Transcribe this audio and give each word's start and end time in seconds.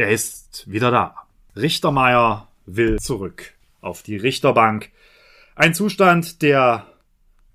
Er 0.00 0.08
ist 0.08 0.64
wieder 0.66 0.90
da. 0.90 1.14
Richtermeier 1.54 2.48
will 2.64 2.98
zurück 2.98 3.52
auf 3.82 4.02
die 4.02 4.16
Richterbank. 4.16 4.88
Ein 5.56 5.74
Zustand, 5.74 6.40
der 6.40 6.86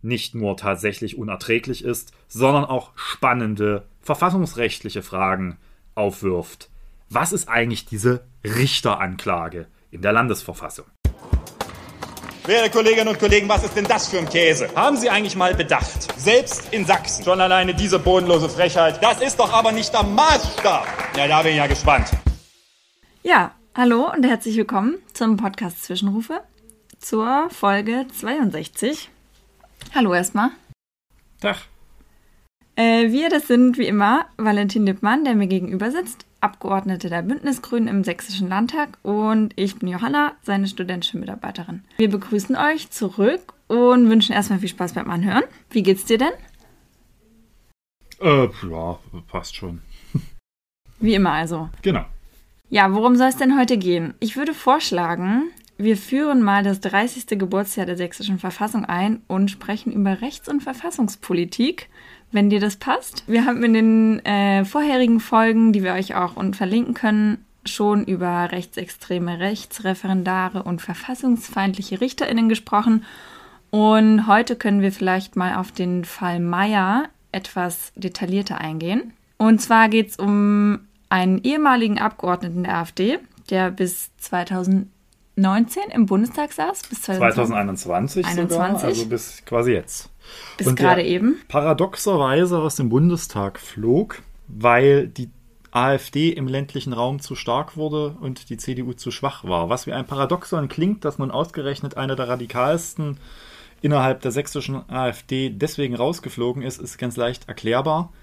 nicht 0.03 0.35
nur 0.35 0.55
tatsächlich 0.55 1.17
unerträglich 1.17 1.83
ist, 1.83 2.11
sondern 2.27 2.65
auch 2.65 2.91
spannende 2.93 3.87
verfassungsrechtliche 3.99 5.01
Fragen 5.01 5.57
aufwirft. 5.95 6.69
Was 7.09 7.33
ist 7.33 7.49
eigentlich 7.49 7.87
diese 7.87 8.23
Richteranklage 8.43 9.65
in 9.89 10.03
der 10.03 10.11
Landesverfassung? 10.11 10.85
Werte 12.45 12.69
Kolleginnen 12.69 13.07
und 13.07 13.17
Kollegen, 13.17 13.49
was 13.49 13.63
ist 13.63 13.75
denn 13.75 13.85
das 13.85 14.07
für 14.07 14.19
ein 14.19 14.29
Käse? 14.29 14.69
Haben 14.75 14.97
Sie 14.97 15.09
eigentlich 15.09 15.35
mal 15.35 15.55
bedacht? 15.55 16.15
Selbst 16.15 16.71
in 16.71 16.85
Sachsen. 16.85 17.23
Schon 17.23 17.41
alleine 17.41 17.73
diese 17.73 17.97
bodenlose 17.97 18.49
Frechheit. 18.49 19.01
Das 19.01 19.19
ist 19.19 19.39
doch 19.39 19.51
aber 19.51 19.71
nicht 19.71 19.91
der 19.91 20.03
Maßstab. 20.03 20.87
Ja, 21.17 21.27
da 21.27 21.41
bin 21.41 21.53
ich 21.53 21.57
ja 21.57 21.65
gespannt. 21.65 22.11
Ja, 23.27 23.55
hallo 23.73 24.11
und 24.13 24.23
herzlich 24.23 24.55
willkommen 24.55 24.99
zum 25.13 25.35
Podcast 25.35 25.83
Zwischenrufe 25.83 26.43
zur 26.99 27.49
Folge 27.49 28.05
62. 28.13 29.09
Hallo 29.95 30.13
erstmal. 30.13 30.51
Tag. 31.41 31.57
Äh, 32.75 33.09
wir, 33.09 33.29
das 33.29 33.47
sind 33.47 33.79
wie 33.79 33.87
immer 33.87 34.27
Valentin 34.37 34.85
Lippmann, 34.85 35.23
der 35.23 35.33
mir 35.33 35.47
gegenüber 35.47 35.89
sitzt, 35.89 36.27
Abgeordnete 36.39 37.09
der 37.09 37.23
Bündnisgrünen 37.23 37.87
im 37.87 38.03
Sächsischen 38.03 38.47
Landtag 38.47 38.99
und 39.01 39.53
ich 39.55 39.79
bin 39.79 39.89
Johanna, 39.89 40.33
seine 40.43 40.67
studentische 40.67 41.17
Mitarbeiterin. 41.17 41.83
Wir 41.97 42.11
begrüßen 42.11 42.55
euch 42.55 42.91
zurück 42.91 43.55
und 43.65 44.07
wünschen 44.07 44.33
erstmal 44.33 44.59
viel 44.59 44.69
Spaß 44.69 44.93
beim 44.93 45.09
Anhören. 45.09 45.45
Wie 45.71 45.81
geht's 45.81 46.05
dir 46.05 46.19
denn? 46.19 46.33
Äh, 48.21 48.49
ja, 48.69 48.99
passt 49.27 49.55
schon. 49.55 49.81
Wie 50.99 51.15
immer 51.15 51.31
also. 51.31 51.71
Genau. 51.81 52.05
Ja, 52.75 52.93
worum 52.93 53.15
soll 53.15 53.29
es 53.29 53.37
denn 53.37 53.57
heute 53.57 53.77
gehen? 53.77 54.15
Ich 54.19 54.35
würde 54.35 54.53
vorschlagen, 54.53 55.43
wir 55.77 55.95
führen 55.95 56.41
mal 56.41 56.61
das 56.61 56.81
30. 56.81 57.39
Geburtsjahr 57.39 57.85
der 57.85 57.95
Sächsischen 57.95 58.37
Verfassung 58.37 58.83
ein 58.83 59.21
und 59.27 59.49
sprechen 59.49 59.93
über 59.93 60.19
Rechts- 60.19 60.49
und 60.49 60.61
Verfassungspolitik, 60.61 61.87
wenn 62.33 62.49
dir 62.49 62.59
das 62.59 62.75
passt. 62.75 63.23
Wir 63.27 63.45
haben 63.45 63.63
in 63.63 63.73
den 63.73 64.25
äh, 64.25 64.65
vorherigen 64.65 65.21
Folgen, 65.21 65.71
die 65.71 65.83
wir 65.83 65.93
euch 65.93 66.15
auch 66.15 66.35
und 66.35 66.57
verlinken 66.57 66.93
können, 66.93 67.45
schon 67.63 68.03
über 68.03 68.51
rechtsextreme 68.51 69.39
Rechtsreferendare 69.39 70.63
und 70.63 70.81
verfassungsfeindliche 70.81 72.01
RichterInnen 72.01 72.49
gesprochen. 72.49 73.05
Und 73.71 74.27
heute 74.27 74.57
können 74.57 74.81
wir 74.81 74.91
vielleicht 74.91 75.37
mal 75.37 75.55
auf 75.55 75.71
den 75.71 76.03
Fall 76.03 76.41
Meyer 76.41 77.05
etwas 77.31 77.93
detaillierter 77.95 78.59
eingehen. 78.59 79.13
Und 79.37 79.61
zwar 79.61 79.87
geht 79.87 80.09
es 80.09 80.15
um 80.17 80.81
einen 81.09 81.43
ehemaligen 81.43 81.99
Abgeordneten 81.99 82.63
der 82.63 82.77
AfD, 82.77 83.19
der 83.49 83.71
bis 83.71 84.15
2019 84.17 84.89
im 85.91 86.05
Bundestag 86.05 86.51
saß, 86.51 86.83
bis 86.89 87.03
2021 87.03 88.25
sogar, 88.25 88.83
also 88.83 89.05
bis 89.05 89.43
quasi 89.45 89.71
jetzt. 89.71 90.09
Bis 90.57 90.75
gerade 90.75 91.03
eben. 91.03 91.39
Paradoxerweise 91.47 92.59
aus 92.59 92.75
dem 92.75 92.89
Bundestag 92.89 93.59
flog, 93.59 94.21
weil 94.47 95.07
die 95.07 95.29
AfD 95.75 96.29
im 96.29 96.47
ländlichen 96.47 96.93
Raum 96.93 97.19
zu 97.19 97.35
stark 97.35 97.75
wurde 97.75 98.15
und 98.21 98.49
die 98.49 98.57
CDU 98.57 98.93
zu 98.93 99.11
schwach 99.11 99.43
war. 99.43 99.69
Was 99.69 99.87
wie 99.87 99.91
ein 99.91 100.05
Paradoxon 100.05 100.69
klingt, 100.69 101.03
dass 101.03 101.19
nun 101.19 101.31
ausgerechnet 101.31 101.97
einer 101.97 102.15
der 102.15 102.29
radikalsten 102.29 103.17
innerhalb 103.81 104.21
der 104.21 104.31
sächsischen 104.31 104.89
AfD 104.89 105.49
deswegen 105.49 105.95
rausgeflogen 105.95 106.63
ist, 106.63 106.81
ist 106.81 106.97
ganz 106.97 107.17
leicht 107.17 107.49
erklärbar. 107.49 108.13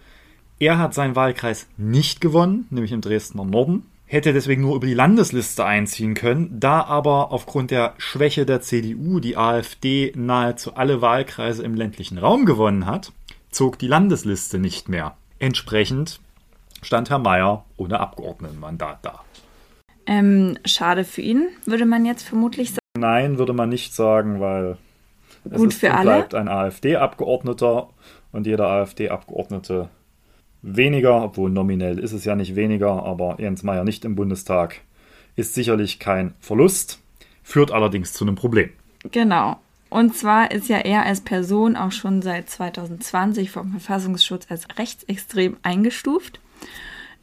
Er 0.62 0.78
hat 0.78 0.94
seinen 0.94 1.16
Wahlkreis 1.16 1.66
nicht 1.76 2.20
gewonnen, 2.20 2.68
nämlich 2.70 2.92
im 2.92 3.00
Dresdner 3.00 3.44
Norden, 3.44 3.90
hätte 4.06 4.32
deswegen 4.32 4.62
nur 4.62 4.76
über 4.76 4.86
die 4.86 4.94
Landesliste 4.94 5.64
einziehen 5.64 6.14
können, 6.14 6.60
da 6.60 6.84
aber 6.84 7.32
aufgrund 7.32 7.72
der 7.72 7.94
Schwäche 7.98 8.46
der 8.46 8.60
CDU 8.60 9.18
die 9.18 9.36
AfD 9.36 10.12
nahezu 10.14 10.76
alle 10.76 11.02
Wahlkreise 11.02 11.64
im 11.64 11.74
ländlichen 11.74 12.16
Raum 12.16 12.46
gewonnen 12.46 12.86
hat, 12.86 13.10
zog 13.50 13.76
die 13.80 13.88
Landesliste 13.88 14.60
nicht 14.60 14.88
mehr. 14.88 15.16
Entsprechend 15.40 16.20
stand 16.80 17.10
Herr 17.10 17.18
Mayer 17.18 17.64
ohne 17.76 17.98
Abgeordnetenmandat 17.98 18.98
da. 19.02 19.24
Ähm, 20.06 20.58
schade 20.64 21.02
für 21.02 21.22
ihn, 21.22 21.48
würde 21.66 21.86
man 21.86 22.04
jetzt 22.04 22.22
vermutlich 22.22 22.70
sagen. 22.70 22.78
Nein, 22.96 23.36
würde 23.36 23.52
man 23.52 23.68
nicht 23.68 23.94
sagen, 23.94 24.38
weil 24.38 24.76
es 25.44 25.56
Gut 25.56 25.74
für 25.74 25.92
alle. 25.92 26.04
bleibt 26.04 26.36
ein 26.36 26.46
AfD-Abgeordneter 26.46 27.88
und 28.30 28.46
jeder 28.46 28.68
AfD-Abgeordnete 28.68 29.88
weniger, 30.62 31.22
obwohl 31.22 31.50
nominell 31.50 31.98
ist 31.98 32.12
es 32.12 32.24
ja 32.24 32.34
nicht 32.34 32.56
weniger, 32.56 33.04
aber 33.04 33.36
Jens 33.38 33.62
Meyer 33.62 33.84
nicht 33.84 34.04
im 34.04 34.14
Bundestag 34.14 34.80
ist 35.36 35.54
sicherlich 35.54 35.98
kein 35.98 36.34
Verlust, 36.40 37.00
führt 37.42 37.70
allerdings 37.70 38.12
zu 38.12 38.24
einem 38.24 38.36
Problem. 38.36 38.70
Genau. 39.10 39.58
Und 39.90 40.16
zwar 40.16 40.50
ist 40.50 40.68
ja 40.68 40.78
er 40.78 41.04
als 41.04 41.20
Person 41.20 41.76
auch 41.76 41.92
schon 41.92 42.22
seit 42.22 42.48
2020 42.48 43.50
vom 43.50 43.72
Verfassungsschutz 43.72 44.46
als 44.48 44.66
rechtsextrem 44.78 45.58
eingestuft. 45.62 46.40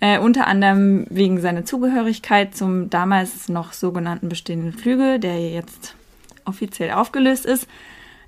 Äh, 0.02 0.20
unter 0.20 0.48
anderem 0.48 1.08
wegen 1.10 1.42
seiner 1.42 1.66
Zugehörigkeit 1.66 2.56
zum 2.56 2.90
damals 2.90 3.50
noch 3.50 3.74
sogenannten 3.74 4.30
bestehenden 4.30 4.72
Flügel, 4.72 5.20
der 5.20 5.50
jetzt 5.50 5.96
offiziell 6.46 6.92
aufgelöst 6.92 7.46
ist. 7.46 7.68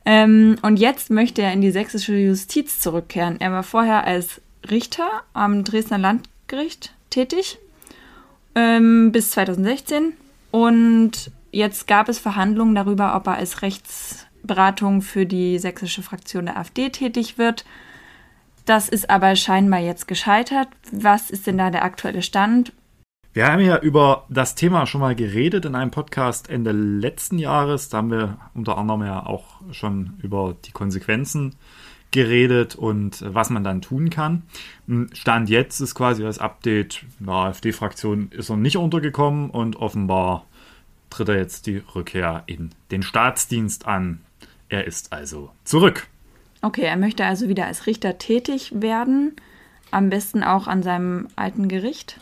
Ähm, 0.06 0.58
und 0.64 0.80
jetzt 0.80 1.12
möchte 1.12 1.44
er 1.44 1.54
in 1.54 1.62
die 1.62 1.72
sächsische 1.72 2.16
Justiz 2.16 2.80
zurückkehren. 2.80 3.40
Er 3.40 3.52
war 3.52 3.64
vorher 3.64 4.06
als 4.06 4.42
Richter 4.70 5.10
am 5.34 5.64
Dresdner 5.64 5.98
Landgericht 5.98 6.94
tätig 7.10 7.60
ähm, 8.56 9.12
bis 9.12 9.32
2016 9.32 10.14
und 10.52 11.32
jetzt 11.52 11.88
gab 11.88 12.10
es 12.10 12.20
Verhandlungen 12.20 12.76
darüber, 12.76 13.16
ob 13.16 13.28
er 13.28 13.36
als 13.36 13.62
Rechtsberatung 13.62 15.02
für 15.02 15.26
die 15.26 15.58
sächsische 15.60 16.04
Fraktion 16.04 16.46
der 16.46 16.58
AfD 16.58 16.90
tätig 16.90 17.38
wird. 17.38 17.66
Das 18.66 18.90
ist 18.90 19.10
aber 19.10 19.36
scheinbar 19.36 19.80
jetzt 19.80 20.08
gescheitert. 20.08 20.68
Was 20.92 21.32
ist 21.32 21.48
denn 21.48 21.58
da 21.58 21.72
der 21.72 21.84
aktuelle 21.84 22.22
Stand? 22.22 22.74
Wir 23.34 23.48
haben 23.48 23.62
ja 23.62 23.78
über 23.80 24.26
das 24.30 24.56
Thema 24.56 24.86
schon 24.86 25.00
mal 25.00 25.16
geredet 25.16 25.64
in 25.64 25.74
einem 25.74 25.90
Podcast 25.90 26.50
Ende 26.50 26.74
letzten 26.74 27.40
Jahres. 27.40 27.88
Da 27.88 28.00
haben 28.00 28.12
wir 28.12 28.38
unter 28.54 28.78
anderem 28.78 29.04
ja 29.04 29.26
auch 29.26 29.62
schon 29.72 30.18
über 30.22 30.56
die 30.66 30.72
Konsequenzen 30.72 31.56
geredet 32.12 32.76
und 32.76 33.24
was 33.26 33.50
man 33.50 33.64
dann 33.64 33.82
tun 33.82 34.10
kann. 34.10 34.44
Hm, 34.88 35.10
Stand 35.14 35.50
jetzt 35.50 35.80
ist 35.80 35.96
quasi 35.96 36.22
das 36.24 36.40
Update, 36.40 37.04
der 37.20 37.34
AfD-Fraktion 37.34 38.30
ist 38.32 38.50
er 38.50 38.58
nicht 38.58 38.78
untergekommen 38.78 39.50
und 39.50 39.78
offenbar 39.78 40.46
tritt 41.10 41.30
er 41.30 41.38
jetzt 41.38 41.68
die 41.68 41.82
Rückkehr 41.96 42.44
in 42.46 42.72
den 42.92 43.04
Staatsdienst 43.04 43.88
an. 43.88 44.22
Er 44.70 44.86
ist 44.86 45.12
also 45.14 45.52
zurück. 45.64 46.08
Okay, 46.62 46.84
er 46.84 46.98
möchte 46.98 47.26
also 47.26 47.50
wieder 47.50 47.66
als 47.66 47.88
Richter 47.88 48.18
tätig 48.18 48.72
werden, 48.76 49.36
am 49.90 50.10
besten 50.10 50.44
auch 50.44 50.68
an 50.68 50.84
seinem 50.84 51.28
alten 51.36 51.68
Gericht. 51.68 52.20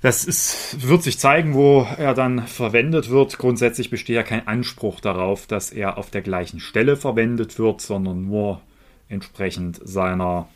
Das 0.00 0.24
ist, 0.24 0.88
wird 0.88 1.02
sich 1.02 1.18
zeigen, 1.18 1.52
wo 1.52 1.86
er 1.98 2.14
dann 2.14 2.46
verwendet 2.46 3.10
wird. 3.10 3.36
Grundsätzlich 3.36 3.90
besteht 3.90 4.16
ja 4.16 4.22
kein 4.22 4.48
Anspruch 4.48 5.00
darauf, 5.00 5.46
dass 5.46 5.70
er 5.70 5.98
auf 5.98 6.10
der 6.10 6.22
gleichen 6.22 6.58
Stelle 6.58 6.96
verwendet 6.96 7.58
wird, 7.58 7.82
sondern 7.82 8.26
nur 8.26 8.62
entsprechend 9.10 9.80
seiner 9.84 10.48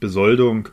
Besoldung 0.00 0.68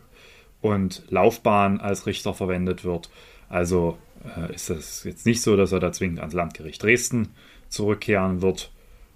und 0.61 1.03
Laufbahn 1.09 1.79
als 1.79 2.05
Richter 2.05 2.33
verwendet 2.33 2.83
wird. 2.83 3.09
Also 3.47 3.97
äh, 4.37 4.53
ist 4.53 4.69
es 4.69 5.03
jetzt 5.03 5.25
nicht 5.25 5.41
so, 5.41 5.55
dass 5.55 5.71
er 5.71 5.79
da 5.79 5.91
zwingend 5.91 6.19
ans 6.19 6.33
Landgericht 6.33 6.81
Dresden 6.83 7.29
zurückkehren 7.69 8.41
wird 8.41 8.71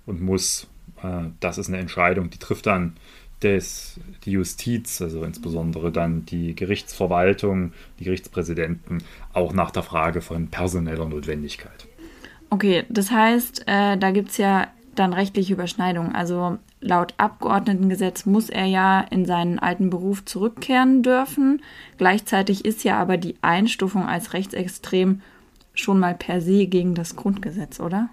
und 0.06 0.22
muss. 0.22 0.68
Äh, 1.04 1.30
das 1.40 1.58
ist 1.58 1.68
eine 1.68 1.80
Entscheidung, 1.80 2.30
die 2.30 2.38
trifft 2.38 2.68
dann 2.68 2.96
des, 3.42 4.00
die 4.26 4.32
Justiz, 4.32 5.02
also 5.02 5.24
insbesondere 5.24 5.92
dann 5.92 6.26
die 6.26 6.56
Gerichtsverwaltung, 6.56 7.74
die 8.00 8.04
Gerichtspräsidenten, 8.04 9.04
auch 9.34 9.54
nach 9.54 9.72
der 9.72 9.84
Frage 9.84 10.22
von 10.22 10.48
personeller 10.50 11.08
Notwendigkeit. 11.08 11.88
Okay, 12.50 12.84
das 12.90 13.12
heißt, 13.12 13.64
äh, 13.68 13.98
da 13.98 14.12
gibt 14.12 14.30
es 14.30 14.38
ja 14.38 14.68
dann 14.96 15.14
rechtliche 15.14 15.54
Überschneidungen. 15.54 16.14
Also 16.14 16.58
laut 16.82 17.14
Abgeordnetengesetz 17.18 18.26
muss 18.26 18.50
er 18.50 18.66
ja 18.66 19.02
in 19.02 19.26
seinen 19.26 19.60
alten 19.60 19.90
Beruf 19.90 20.26
zurückkehren 20.26 21.04
dürfen. 21.04 21.62
Gleichzeitig 21.98 22.66
ist 22.66 22.84
ja 22.84 23.00
aber 23.00 23.18
die 23.18 23.36
Einstufung 23.42 24.06
als 24.06 24.34
rechtsextrem 24.34 25.22
schon 25.74 26.00
mal 26.00 26.16
per 26.16 26.42
se 26.42 26.68
gegen 26.68 26.96
das 26.96 27.16
Grundgesetz, 27.16 27.80
oder? 27.80 28.10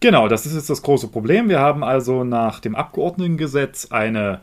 Genau, 0.00 0.28
das 0.28 0.46
ist 0.46 0.54
jetzt 0.54 0.70
das 0.70 0.82
große 0.82 1.08
Problem. 1.08 1.48
Wir 1.48 1.60
haben 1.60 1.82
also 1.82 2.24
nach 2.24 2.60
dem 2.60 2.74
Abgeordnetengesetz 2.74 3.90
eine 3.90 4.40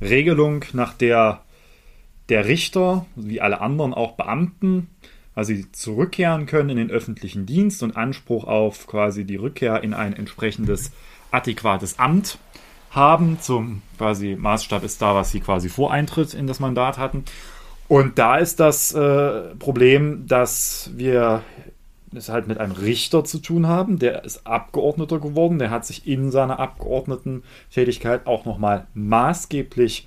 Regelung, 0.00 0.64
nach 0.72 0.94
der 0.94 1.42
der 2.28 2.46
Richter, 2.46 3.04
wie 3.14 3.40
alle 3.40 3.60
anderen 3.60 3.92
auch 3.92 4.12
Beamten, 4.12 4.88
also 5.34 5.52
zurückkehren 5.72 6.46
können 6.46 6.70
in 6.70 6.76
den 6.76 6.90
öffentlichen 6.90 7.46
Dienst 7.46 7.82
und 7.82 7.96
Anspruch 7.96 8.44
auf 8.44 8.86
quasi 8.86 9.24
die 9.24 9.36
Rückkehr 9.36 9.82
in 9.82 9.92
ein 9.92 10.14
entsprechendes 10.14 10.92
adäquates 11.30 11.98
Amt 11.98 12.38
haben. 12.92 13.38
Zum 13.40 13.82
quasi 13.98 14.36
Maßstab 14.38 14.84
ist 14.84 15.02
da, 15.02 15.14
was 15.14 15.30
sie 15.30 15.40
quasi 15.40 15.68
vor 15.68 15.92
Eintritt 15.92 16.34
in 16.34 16.46
das 16.46 16.60
Mandat 16.60 16.98
hatten. 16.98 17.24
Und 17.88 18.18
da 18.18 18.36
ist 18.36 18.60
das 18.60 18.94
äh, 18.94 19.54
Problem, 19.58 20.26
dass 20.26 20.90
wir 20.94 21.42
es 22.14 22.28
halt 22.28 22.46
mit 22.46 22.58
einem 22.58 22.72
Richter 22.72 23.24
zu 23.24 23.38
tun 23.38 23.66
haben, 23.66 23.98
der 23.98 24.24
ist 24.24 24.46
Abgeordneter 24.46 25.18
geworden, 25.18 25.58
der 25.58 25.70
hat 25.70 25.86
sich 25.86 26.06
in 26.06 26.30
seiner 26.30 26.58
Abgeordnetentätigkeit 26.58 28.26
auch 28.26 28.44
nochmal 28.44 28.86
maßgeblich 28.94 30.06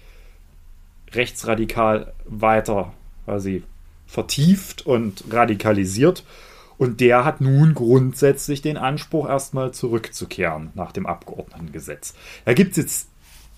rechtsradikal 1.14 2.14
weiter 2.26 2.94
quasi 3.26 3.64
vertieft 4.08 4.86
und 4.86 5.24
radikalisiert. 5.32 6.24
Und 6.78 7.00
der 7.00 7.26
hat 7.26 7.42
nun 7.42 7.74
grundsätzlich 7.74 8.62
den 8.62 8.78
Anspruch, 8.78 9.28
erstmal 9.28 9.72
zurückzukehren 9.72 10.72
nach 10.74 10.92
dem 10.92 11.06
Abgeordnetengesetz. 11.06 12.14
Da 12.44 12.54
gibt 12.54 12.72
es 12.72 12.78
jetzt 12.78 13.10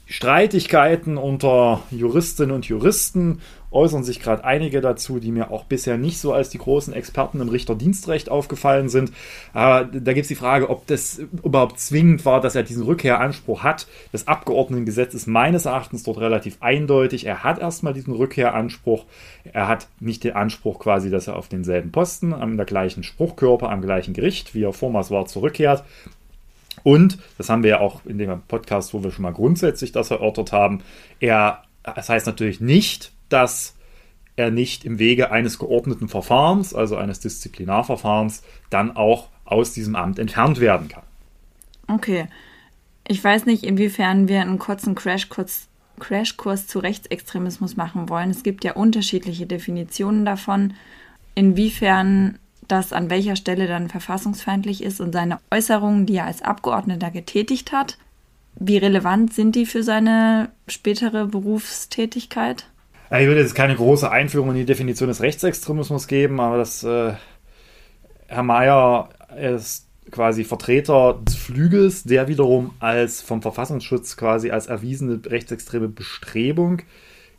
Streitigkeiten 0.09 1.18
unter 1.18 1.83
Juristinnen 1.92 2.56
und 2.56 2.65
Juristen 2.65 3.42
äußern 3.71 4.06
sich 4.06 4.21
gerade 4.21 4.45
einige 4.45 4.80
dazu, 4.80 5.19
die 5.19 5.33
mir 5.33 5.51
auch 5.51 5.65
bisher 5.65 5.98
nicht 5.98 6.19
so 6.19 6.31
als 6.31 6.50
die 6.50 6.57
großen 6.57 6.94
Experten 6.94 7.42
im 7.42 7.50
Richterdienstrecht 7.50 8.30
aufgefallen 8.30 8.88
sind. 8.88 9.12
Aber 9.51 9.83
da 9.83 10.13
gibt 10.13 10.24
es 10.24 10.30
die 10.30 10.36
Frage, 10.36 10.69
ob 10.69 10.88
das 10.88 11.19
überhaupt 11.44 11.81
zwingend 11.81 12.25
war, 12.25 12.39
dass 12.39 12.56
er 12.56 12.63
diesen 12.63 12.83
Rückkehranspruch 12.83 13.63
hat. 13.63 13.86
Das 14.13 14.30
Abgeordnetengesetz 14.30 15.13
ist 15.13 15.27
meines 15.27 15.65
Erachtens 15.65 16.04
dort 16.04 16.19
relativ 16.19 16.57
eindeutig. 16.62 17.25
Er 17.25 17.44
hat 17.44 17.59
erstmal 17.59 17.94
diesen 17.94 18.13
Rückkehranspruch. 18.13 19.04
Er 19.51 19.68
hat 19.68 19.89
nicht 20.00 20.24
den 20.24 20.36
Anspruch 20.36 20.80
quasi, 20.80 21.09
dass 21.09 21.27
er 21.27 21.36
auf 21.36 21.50
denselben 21.50 21.92
Posten, 21.92 22.33
am 22.33 22.57
gleichen 22.57 23.04
Spruchkörper, 23.04 23.69
am 23.69 23.81
gleichen 23.81 24.13
Gericht, 24.13 24.56
wie 24.56 24.63
er 24.63 24.71
vormals 24.71 25.12
war, 25.12 25.25
zurückkehrt. 25.25 25.83
Und, 26.88 27.18
das 27.38 27.50
haben 27.50 27.63
wir 27.63 27.69
ja 27.69 27.80
auch 27.81 28.06
in 28.06 28.18
dem 28.18 28.42
Podcast, 28.48 28.94
wo 28.94 29.04
wir 29.04 29.12
schon 29.12 29.24
mal 29.24 29.34
grundsätzlich 29.34 29.92
das 29.92 30.10
erörtert 30.10 30.54
haben, 30.54 30.84
er, 31.19 31.63
das 31.84 32.07
heißt 32.07 32.25
natürlich 32.28 32.62
nicht, 32.62 33.12
dass 33.28 33.75
er 34.38 34.51
nicht 34.51 34.86
im 34.86 34.98
Wege 34.98 35.30
eines 35.30 35.60
geordneten 35.60 36.07
Verfahrens, 36.07 36.74
also 36.74 36.95
eines 36.95 37.19
Disziplinarverfahrens, 37.19 38.42
dann 38.69 38.95
auch 38.95 39.28
aus 39.44 39.74
diesem 39.74 39.98
Amt 39.98 40.18
entfernt 40.18 40.62
werden 40.62 40.88
kann. 40.88 41.04
Okay. 41.89 42.30
Ich 43.06 43.22
weiß 43.22 43.48
nicht, 43.48 43.66
inwiefern 43.66 44.30
wir 44.30 44.40
einen 44.40 44.57
kurzen 44.57 44.95
Crashkurs, 44.95 45.68
Crashkurs 46.00 46.68
zu 46.68 46.80
Rechtsextremismus 46.80 47.75
machen 47.75 48.07
wollen. 48.07 48.30
Es 48.30 48.44
gibt 48.44 48.63
ja 48.63 48.75
unterschiedliche 48.75 49.45
Definitionen 49.45 50.24
davon, 50.24 50.74
inwiefern 51.36 52.40
das 52.68 52.94
an 52.94 53.10
welcher 53.10 53.36
Stelle 53.36 53.68
dann 53.68 53.90
verfassungsfeindlich 53.90 54.84
ist 54.84 55.02
und 55.02 55.14
seine 55.14 55.40
Äußerungen, 55.52 56.06
die 56.06 56.16
er 56.16 56.25
als 56.25 56.42
Abgeordneter 56.42 57.12
getätigt 57.12 57.72
hat. 57.72 57.98
Wie 58.56 58.78
relevant 58.78 59.34
sind 59.34 59.56
die 59.56 59.66
für 59.66 59.84
seine 59.84 60.50
spätere 60.68 61.28
Berufstätigkeit? 61.28 62.68
Ich 63.12 63.28
würde 63.28 63.40
jetzt 63.40 63.56
keine 63.56 63.75
große 63.75 64.10
Einführung 64.10 64.50
in 64.50 64.56
die 64.58 64.66
Definition 64.66 65.08
des 65.08 65.22
Rechtsextremismus 65.22 66.08
geben, 66.08 66.40
aber 66.40 66.58
das 66.58 66.84
äh, 66.84 67.14
Herr 68.28 68.44
Mayer 68.44 69.10
ist 69.40 69.88
quasi 70.12 70.44
Vertreter 70.44 71.19
des 71.24 71.36
Flügels, 71.36 72.04
der 72.04 72.28
wiederum 72.28 72.72
als 72.80 73.22
vom 73.22 73.42
Verfassungsschutz 73.42 74.18
quasi 74.18 74.52
als 74.52 74.68
erwiesene 74.68 75.22
rechtsextreme 75.25 75.88
Bestrebung 75.88 76.81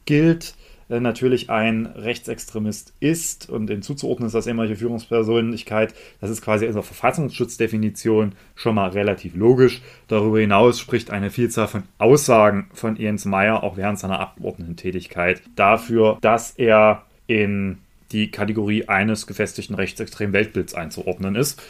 gilt. 0.05 0.55
Äh, 0.89 1.01
natürlich 1.01 1.51
ein 1.51 1.87
Rechtsextremist 1.87 2.95
ist 3.01 3.49
und 3.49 3.67
den 3.67 3.83
zuzuordnen 3.83 4.29
ist 4.29 4.35
als 4.35 4.47
ehemalige 4.47 4.77
Führungspersönlichkeit, 4.77 5.95
das 6.21 6.31
ist 6.31 6.43
quasi 6.43 6.67
in 6.67 6.75
der 6.75 6.83
Verfassungsschutzdefinition 6.83 8.33
schon 8.55 8.75
mal 8.75 8.91
relativ 8.91 9.35
logisch. 9.35 9.83
Darüber 10.09 10.41
hinaus 10.41 10.81
spricht 10.81 11.11
eine 11.11 11.31
Vielzahl 11.31 11.69
von 11.69 11.83
Aussagen 11.99 12.69
von 12.73 12.97
Jens 12.97 13.25
Meyer 13.25 13.63
auch 13.63 13.77
während 13.77 13.99
seiner 13.99 14.21
Abgeordnetentätigkeit 14.21 15.43
dafür, 15.57 16.19
dass 16.21 16.53
er 16.53 17.03
in 17.27 17.79
die 18.13 18.31
Kategorie 18.31 18.89
eines 18.89 19.27
gefestigten 19.27 19.75
rechtsextremen 19.75 20.33
Weltbilds 20.33 20.75
einzuordnen 20.75 21.35
ist. 21.35 21.63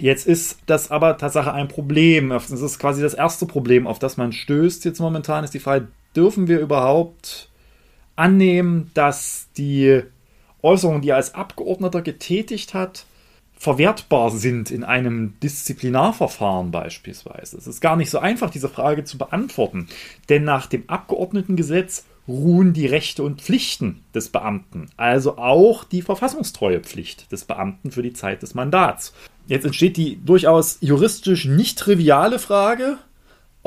Jetzt 0.00 0.26
ist 0.26 0.58
das 0.66 0.90
aber 0.90 1.16
Tatsache 1.18 1.52
ein 1.52 1.68
Problem. 1.68 2.30
Das 2.30 2.50
ist 2.50 2.80
quasi 2.80 3.00
das 3.00 3.14
erste 3.14 3.46
Problem, 3.46 3.86
auf 3.86 4.00
das 4.00 4.16
man 4.16 4.32
stößt. 4.32 4.84
Jetzt 4.84 4.98
momentan 4.98 5.44
ist 5.44 5.54
die 5.54 5.60
Frage, 5.60 5.86
dürfen 6.16 6.48
wir 6.48 6.58
überhaupt 6.58 7.47
annehmen, 8.18 8.90
dass 8.94 9.48
die 9.56 10.02
Äußerungen, 10.62 11.02
die 11.02 11.10
er 11.10 11.16
als 11.16 11.34
Abgeordneter 11.34 12.02
getätigt 12.02 12.74
hat, 12.74 13.06
verwertbar 13.56 14.30
sind 14.30 14.70
in 14.70 14.84
einem 14.84 15.34
Disziplinarverfahren 15.40 16.70
beispielsweise. 16.70 17.56
Es 17.56 17.66
ist 17.66 17.80
gar 17.80 17.96
nicht 17.96 18.10
so 18.10 18.18
einfach, 18.18 18.50
diese 18.50 18.68
Frage 18.68 19.04
zu 19.04 19.18
beantworten, 19.18 19.88
denn 20.28 20.44
nach 20.44 20.66
dem 20.66 20.84
Abgeordnetengesetz 20.88 22.04
ruhen 22.28 22.72
die 22.72 22.86
Rechte 22.86 23.22
und 23.22 23.40
Pflichten 23.40 24.04
des 24.14 24.28
Beamten, 24.28 24.90
also 24.96 25.38
auch 25.38 25.84
die 25.84 26.02
Verfassungstreuepflicht 26.02 27.32
des 27.32 27.46
Beamten 27.46 27.90
für 27.90 28.02
die 28.02 28.12
Zeit 28.12 28.42
des 28.42 28.54
Mandats. 28.54 29.12
Jetzt 29.46 29.64
entsteht 29.64 29.96
die 29.96 30.20
durchaus 30.24 30.78
juristisch 30.80 31.46
nicht 31.46 31.78
triviale 31.78 32.38
Frage, 32.38 32.98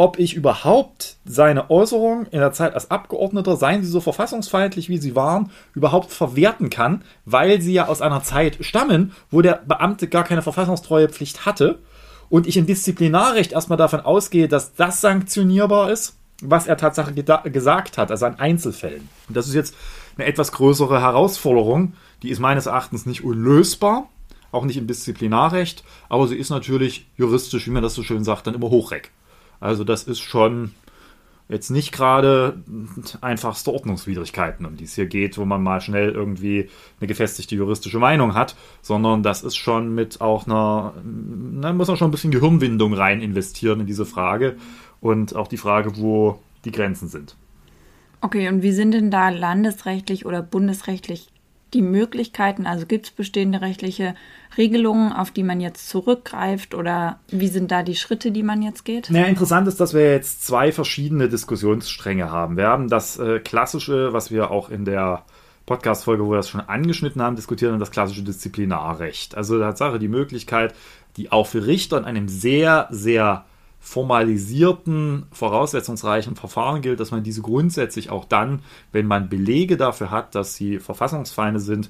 ob 0.01 0.18
ich 0.18 0.33
überhaupt 0.33 1.18
seine 1.25 1.69
Äußerungen 1.69 2.25
in 2.31 2.39
der 2.39 2.53
Zeit 2.53 2.74
als 2.74 2.89
Abgeordneter, 2.89 3.56
seien 3.56 3.83
sie 3.83 3.89
so 3.89 4.01
verfassungsfeindlich 4.01 4.89
wie 4.89 4.98
sie 4.98 5.15
waren, 5.15 5.51
überhaupt 5.75 6.12
verwerten 6.12 6.71
kann, 6.71 7.03
weil 7.25 7.62
sie 7.62 7.74
ja 7.74 7.88
aus 7.88 8.01
einer 8.01 8.24
Zeit 8.24 8.57
stammen, 8.62 9.12
wo 9.30 9.44
der 9.44 9.62
Beamte 9.63 10.07
gar 10.07 10.24
keine 10.24 10.42
verfassungstreuepflicht 10.42 11.45
hatte 11.45 11.77
und 12.30 12.48
ich 12.48 12.57
im 12.57 12.65
Disziplinarrecht 12.65 13.51
erstmal 13.51 13.77
davon 13.77 14.00
ausgehe, 14.00 14.48
dass 14.48 14.74
das 14.74 15.01
sanktionierbar 15.01 15.92
ist, 15.92 16.18
was 16.42 16.65
er 16.65 16.77
tatsächlich 16.77 17.24
gesagt 17.54 18.00
hat, 18.00 18.09
also 18.09 18.25
an 18.25 18.39
Einzelfällen. 18.39 19.07
Und 19.27 19.38
das 19.38 19.47
ist 19.47 19.54
jetzt 19.54 19.75
eine 20.18 20.25
etwas 20.25 20.51
größere 20.51 21.00
Herausforderung, 21.00 21.94
die 22.24 22.31
ist 22.31 22.39
meines 22.39 22.65
Erachtens 22.65 23.06
nicht 23.06 23.24
unlösbar, 23.24 24.09
auch 24.51 24.65
nicht 24.65 24.77
im 24.77 24.88
Disziplinarrecht, 24.88 25.83
aber 26.09 26.27
sie 26.27 26.38
ist 26.38 26.50
natürlich 26.50 27.07
juristisch, 27.18 27.68
wie 27.68 27.71
man 27.71 27.83
das 27.83 27.94
so 27.94 28.01
schön 28.01 28.24
sagt, 28.24 28.47
dann 28.47 28.56
immer 28.56 28.71
hochreck. 28.71 29.12
Also 29.62 29.86
das 29.86 30.04
ist 30.04 30.19
schon 30.19 30.72
jetzt 31.48 31.69
nicht 31.69 31.92
gerade 31.92 32.62
einfachste 33.19 33.72
Ordnungswidrigkeiten, 33.72 34.66
um 34.66 34.78
die 34.78 34.86
es 34.86 34.96
hier 34.96 35.06
geht, 35.06 35.38
wo 35.38 35.46
man 35.46 35.62
mal 35.62 35.81
schnell 35.81 36.10
irgendwie 36.10 36.69
eine 37.00 37.08
gefestigte 37.08 37.56
juristische 37.56 38.00
Meinung 38.00 38.34
hat, 38.34 38.56
sondern 38.81 39.22
das 39.22 39.44
ist 39.44 39.58
schon 39.58 39.94
mit 39.94 40.22
auch 40.22 40.46
einer, 40.46 40.94
da 41.62 41.74
muss 41.74 41.90
man 41.90 41.98
schon 41.98 42.08
ein 42.08 42.12
bisschen 42.12 42.31
Gehirnwindung 42.31 42.94
rein 42.94 43.22
investieren 43.22 43.81
in 43.81 43.86
diese 43.86 44.06
Frage 44.06 44.56
und 45.02 45.36
auch 45.36 45.48
die 45.48 45.58
Frage, 45.58 45.98
wo 45.98 46.40
die 46.64 46.72
Grenzen 46.72 47.10
sind. 47.10 47.36
Okay, 48.22 48.48
und 48.48 48.64
wie 48.64 48.72
sind 48.72 48.92
denn 48.92 49.12
da 49.12 49.30
landesrechtlich 49.30 50.25
oder 50.25 50.42
bundesrechtlich 50.42 51.28
die 51.73 51.81
Möglichkeiten? 51.81 52.65
Also 52.65 52.85
gibt 52.85 53.06
es 53.07 53.12
bestehende 53.12 53.62
rechtliche 53.62 54.15
Regelungen, 54.57 55.13
auf 55.13 55.31
die 55.31 55.44
man 55.44 55.62
jetzt 55.62 55.90
zurückgreift 55.90 56.75
oder 56.75 57.19
wie 57.30 57.47
sind 57.47 57.71
da 57.71 57.83
die 57.83 57.95
Schritte, 57.95 58.31
die 58.31 58.44
man 58.44 58.61
jetzt 58.61 58.83
geht? 58.83 59.09
Naja, 59.09 59.25
interessant 59.25 59.68
ist, 59.68 59.80
dass 59.80 59.94
wir 59.94 60.11
jetzt 60.11 60.45
zwei 60.45 60.71
verschiedene 60.71 61.30
Diskussionsstränge 61.30 62.30
haben. 62.30 62.57
Wir 62.57 62.68
haben 62.68 62.90
das 62.90 63.18
äh, 63.18 63.40
klassische, 63.40 64.13
was 64.13 64.31
wir 64.31 64.51
auch 64.51 64.69
in 64.69 64.85
der 64.85 65.23
Podcast-Folge, 65.66 66.25
wo 66.25 66.31
wir 66.31 66.37
das 66.37 66.49
schon 66.49 66.61
angeschnitten 66.61 67.21
haben, 67.21 67.35
diskutieren, 67.35 67.80
das 67.80 67.92
klassische 67.92 68.23
Disziplinarrecht. 68.23 69.35
Also 69.35 69.59
Tatsache 69.59 69.99
die 69.99 70.07
Möglichkeit, 70.07 70.73
die 71.18 71.31
auch 71.31 71.47
für 71.47 71.66
Richter 71.66 71.97
in 71.97 72.06
einem 72.06 72.28
sehr, 72.28 72.87
sehr 72.92 73.45
formalisierten, 73.81 75.26
voraussetzungsreichen 75.31 76.35
Verfahren 76.35 76.81
gilt, 76.81 77.00
dass 77.00 77.11
man 77.11 77.23
diese 77.23 77.42
grundsätzlich 77.42 78.11
auch 78.11 78.26
dann, 78.26 78.61
wenn 78.92 79.07
man 79.07 79.28
Belege 79.28 79.76
dafür 79.76 80.11
hat, 80.11 80.35
dass 80.35 80.56
sie 80.56 80.80
Verfassungsfeinde 80.80 81.59
sind, 81.59 81.90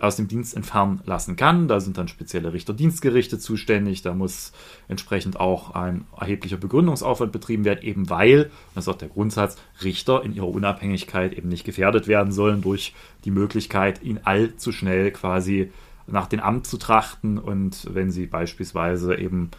aus 0.00 0.16
dem 0.16 0.28
Dienst 0.28 0.56
entfernen 0.56 1.00
lassen 1.04 1.36
kann. 1.36 1.68
Da 1.68 1.80
sind 1.80 1.98
dann 1.98 2.08
spezielle 2.08 2.52
Richterdienstgerichte 2.52 3.38
zuständig. 3.38 4.02
Da 4.02 4.14
muss 4.14 4.52
entsprechend 4.86 5.38
auch 5.38 5.74
ein 5.74 6.06
erheblicher 6.18 6.56
Begründungsaufwand 6.56 7.32
betrieben 7.32 7.64
werden, 7.64 7.82
eben 7.82 8.08
weil, 8.08 8.50
das 8.74 8.84
ist 8.84 8.88
auch 8.88 8.98
der 8.98 9.08
Grundsatz, 9.08 9.56
Richter 9.82 10.22
in 10.22 10.34
ihrer 10.34 10.48
Unabhängigkeit 10.48 11.36
eben 11.36 11.48
nicht 11.48 11.64
gefährdet 11.64 12.06
werden 12.06 12.32
sollen 12.32 12.62
durch 12.62 12.94
die 13.24 13.30
Möglichkeit, 13.30 14.02
ihn 14.02 14.20
allzu 14.24 14.72
schnell 14.72 15.10
quasi 15.10 15.72
nach 16.06 16.26
dem 16.26 16.40
Amt 16.40 16.66
zu 16.66 16.78
trachten 16.78 17.38
und 17.38 17.86
wenn 17.92 18.10
sie 18.10 18.26
beispielsweise 18.26 19.16
eben 19.16 19.50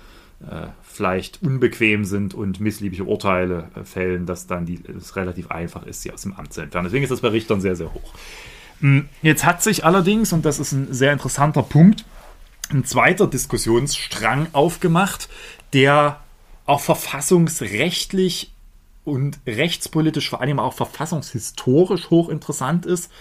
vielleicht 0.82 1.42
unbequem 1.44 2.06
sind 2.06 2.34
und 2.34 2.60
missliebige 2.60 3.04
Urteile 3.04 3.70
äh, 3.76 3.84
fällen, 3.84 4.26
dass 4.26 4.48
dann 4.48 4.66
die, 4.66 4.80
es 4.98 5.16
relativ 5.16 5.52
einfach 5.52 5.86
ist, 5.86 6.02
sie 6.02 6.12
aus 6.12 6.22
dem 6.22 6.34
Amt 6.34 6.54
zu 6.54 6.62
entfernen. 6.62 6.86
Deswegen 6.86 7.04
ist 7.04 7.12
das 7.12 7.22
bei 7.22 7.30
Richtern 7.30 7.62
sehr, 7.62 7.76
sehr 7.76 7.94
hoch. 7.94 8.14
Hm, 8.80 9.10
jetzt 9.22 9.46
hat 9.46 9.62
sich 9.62 9.84
allerdings, 9.84 10.32
und 10.32 10.46
das 10.46 10.60
ist 10.60 10.72
ein 10.72 10.94
sehr 10.94 11.12
interessanter 11.12 11.64
Punkt, 11.64 12.06
ein 12.72 12.86
zweiter 12.86 13.28
Diskussionsstrang 13.28 14.48
aufgemacht, 14.54 15.30
der 15.74 16.20
auch 16.66 16.82
verfassungsrechtlich 16.82 18.52
und 19.04 19.40
rechtspolitisch, 19.46 20.30
vor 20.30 20.42
allem 20.42 20.60
auch 20.60 20.74
verfassungshistorisch 20.74 22.10
hochinteressant 22.10 22.86
ist. 22.86 23.12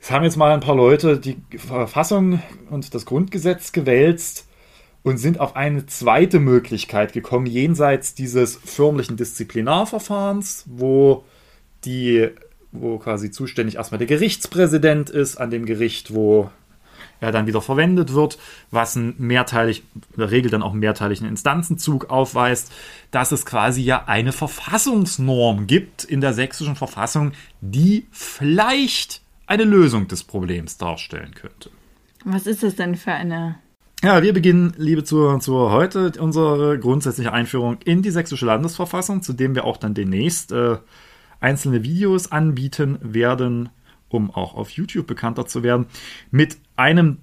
Es 0.00 0.10
haben 0.10 0.24
jetzt 0.24 0.36
mal 0.36 0.52
ein 0.52 0.60
paar 0.60 0.74
Leute 0.74 1.18
die 1.18 1.38
Verfassung 1.56 2.42
und 2.68 2.94
das 2.94 3.06
Grundgesetz 3.06 3.72
gewälzt 3.72 4.46
und 5.04 5.18
sind 5.18 5.38
auf 5.38 5.54
eine 5.54 5.86
zweite 5.86 6.40
Möglichkeit 6.40 7.12
gekommen, 7.12 7.46
jenseits 7.46 8.14
dieses 8.14 8.56
förmlichen 8.56 9.16
Disziplinarverfahrens, 9.16 10.64
wo 10.66 11.24
die 11.84 12.30
wo 12.74 12.98
quasi 12.98 13.30
zuständig 13.30 13.76
erstmal 13.76 13.98
der 13.98 14.08
Gerichtspräsident 14.08 15.08
ist, 15.08 15.36
an 15.36 15.50
dem 15.50 15.64
Gericht, 15.64 16.12
wo 16.12 16.50
er 17.20 17.30
dann 17.30 17.46
wieder 17.46 17.62
verwendet 17.62 18.12
wird, 18.12 18.36
was 18.70 18.96
einen 18.96 19.14
mehrteilig, 19.18 19.84
in 19.94 20.18
der 20.18 20.30
Regel 20.30 20.50
dann 20.50 20.62
auch 20.62 20.72
einen 20.72 20.80
mehrteiligen 20.80 21.28
Instanzenzug 21.28 22.10
aufweist, 22.10 22.72
dass 23.12 23.30
es 23.30 23.46
quasi 23.46 23.82
ja 23.82 24.04
eine 24.06 24.32
Verfassungsnorm 24.32 25.66
gibt 25.66 26.02
in 26.02 26.20
der 26.20 26.34
sächsischen 26.34 26.74
Verfassung, 26.74 27.32
die 27.60 28.06
vielleicht 28.10 29.22
eine 29.46 29.64
Lösung 29.64 30.08
des 30.08 30.24
Problems 30.24 30.76
darstellen 30.76 31.34
könnte. 31.34 31.70
Was 32.24 32.46
ist 32.46 32.62
das 32.62 32.74
denn 32.74 32.96
für 32.96 33.12
eine? 33.12 33.56
Ja, 34.04 34.22
wir 34.22 34.34
beginnen, 34.34 34.74
liebe 34.76 35.02
Zuhörer 35.02 35.32
und 35.32 35.42
Zuhörer, 35.42 35.70
heute 35.70 36.12
unsere 36.18 36.78
grundsätzliche 36.78 37.32
Einführung 37.32 37.78
in 37.86 38.02
die 38.02 38.10
sächsische 38.10 38.44
Landesverfassung, 38.44 39.22
zu 39.22 39.32
dem 39.32 39.54
wir 39.54 39.64
auch 39.64 39.78
dann 39.78 39.94
demnächst 39.94 40.52
äh, 40.52 40.76
einzelne 41.40 41.84
Videos 41.84 42.30
anbieten 42.30 42.98
werden, 43.00 43.70
um 44.10 44.30
auch 44.30 44.56
auf 44.56 44.68
YouTube 44.68 45.06
bekannter 45.06 45.46
zu 45.46 45.62
werden, 45.62 45.86
mit 46.30 46.58
einem 46.76 47.16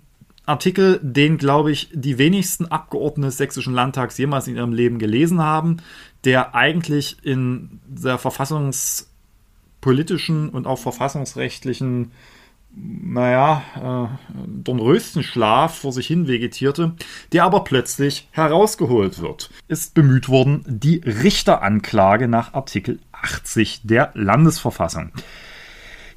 Artikel, 0.47 1.00
den, 1.03 1.38
glaube 1.38 1.71
ich, 1.71 1.89
die 1.93 2.17
wenigsten 2.17 2.65
Abgeordneten 2.65 3.27
des 3.27 3.38
Sächsischen 3.38 3.75
Landtags 3.75 4.17
jemals 4.17 4.47
in 4.47 4.55
ihrem 4.55 4.73
Leben 4.73 4.97
gelesen 4.97 5.39
haben, 5.39 5.77
der 6.23 6.55
eigentlich 6.55 7.17
in 7.21 7.79
der 7.85 8.17
verfassungspolitischen 8.17 10.50
und 10.50 10.65
auch 10.65 10.79
verfassungsrechtlichen 10.79 12.09
naja, 12.74 13.63
äh, 13.75 14.38
Dornröschenschlaf 14.63 15.80
vor 15.80 15.92
sich 15.92 16.08
hin 16.08 16.28
vegetierte, 16.28 16.94
der 17.34 17.44
aber 17.44 17.63
plötzlich 17.63 18.28
herausgeholt 18.32 19.22
wird. 19.22 19.50
Ist 19.68 19.94
bemüht 19.94 20.30
worden, 20.30 20.63
die 20.68 21.01
Richteranklage 21.06 22.28
nach 22.28 22.54
Artikel 22.54 23.00
80 23.12 23.82
der 23.84 24.12
Landesverfassung. 24.13 25.12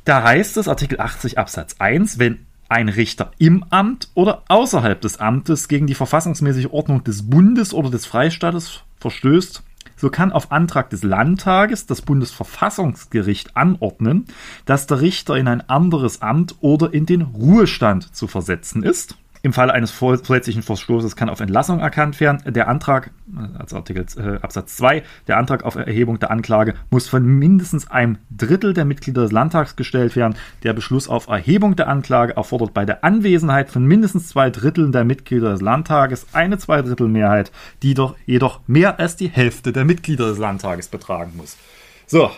Da 0.05 0.23
heißt 0.23 0.57
es, 0.59 0.69
Artikel 0.69 1.01
80 1.01 1.39
Absatz 1.39 1.77
1, 1.79 2.19
wenn 2.19 2.47
ein 2.69 2.89
Richter 2.89 3.33
im 3.39 3.65
Amt 3.71 4.09
oder 4.15 4.43
außerhalb 4.49 5.01
des 5.01 5.19
Amtes 5.19 5.69
gegen 5.69 5.87
die 5.87 5.95
verfassungsmäßige 5.95 6.69
Ordnung 6.71 7.05
des 7.05 7.29
Bundes 7.29 7.75
oder 7.75 7.91
des 7.91 8.07
Freistaates 8.07 8.83
verstößt, 9.01 9.63
so 10.05 10.11
kann 10.11 10.33
auf 10.33 10.53
Antrag 10.53 10.91
des 10.91 11.03
Landtages 11.03 11.87
das 11.87 12.03
Bundesverfassungsgericht 12.03 13.57
anordnen, 13.57 14.27
dass 14.67 14.87
der 14.87 15.01
Richter 15.01 15.35
in 15.39 15.49
ein 15.49 15.67
anderes 15.67 16.21
Amt 16.21 16.57
oder 16.61 16.93
in 16.93 17.07
den 17.07 17.23
Ruhestand 17.23 18.15
zu 18.15 18.27
versetzen 18.27 18.83
ist. 18.83 19.17
Im 19.45 19.53
Falle 19.53 19.75
eines 19.75 19.91
vorsätzlichen 19.91 20.63
Verstoßes 20.63 21.17
kann 21.17 21.29
auf 21.29 21.39
Entlassung 21.39 21.79
erkannt 21.79 22.19
werden. 22.19 22.55
Der 22.55 22.67
Antrag, 22.67 23.11
also 23.59 23.77
Artikel 23.77 24.07
äh, 24.17 24.41
Absatz 24.41 24.75
2, 24.77 25.03
der 25.27 25.37
Antrag 25.37 25.65
auf 25.65 25.75
Erhebung 25.75 26.19
der 26.19 26.31
Anklage 26.31 26.73
muss 26.89 27.11
von 27.11 27.27
mindestens 27.27 27.91
einem 27.91 28.17
Drittel 28.35 28.73
der 28.73 28.87
Mitglieder 28.87 29.21
des 29.21 29.33
Landtags 29.33 29.77
gestellt 29.77 30.17
werden. 30.17 30.35
Der 30.63 30.73
Beschluss 30.73 31.11
auf 31.11 31.27
Erhebung 31.27 31.77
der 31.77 31.89
Anklage 31.89 32.39
erfordert 32.39 32.73
bei 32.73 32.87
der 32.87 33.05
Anwesenheit 33.05 33.69
von 33.69 33.85
mindestens 33.85 34.29
zwei 34.29 34.49
Dritteln 34.49 34.93
der 34.93 35.05
Mitglieder 35.05 35.51
des 35.51 35.61
Landtages 35.61 36.27
eine 36.33 36.57
Zweidrittelmehrheit, 36.57 37.53
die 37.83 37.93
doch 37.93 38.17
jedoch 38.25 38.61
mehr 38.67 38.99
als 38.99 39.17
die 39.17 39.29
Hälfte 39.29 39.75
der 39.75 39.85
Mitglieder 39.85 40.29
des 40.29 40.39
Landtages 40.39 40.89
betragen 40.89 41.35
muss. 41.37 41.59
So, 42.07 42.31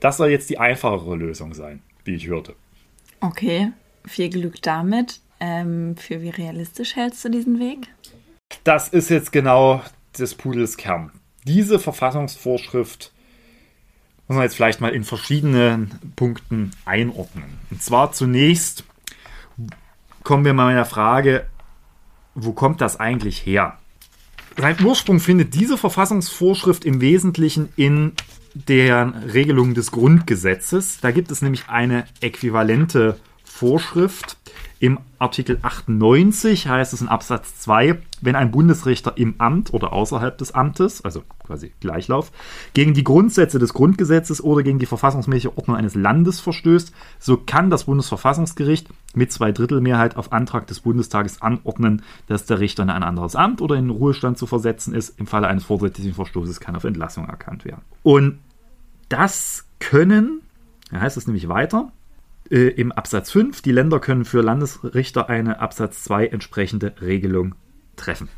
das 0.00 0.16
soll 0.16 0.30
jetzt 0.30 0.50
die 0.50 0.58
einfachere 0.58 1.14
Lösung 1.14 1.54
sein, 1.54 1.82
wie 2.02 2.16
ich 2.16 2.26
hörte. 2.26 2.56
Okay, 3.20 3.70
viel 4.04 4.28
Glück 4.28 4.60
damit. 4.60 5.20
Ähm, 5.40 5.96
für 5.96 6.20
wie 6.22 6.30
realistisch 6.30 6.96
hältst 6.96 7.24
du 7.24 7.28
diesen 7.28 7.60
Weg? 7.60 7.88
Das 8.64 8.88
ist 8.88 9.08
jetzt 9.10 9.32
genau 9.32 9.82
des 10.18 10.34
Pudels 10.34 10.76
Kern. 10.76 11.12
Diese 11.44 11.78
Verfassungsvorschrift 11.78 13.12
muss 14.26 14.36
man 14.36 14.44
jetzt 14.44 14.56
vielleicht 14.56 14.80
mal 14.80 14.94
in 14.94 15.04
verschiedenen 15.04 15.90
Punkten 16.16 16.72
einordnen. 16.84 17.58
Und 17.70 17.82
zwar 17.82 18.12
zunächst 18.12 18.84
kommen 20.22 20.44
wir 20.44 20.52
mal 20.52 20.70
in 20.70 20.76
der 20.76 20.84
Frage, 20.84 21.46
wo 22.34 22.52
kommt 22.52 22.80
das 22.80 23.00
eigentlich 23.00 23.46
her? 23.46 23.78
Sein 24.56 24.76
Ursprung 24.84 25.20
findet 25.20 25.54
diese 25.54 25.78
Verfassungsvorschrift 25.78 26.84
im 26.84 27.00
Wesentlichen 27.00 27.68
in 27.76 28.12
der 28.54 29.14
Regelung 29.32 29.74
des 29.74 29.92
Grundgesetzes. 29.92 31.00
Da 31.00 31.10
gibt 31.12 31.30
es 31.30 31.42
nämlich 31.42 31.68
eine 31.68 32.06
äquivalente 32.20 33.18
Vorschrift, 33.58 34.36
im 34.78 35.00
Artikel 35.18 35.58
98 35.62 36.68
heißt 36.68 36.92
es 36.92 37.00
in 37.00 37.08
Absatz 37.08 37.58
2, 37.58 37.98
wenn 38.20 38.36
ein 38.36 38.52
Bundesrichter 38.52 39.14
im 39.16 39.34
Amt 39.38 39.74
oder 39.74 39.92
außerhalb 39.92 40.38
des 40.38 40.52
Amtes, 40.52 41.04
also 41.04 41.24
quasi 41.44 41.72
Gleichlauf, 41.80 42.30
gegen 42.74 42.94
die 42.94 43.02
Grundsätze 43.02 43.58
des 43.58 43.74
Grundgesetzes 43.74 44.44
oder 44.44 44.62
gegen 44.62 44.78
die 44.78 44.86
verfassungsmäßige 44.86 45.50
Ordnung 45.56 45.76
eines 45.76 45.96
Landes 45.96 46.38
verstößt, 46.38 46.92
so 47.18 47.36
kann 47.36 47.68
das 47.68 47.86
Bundesverfassungsgericht 47.86 48.88
mit 49.14 49.32
Zweidrittelmehrheit 49.32 50.16
auf 50.16 50.30
Antrag 50.30 50.68
des 50.68 50.78
Bundestages 50.78 51.42
anordnen, 51.42 52.02
dass 52.28 52.46
der 52.46 52.60
Richter 52.60 52.84
in 52.84 52.90
ein 52.90 53.02
anderes 53.02 53.34
Amt 53.34 53.60
oder 53.60 53.74
in 53.74 53.86
den 53.88 53.96
Ruhestand 53.96 54.38
zu 54.38 54.46
versetzen 54.46 54.94
ist. 54.94 55.18
Im 55.18 55.26
Falle 55.26 55.48
eines 55.48 55.64
vorsätzlichen 55.64 56.14
Verstoßes 56.14 56.60
kann 56.60 56.76
auf 56.76 56.84
Entlassung 56.84 57.26
erkannt 57.26 57.64
werden. 57.64 57.82
Und 58.04 58.38
das 59.08 59.64
können, 59.80 60.42
da 60.92 61.00
heißt 61.00 61.16
es 61.16 61.26
nämlich 61.26 61.48
weiter, 61.48 61.90
äh, 62.50 62.68
im 62.68 62.92
Absatz 62.92 63.30
5, 63.30 63.62
die 63.62 63.72
Länder 63.72 64.00
können 64.00 64.24
für 64.24 64.42
Landesrichter 64.42 65.28
eine 65.28 65.60
Absatz 65.60 66.04
2 66.04 66.26
entsprechende 66.26 66.94
Regelung 67.00 67.54
treffen. 67.96 68.28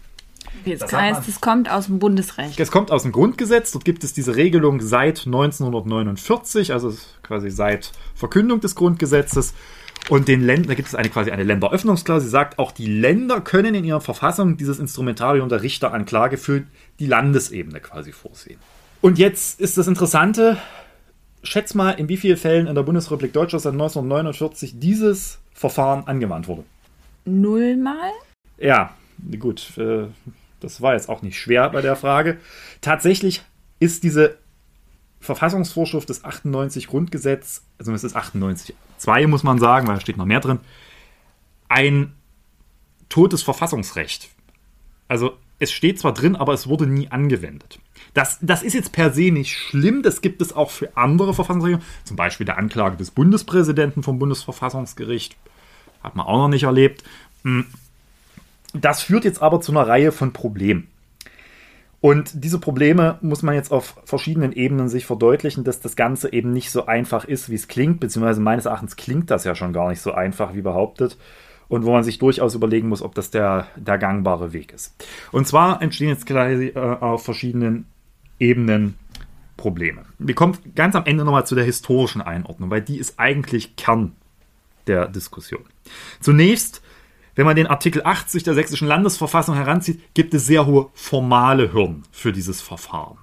Okay, 0.62 0.73
das, 0.73 0.90
das 0.90 0.93
heißt, 0.93 1.29
es 1.29 1.40
kommt 1.40 1.71
aus 1.71 1.87
dem 1.87 1.99
Bundesrecht. 1.99 2.59
Es 2.59 2.71
kommt 2.71 2.90
aus 2.90 3.05
dem 3.05 3.12
Grundgesetz. 3.12 3.73
Dort 3.73 3.85
gibt 3.85 4.05
es 4.05 4.12
diese 4.12 4.37
Regelung 4.37 4.81
seit 4.81 5.26
1949, 5.26 6.73
also 6.73 6.93
quasi 7.23 7.50
seit 7.50 7.93
Verkündung 8.14 8.61
des 8.61 8.75
Grundgesetzes. 8.75 9.55
Und 10.09 10.29
den 10.29 10.40
Ländern, 10.40 10.69
da 10.69 10.75
gibt 10.75 10.88
es 10.88 10.95
eine 10.95 11.09
quasi 11.09 11.31
eine 11.31 11.45
Länderöffnungsklausel, 11.45 12.25
Sie 12.25 12.31
sagt, 12.31 12.59
auch 12.59 12.73
die 12.73 12.87
Länder 12.87 13.40
können 13.40 13.75
in 13.75 13.85
ihrer 13.85 14.00
Verfassung 14.00 14.57
dieses 14.57 14.79
Instrumentarium 14.79 15.49
der 15.49 15.62
Richteranklage 15.62 16.37
für 16.37 16.64
die 16.99 17.07
Landesebene 17.07 17.81
quasi 17.81 18.12
vorsehen. 18.12 18.59
Und 19.02 19.19
jetzt 19.19 19.61
ist 19.61 19.79
das 19.79 19.87
Interessante, 19.87 20.59
schätz 21.42 21.75
mal, 21.75 21.92
in 21.92 22.09
wie 22.09 22.16
vielen 22.16 22.37
Fällen 22.37 22.66
in 22.66 22.75
der 22.75 22.82
Bundesrepublik 22.82 23.32
Deutschland 23.32 23.62
seit 23.62 23.73
1949 23.73 24.78
dieses 24.78 25.38
Verfahren 25.54 26.06
angewandt 26.06 26.49
wurde. 26.49 26.64
Nullmal? 27.25 28.12
Ja, 28.59 28.94
gut. 29.38 29.76
Äh, 29.78 30.06
das 30.61 30.80
war 30.80 30.94
jetzt 30.94 31.09
auch 31.09 31.23
nicht 31.23 31.38
schwer 31.38 31.70
bei 31.70 31.80
der 31.80 31.97
Frage. 31.97 32.38
Tatsächlich 32.80 33.42
ist 33.78 34.04
diese 34.04 34.37
Verfassungsvorschrift 35.20 36.09
des 36.09 36.25
98 36.25 36.87
Grundgesetz, 36.87 37.62
also 37.78 37.92
es 37.92 38.04
ist 38.04 38.16
98 38.16 38.75
2 38.99 39.26
muss 39.26 39.42
man 39.42 39.59
sagen, 39.59 39.87
weil 39.87 39.94
da 39.94 40.00
steht 40.00 40.16
noch 40.16 40.26
mehr 40.26 40.40
drin, 40.40 40.61
ein 41.68 42.12
totes 43.09 43.42
Verfassungsrecht. 43.42 44.28
Also 45.09 45.37
es 45.59 45.73
steht 45.73 45.99
zwar 45.99 46.14
drin, 46.14 46.37
aber 46.37 46.52
es 46.52 46.66
wurde 46.68 46.87
nie 46.87 47.11
angewendet. 47.11 47.78
Das, 48.14 48.38
das 48.40 48.62
ist 48.62 48.75
jetzt 48.75 48.93
per 48.93 49.12
se 49.12 49.31
nicht 49.31 49.57
schlimm. 49.57 50.02
Das 50.02 50.21
gibt 50.21 50.43
es 50.43 50.52
auch 50.52 50.71
für 50.71 50.97
andere 50.97 51.35
Verfassungsregelungen. 51.35 51.87
Zum 52.05 52.17
Beispiel 52.17 52.47
der 52.47 52.59
Anklage 52.59 52.97
des 52.97 53.11
Bundespräsidenten 53.11 54.02
vom 54.02 54.19
Bundesverfassungsgericht. 54.19 55.37
Hat 56.02 56.17
man 56.17 56.26
auch 56.26 56.38
noch 56.38 56.49
nicht 56.49 56.64
erlebt. 56.64 57.05
Hm. 57.45 57.67
Das 58.73 59.02
führt 59.02 59.25
jetzt 59.25 59.43
aber 59.43 59.61
zu 59.61 59.73
einer 59.73 59.87
Reihe 59.87 60.12
von 60.12 60.33
Problemen. 60.33 60.88
Und 62.00 62.45
diese 62.45 62.59
Probleme 62.59 63.19
muss 63.21 63.43
man 63.43 63.55
jetzt 63.55 63.73
auf 63.73 63.97
verschiedenen 64.05 64.52
Ebenen 64.52 64.88
sich 64.88 65.05
verdeutlichen, 65.05 65.64
dass 65.64 65.81
das 65.81 65.97
Ganze 65.97 66.33
eben 66.33 66.52
nicht 66.52 66.71
so 66.71 66.87
einfach 66.87 67.26
ist, 67.26 67.50
wie 67.50 67.57
es 67.57 67.69
klingt, 67.69 68.00
beziehungsweise 68.00 68.40
meines 68.40 68.64
Erachtens 68.64 68.97
klingt 68.97 69.31
das 69.31 69.45
ja 69.45 69.55
schon 69.55 69.75
gar 69.75 69.90
nicht 69.90 70.00
so 70.00 70.12
einfach, 70.12 70.55
wie 70.55 70.62
behauptet 70.62 71.19
und 71.69 71.85
wo 71.85 71.93
man 71.93 72.02
sich 72.02 72.19
durchaus 72.19 72.55
überlegen 72.55 72.88
muss, 72.88 73.02
ob 73.02 73.14
das 73.14 73.31
der, 73.31 73.67
der 73.76 73.99
gangbare 73.99 74.55
Weg 74.55 74.73
ist. 74.73 74.95
Und 75.31 75.47
zwar 75.47 75.83
entstehen 75.83 76.09
jetzt 76.09 76.25
gleich 76.25 76.75
äh, 76.75 76.79
auf 76.79 77.25
verschiedenen 77.25 77.85
Ebenen 78.40 78.97
Probleme. 79.56 80.04
Wir 80.18 80.35
kommen 80.35 80.59
ganz 80.75 80.97
am 80.97 81.04
Ende 81.04 81.25
nochmal 81.25 81.47
zu 81.47 81.54
der 81.54 81.64
historischen 81.64 82.20
Einordnung, 82.23 82.70
weil 82.70 82.82
die 82.82 82.99
ist 82.99 83.20
eigentlich 83.20 83.76
Kern 83.76 84.16
der 84.87 85.06
Diskussion. 85.06 85.64
Zunächst, 86.18 86.82
wenn 87.35 87.47
man 87.47 87.56
den 87.56 87.66
Artikel 87.66 88.02
80 88.04 88.42
der 88.42 88.54
sächsischen 88.54 88.88
Landesverfassung 88.88 89.54
heranzieht, 89.54 90.00
gibt 90.14 90.35
es 90.35 90.47
sehr 90.47 90.66
hohe 90.66 90.88
formale 90.94 91.73
Hürden 91.73 92.02
für 92.11 92.32
dieses 92.32 92.61
Verfahren. 92.61 93.18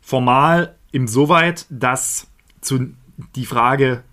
Formal 0.00 0.76
insoweit, 0.92 1.66
dass 1.70 2.28
zu 2.60 2.94
die 3.34 3.46
Frage 3.46 4.04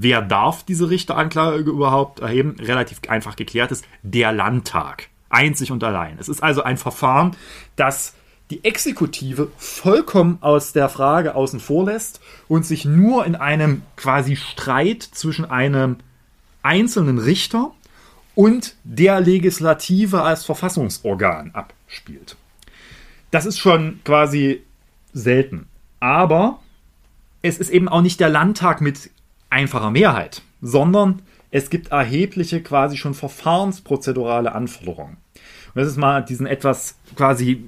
wer 0.00 0.22
darf 0.22 0.64
diese 0.64 0.90
Richteranklage 0.90 1.58
überhaupt 1.58 2.20
erheben, 2.20 2.56
relativ 2.58 3.00
einfach 3.08 3.36
geklärt 3.36 3.72
ist, 3.72 3.84
der 4.02 4.32
Landtag. 4.32 5.08
Einzig 5.28 5.70
und 5.70 5.82
allein. 5.82 6.18
Es 6.18 6.28
ist 6.28 6.42
also 6.42 6.62
ein 6.62 6.76
Verfahren, 6.76 7.36
das 7.76 8.14
die 8.50 8.64
Exekutive 8.64 9.50
vollkommen 9.56 10.38
aus 10.40 10.72
der 10.72 10.88
Frage 10.88 11.34
außen 11.34 11.60
vor 11.60 11.86
lässt 11.86 12.20
und 12.48 12.66
sich 12.66 12.84
nur 12.84 13.24
in 13.24 13.34
einem 13.34 13.82
quasi 13.96 14.36
Streit 14.36 15.02
zwischen 15.02 15.44
einem 15.44 15.96
einzelnen 16.62 17.18
Richter 17.18 17.72
und 18.34 18.76
der 18.84 19.20
Legislative 19.20 20.22
als 20.22 20.44
Verfassungsorgan 20.44 21.52
abspielt. 21.54 22.36
Das 23.30 23.46
ist 23.46 23.58
schon 23.58 24.00
quasi 24.04 24.62
selten. 25.12 25.66
Aber 26.00 26.60
es 27.42 27.58
ist 27.58 27.70
eben 27.70 27.88
auch 27.88 28.02
nicht 28.02 28.20
der 28.20 28.28
Landtag 28.28 28.80
mit 28.80 29.10
einfacher 29.50 29.90
Mehrheit, 29.90 30.42
sondern 30.60 31.22
es 31.50 31.70
gibt 31.70 31.88
erhebliche 31.88 32.62
quasi 32.62 32.96
schon 32.96 33.14
verfahrensprozedurale 33.14 34.52
Anforderungen. 34.52 35.18
Und 35.74 35.80
das 35.80 35.88
ist 35.88 35.96
mal 35.96 36.22
diesen 36.22 36.46
etwas 36.46 36.96
quasi 37.16 37.64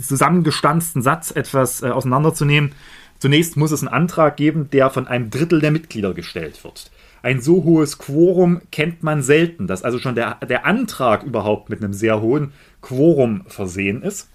zusammengestanzten 0.00 1.02
Satz 1.02 1.30
etwas 1.30 1.82
äh, 1.82 1.88
auseinanderzunehmen. 1.88 2.72
Zunächst 3.18 3.56
muss 3.56 3.72
es 3.72 3.82
einen 3.82 3.92
Antrag 3.92 4.36
geben, 4.36 4.70
der 4.70 4.90
von 4.90 5.06
einem 5.06 5.30
Drittel 5.30 5.60
der 5.60 5.70
Mitglieder 5.70 6.14
gestellt 6.14 6.62
wird. 6.64 6.90
Ein 7.22 7.40
so 7.40 7.64
hohes 7.64 7.98
Quorum 7.98 8.60
kennt 8.70 9.02
man 9.02 9.22
selten, 9.22 9.66
dass 9.66 9.82
also 9.82 9.98
schon 9.98 10.14
der, 10.14 10.34
der 10.46 10.66
Antrag 10.66 11.22
überhaupt 11.22 11.70
mit 11.70 11.82
einem 11.82 11.94
sehr 11.94 12.20
hohen 12.20 12.52
Quorum 12.82 13.44
versehen 13.46 14.02
ist. 14.02 14.28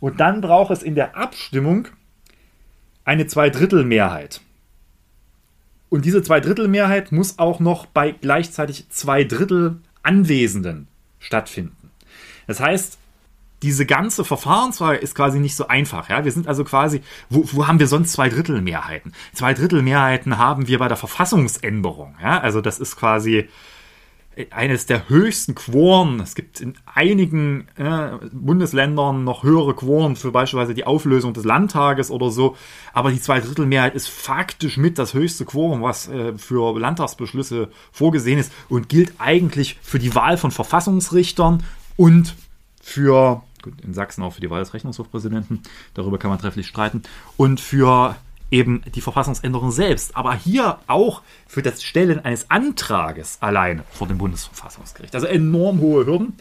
Und 0.00 0.20
dann 0.20 0.40
braucht 0.40 0.70
es 0.70 0.82
in 0.82 0.94
der 0.94 1.16
Abstimmung 1.16 1.88
eine 3.04 3.26
Zweidrittelmehrheit. 3.26 4.40
Und 5.90 6.04
diese 6.04 6.22
Zweidrittelmehrheit 6.22 7.12
muss 7.12 7.38
auch 7.38 7.60
noch 7.60 7.84
bei 7.84 8.12
gleichzeitig 8.12 8.88
zwei 8.88 9.24
Drittel 9.24 9.80
Anwesenden 10.02 10.88
stattfinden. 11.18 11.90
Das 12.46 12.60
heißt, 12.60 12.99
diese 13.62 13.86
ganze 13.86 14.24
Verfahrensfrage 14.24 14.98
ist 14.98 15.14
quasi 15.14 15.38
nicht 15.38 15.56
so 15.56 15.68
einfach. 15.68 16.08
Ja? 16.08 16.24
Wir 16.24 16.32
sind 16.32 16.48
also 16.48 16.64
quasi, 16.64 17.02
wo, 17.28 17.44
wo 17.52 17.66
haben 17.66 17.78
wir 17.78 17.88
sonst 17.88 18.12
zwei 18.12 18.28
Drittel 18.28 18.62
Mehrheiten? 18.62 19.12
Zwei 19.34 19.54
Drittel 19.54 19.82
Mehrheiten 19.82 20.38
haben 20.38 20.66
wir 20.68 20.78
bei 20.78 20.88
der 20.88 20.96
Verfassungsänderung. 20.96 22.16
Ja? 22.22 22.40
Also 22.40 22.60
das 22.60 22.78
ist 22.78 22.96
quasi 22.96 23.48
eines 24.50 24.86
der 24.86 25.08
höchsten 25.08 25.54
Quoren. 25.54 26.20
Es 26.20 26.34
gibt 26.34 26.60
in 26.60 26.74
einigen 26.86 27.68
äh, 27.76 28.12
Bundesländern 28.32 29.24
noch 29.24 29.42
höhere 29.42 29.74
Quoren 29.74 30.16
für 30.16 30.30
beispielsweise 30.30 30.72
die 30.72 30.84
Auflösung 30.84 31.34
des 31.34 31.44
Landtages 31.44 32.10
oder 32.10 32.30
so. 32.30 32.56
Aber 32.92 33.10
die 33.10 33.20
Zweidrittelmehrheit 33.20 33.94
ist 33.94 34.08
faktisch 34.08 34.76
mit 34.76 34.98
das 34.98 35.14
höchste 35.14 35.44
Quorum, 35.44 35.82
was 35.82 36.08
äh, 36.08 36.38
für 36.38 36.78
Landtagsbeschlüsse 36.78 37.68
vorgesehen 37.92 38.38
ist 38.38 38.52
und 38.68 38.88
gilt 38.88 39.14
eigentlich 39.18 39.78
für 39.82 39.98
die 39.98 40.14
Wahl 40.14 40.38
von 40.38 40.50
Verfassungsrichtern 40.50 41.62
und 41.96 42.34
für 42.80 43.42
gut, 43.62 43.80
in 43.82 43.94
Sachsen 43.94 44.22
auch 44.22 44.32
für 44.32 44.40
die 44.40 44.50
Wahl 44.50 44.60
des 44.60 44.74
Rechnungshofpräsidenten, 44.74 45.62
darüber 45.94 46.18
kann 46.18 46.30
man 46.30 46.38
trefflich 46.38 46.66
streiten, 46.66 47.02
und 47.36 47.60
für 47.60 48.16
eben 48.50 48.82
die 48.94 49.00
Verfassungsänderung 49.00 49.70
selbst, 49.70 50.16
aber 50.16 50.34
hier 50.34 50.78
auch 50.86 51.22
für 51.46 51.62
das 51.62 51.82
Stellen 51.82 52.24
eines 52.24 52.50
Antrages 52.50 53.38
alleine 53.40 53.84
vor 53.90 54.08
dem 54.08 54.18
Bundesverfassungsgericht. 54.18 55.14
Also 55.14 55.26
enorm 55.26 55.80
hohe 55.80 56.06
Hürden. 56.06 56.34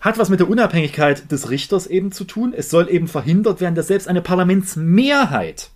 Hat 0.00 0.18
was 0.18 0.28
mit 0.28 0.38
der 0.38 0.48
Unabhängigkeit 0.48 1.32
des 1.32 1.50
Richters 1.50 1.86
eben 1.86 2.12
zu 2.12 2.24
tun. 2.24 2.54
Es 2.56 2.70
soll 2.70 2.88
eben 2.88 3.08
verhindert 3.08 3.60
werden, 3.60 3.74
dass 3.74 3.88
selbst 3.88 4.06
eine 4.06 4.22
Parlamentsmehrheit 4.22 5.70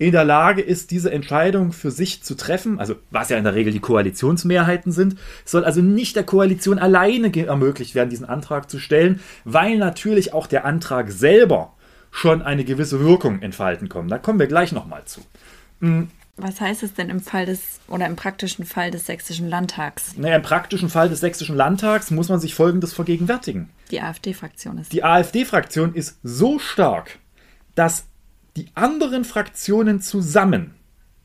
in 0.00 0.12
der 0.12 0.24
Lage 0.24 0.62
ist, 0.62 0.92
diese 0.92 1.12
Entscheidung 1.12 1.72
für 1.72 1.90
sich 1.90 2.22
zu 2.22 2.34
treffen, 2.34 2.80
also 2.80 2.94
was 3.10 3.28
ja 3.28 3.36
in 3.36 3.44
der 3.44 3.54
Regel 3.54 3.70
die 3.70 3.80
Koalitionsmehrheiten 3.80 4.92
sind, 4.92 5.16
soll 5.44 5.62
also 5.62 5.82
nicht 5.82 6.16
der 6.16 6.24
Koalition 6.24 6.78
alleine 6.78 7.30
ermöglicht 7.36 7.94
werden, 7.94 8.08
diesen 8.08 8.24
Antrag 8.24 8.70
zu 8.70 8.78
stellen, 8.78 9.20
weil 9.44 9.76
natürlich 9.76 10.32
auch 10.32 10.46
der 10.46 10.64
Antrag 10.64 11.10
selber 11.10 11.74
schon 12.10 12.40
eine 12.40 12.64
gewisse 12.64 13.00
Wirkung 13.00 13.42
entfalten 13.42 13.90
kann. 13.90 14.08
Da 14.08 14.16
kommen 14.16 14.38
wir 14.38 14.46
gleich 14.46 14.72
nochmal 14.72 15.04
zu. 15.04 15.20
Hm. 15.82 16.08
Was 16.38 16.62
heißt 16.62 16.82
es 16.82 16.94
denn 16.94 17.10
im 17.10 17.20
Fall 17.20 17.44
des 17.44 17.80
oder 17.86 18.06
im 18.06 18.16
praktischen 18.16 18.64
Fall 18.64 18.90
des 18.90 19.04
Sächsischen 19.04 19.50
Landtags? 19.50 20.16
Naja, 20.16 20.36
im 20.36 20.42
praktischen 20.42 20.88
Fall 20.88 21.10
des 21.10 21.20
Sächsischen 21.20 21.56
Landtags 21.56 22.10
muss 22.10 22.30
man 22.30 22.40
sich 22.40 22.54
Folgendes 22.54 22.94
vergegenwärtigen. 22.94 23.68
Die 23.90 24.00
AfD-Fraktion 24.00 24.78
ist. 24.78 24.94
Die 24.94 25.04
AfD-Fraktion 25.04 25.94
ist 25.94 26.16
so 26.22 26.58
stark, 26.58 27.18
dass 27.74 28.06
die 28.56 28.68
anderen 28.74 29.24
Fraktionen 29.24 30.00
zusammen, 30.00 30.74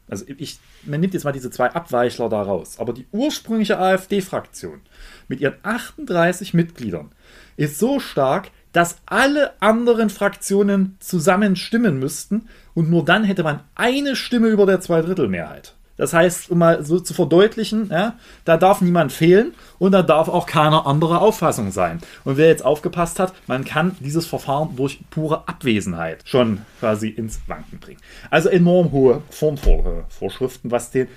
also 0.08 0.26
ich, 0.38 0.60
man 0.84 1.00
nimmt 1.00 1.14
jetzt 1.14 1.24
mal 1.24 1.32
diese 1.32 1.50
zwei 1.50 1.72
Abweichler 1.72 2.30
da 2.30 2.42
raus, 2.42 2.76
aber 2.80 2.94
die 2.94 3.08
ursprüngliche 3.12 3.80
AfD-Fraktion 3.80 4.82
mit 5.28 5.40
ihren 5.40 5.56
38 5.64 6.54
Mitgliedern 6.54 7.12
ist 7.58 7.80
so 7.80 8.00
stark, 8.00 8.52
dass 8.72 8.98
alle 9.06 9.60
anderen 9.62 10.10
Fraktionen 10.10 10.98
zusammen 11.00 11.56
stimmen 11.56 11.98
müssten 11.98 12.50
und 12.74 12.90
nur 12.90 13.06
dann 13.06 13.24
hätte 13.24 13.44
man 13.44 13.62
eine 13.74 14.16
Stimme 14.16 14.50
über 14.50 14.66
der 14.66 14.82
Zweidrittelmehrheit. 14.82 15.76
Das 15.98 16.14
heißt, 16.14 16.50
um 16.50 16.58
mal 16.58 16.84
so 16.84 17.00
zu 17.00 17.14
verdeutlichen, 17.14 17.90
ja, 17.90 18.16
da 18.44 18.58
darf 18.58 18.82
niemand 18.82 19.12
fehlen 19.12 19.54
und 19.80 19.94
da 19.94 20.02
darf 20.02 20.28
auch 20.28 20.46
keine 20.46 20.86
andere 20.86 21.20
Auffassung 21.20 21.72
sein. 21.72 22.00
Und 22.24 22.38
wer 22.38 22.48
jetzt 22.48 22.66
aufgepasst 22.66 23.20
hat, 23.20 23.34
man 23.48 23.64
kann 23.64 23.96
dieses 24.00 24.26
Verfahren 24.26 24.76
durch 24.76 25.00
pure 25.10 25.48
Abwesenheit 25.48 26.22
schon 26.26 26.62
quasi 26.80 27.10
ins 27.10 27.40
Wanken 27.48 27.80
bringen. 27.80 28.00
Also 28.30 28.50
enorm 28.50 28.92
hohe 28.92 29.22
Formvorschriften, 29.30 30.72
was 30.72 30.92
den, 30.92 31.08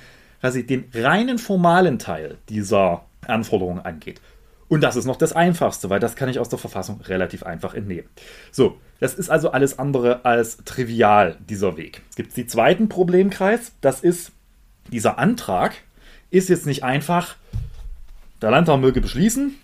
quasi 0.41 0.64
den 0.64 0.85
reinen 0.95 1.38
formalen 1.38 1.99
Teil 1.99 2.38
dieser 2.49 3.05
Anforderungen 3.27 3.81
angeht. 3.81 4.21
Und 4.69 4.83
das 4.83 4.97
ist 4.97 5.07
noch 5.07 5.17
das 5.17 5.33
Einfachste, 5.33 5.88
weil 5.88 5.99
das 5.99 6.14
kann 6.14 6.29
ich 6.29 6.38
aus 6.38 6.51
der 6.51 6.59
Verfassung 6.59 7.01
relativ 7.01 7.43
einfach 7.43 7.75
entnehmen. 7.75 8.09
So, 8.53 8.79
das 9.01 9.14
ist 9.14 9.31
also 9.31 9.51
alles 9.51 9.79
andere 9.79 10.25
als 10.25 10.59
trivial, 10.59 11.37
dieser 11.49 11.77
Weg. 11.77 12.03
Es 12.11 12.17
gibt 12.17 12.37
den 12.37 12.49
zweiten 12.49 12.88
Problemkreis, 12.88 13.73
das 13.81 14.01
ist 14.01 14.33
dieser 14.90 15.18
Antrag 15.18 15.74
ist 16.31 16.48
jetzt 16.48 16.66
nicht 16.66 16.85
einfach, 16.85 17.37
der 18.42 18.51
Landtag 18.51 18.81
möge 18.81 19.01
beschließen, 19.01 19.55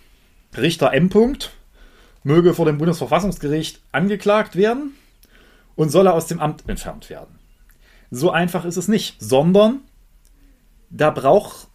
Richter 0.57 0.93
M. 0.93 1.09
-Punkt 1.09 1.49
möge 2.23 2.53
vor 2.53 2.65
dem 2.65 2.77
Bundesverfassungsgericht 2.77 3.81
angeklagt 3.91 4.55
werden 4.55 4.95
und 5.75 5.89
solle 5.89 6.13
aus 6.13 6.27
dem 6.27 6.39
Amt 6.39 6.67
entfernt 6.67 7.09
werden. 7.09 7.37
So 8.09 8.31
einfach 8.31 8.65
ist 8.65 8.77
es 8.77 8.87
nicht, 8.87 9.21
sondern 9.21 9.81
da 10.89 11.09
braucht 11.09 11.67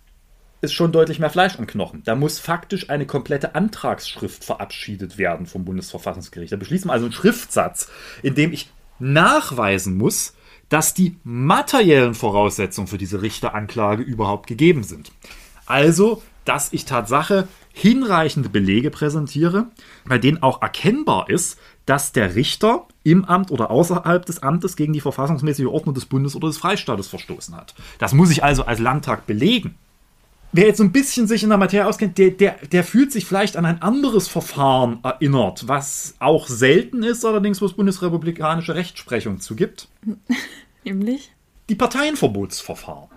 es 0.61 0.73
schon 0.73 0.93
deutlich 0.93 1.19
mehr 1.19 1.31
Fleisch 1.31 1.57
und 1.57 1.67
Knochen. 1.67 2.03
Da 2.05 2.15
muss 2.15 2.39
faktisch 2.39 2.91
eine 2.91 3.07
komplette 3.07 3.55
Antragsschrift 3.55 4.45
verabschiedet 4.45 5.19
werden 5.19 5.47
vom 5.47 5.65
Bundesverfassungsgericht. 5.65 6.53
Da 6.53 6.57
beschließen 6.57 6.89
wir 6.89 6.93
also 6.93 7.07
einen 7.07 7.15
Schriftsatz, 7.15 7.89
in 8.23 8.35
dem 8.35 8.53
ich 8.53 8.71
nachweisen 8.99 9.97
muss, 9.97 10.35
dass 10.71 10.95
die 10.95 11.17
materiellen 11.25 12.15
Voraussetzungen 12.15 12.87
für 12.87 12.97
diese 12.97 13.21
Richteranklage 13.21 14.03
überhaupt 14.03 14.47
gegeben 14.47 14.83
sind. 14.83 15.13
Also, 15.67 16.23
dass 16.47 16.73
ich 16.73 16.87
Tatsache 16.87 17.47
hinreichende 17.73 18.49
Belege 18.49 18.91
präsentiere, 18.91 19.67
bei 20.07 20.19
denen 20.19 20.43
auch 20.43 20.63
erkennbar 20.63 21.29
ist, 21.29 21.59
dass 21.87 22.13
der 22.13 22.35
Richter 22.35 22.87
im 23.03 23.25
Amt 23.25 23.51
oder 23.51 23.71
außerhalb 23.71 24.25
des 24.25 24.43
Amtes 24.43 24.77
gegen 24.77 24.93
die 24.93 25.01
verfassungsmäßige 25.01 25.67
Ordnung 25.67 25.95
des 25.95 26.07
Bundes 26.07 26.37
oder 26.37 26.49
des 26.49 26.59
Freistaates 26.59 27.09
verstoßen 27.09 27.57
hat. 27.57 27.75
Das 27.99 28.13
muss 28.13 28.31
ich 28.31 28.43
also 28.45 28.65
als 28.65 28.79
Landtag 28.79 29.27
belegen. 29.27 29.77
Wer 30.53 30.67
jetzt 30.67 30.79
so 30.79 30.85
ein 30.85 30.91
bisschen 30.91 31.29
sich 31.29 31.45
in 31.45 31.49
der 31.49 31.59
Materie 31.59 31.87
auskennt, 31.87 32.19
der, 32.19 32.31
der, 32.33 32.57
der 32.67 32.83
fühlt 32.83 33.13
sich 33.13 33.25
vielleicht 33.25 33.57
an 33.57 33.65
ein 33.65 33.83
anderes 33.83 34.27
Verfahren 34.27 34.99
erinnert, 35.05 35.69
was 35.69 36.17
auch 36.19 36.49
selten 36.49 37.05
ist, 37.05 37.25
allerdings 37.25 37.63
wo 37.63 37.67
es 37.67 37.75
bundesrepublikanische 37.75 38.75
Rechtsprechung 38.75 39.39
zugibt. 39.41 39.89
Nämlich? 40.85 41.33
Die 41.69 41.77
Parteienverbotsverfahren. 41.77 43.11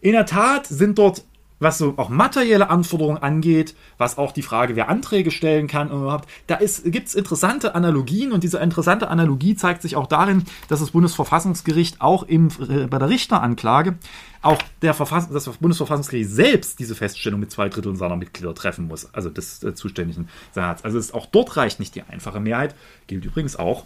In 0.00 0.12
der 0.12 0.26
Tat 0.26 0.66
sind 0.66 0.98
dort, 0.98 1.24
was 1.64 1.78
so 1.78 1.94
auch 1.96 2.08
materielle 2.08 2.70
Anforderungen 2.70 3.18
angeht, 3.18 3.74
was 3.98 4.18
auch 4.18 4.30
die 4.30 4.42
Frage, 4.42 4.76
wer 4.76 4.88
Anträge 4.88 5.32
stellen 5.32 5.66
kann, 5.66 5.90
überhaupt, 5.90 6.28
da 6.46 6.58
gibt 6.84 7.08
es 7.08 7.14
interessante 7.14 7.74
Analogien 7.74 8.32
und 8.32 8.44
diese 8.44 8.58
interessante 8.58 9.08
Analogie 9.08 9.56
zeigt 9.56 9.82
sich 9.82 9.96
auch 9.96 10.06
darin, 10.06 10.44
dass 10.68 10.78
das 10.80 10.92
Bundesverfassungsgericht 10.92 12.00
auch 12.00 12.22
im, 12.22 12.48
äh, 12.68 12.86
bei 12.86 12.98
der 12.98 13.08
Richteranklage 13.08 13.98
auch 14.42 14.62
der 14.82 14.94
Verfass 14.94 15.28
das 15.30 15.48
Bundesverfassungsgericht 15.48 16.30
selbst 16.30 16.78
diese 16.78 16.94
Feststellung 16.94 17.40
mit 17.40 17.50
zwei 17.50 17.68
Dritteln 17.68 17.96
seiner 17.96 18.16
Mitglieder 18.16 18.54
treffen 18.54 18.86
muss, 18.86 19.12
also 19.12 19.30
des 19.30 19.62
äh, 19.64 19.74
zuständigen 19.74 20.28
Senats. 20.52 20.84
Also 20.84 21.14
auch 21.14 21.26
dort 21.26 21.56
reicht 21.56 21.80
nicht 21.80 21.94
die 21.94 22.02
einfache 22.02 22.40
Mehrheit, 22.40 22.74
gilt 23.06 23.24
übrigens 23.24 23.56
auch 23.56 23.84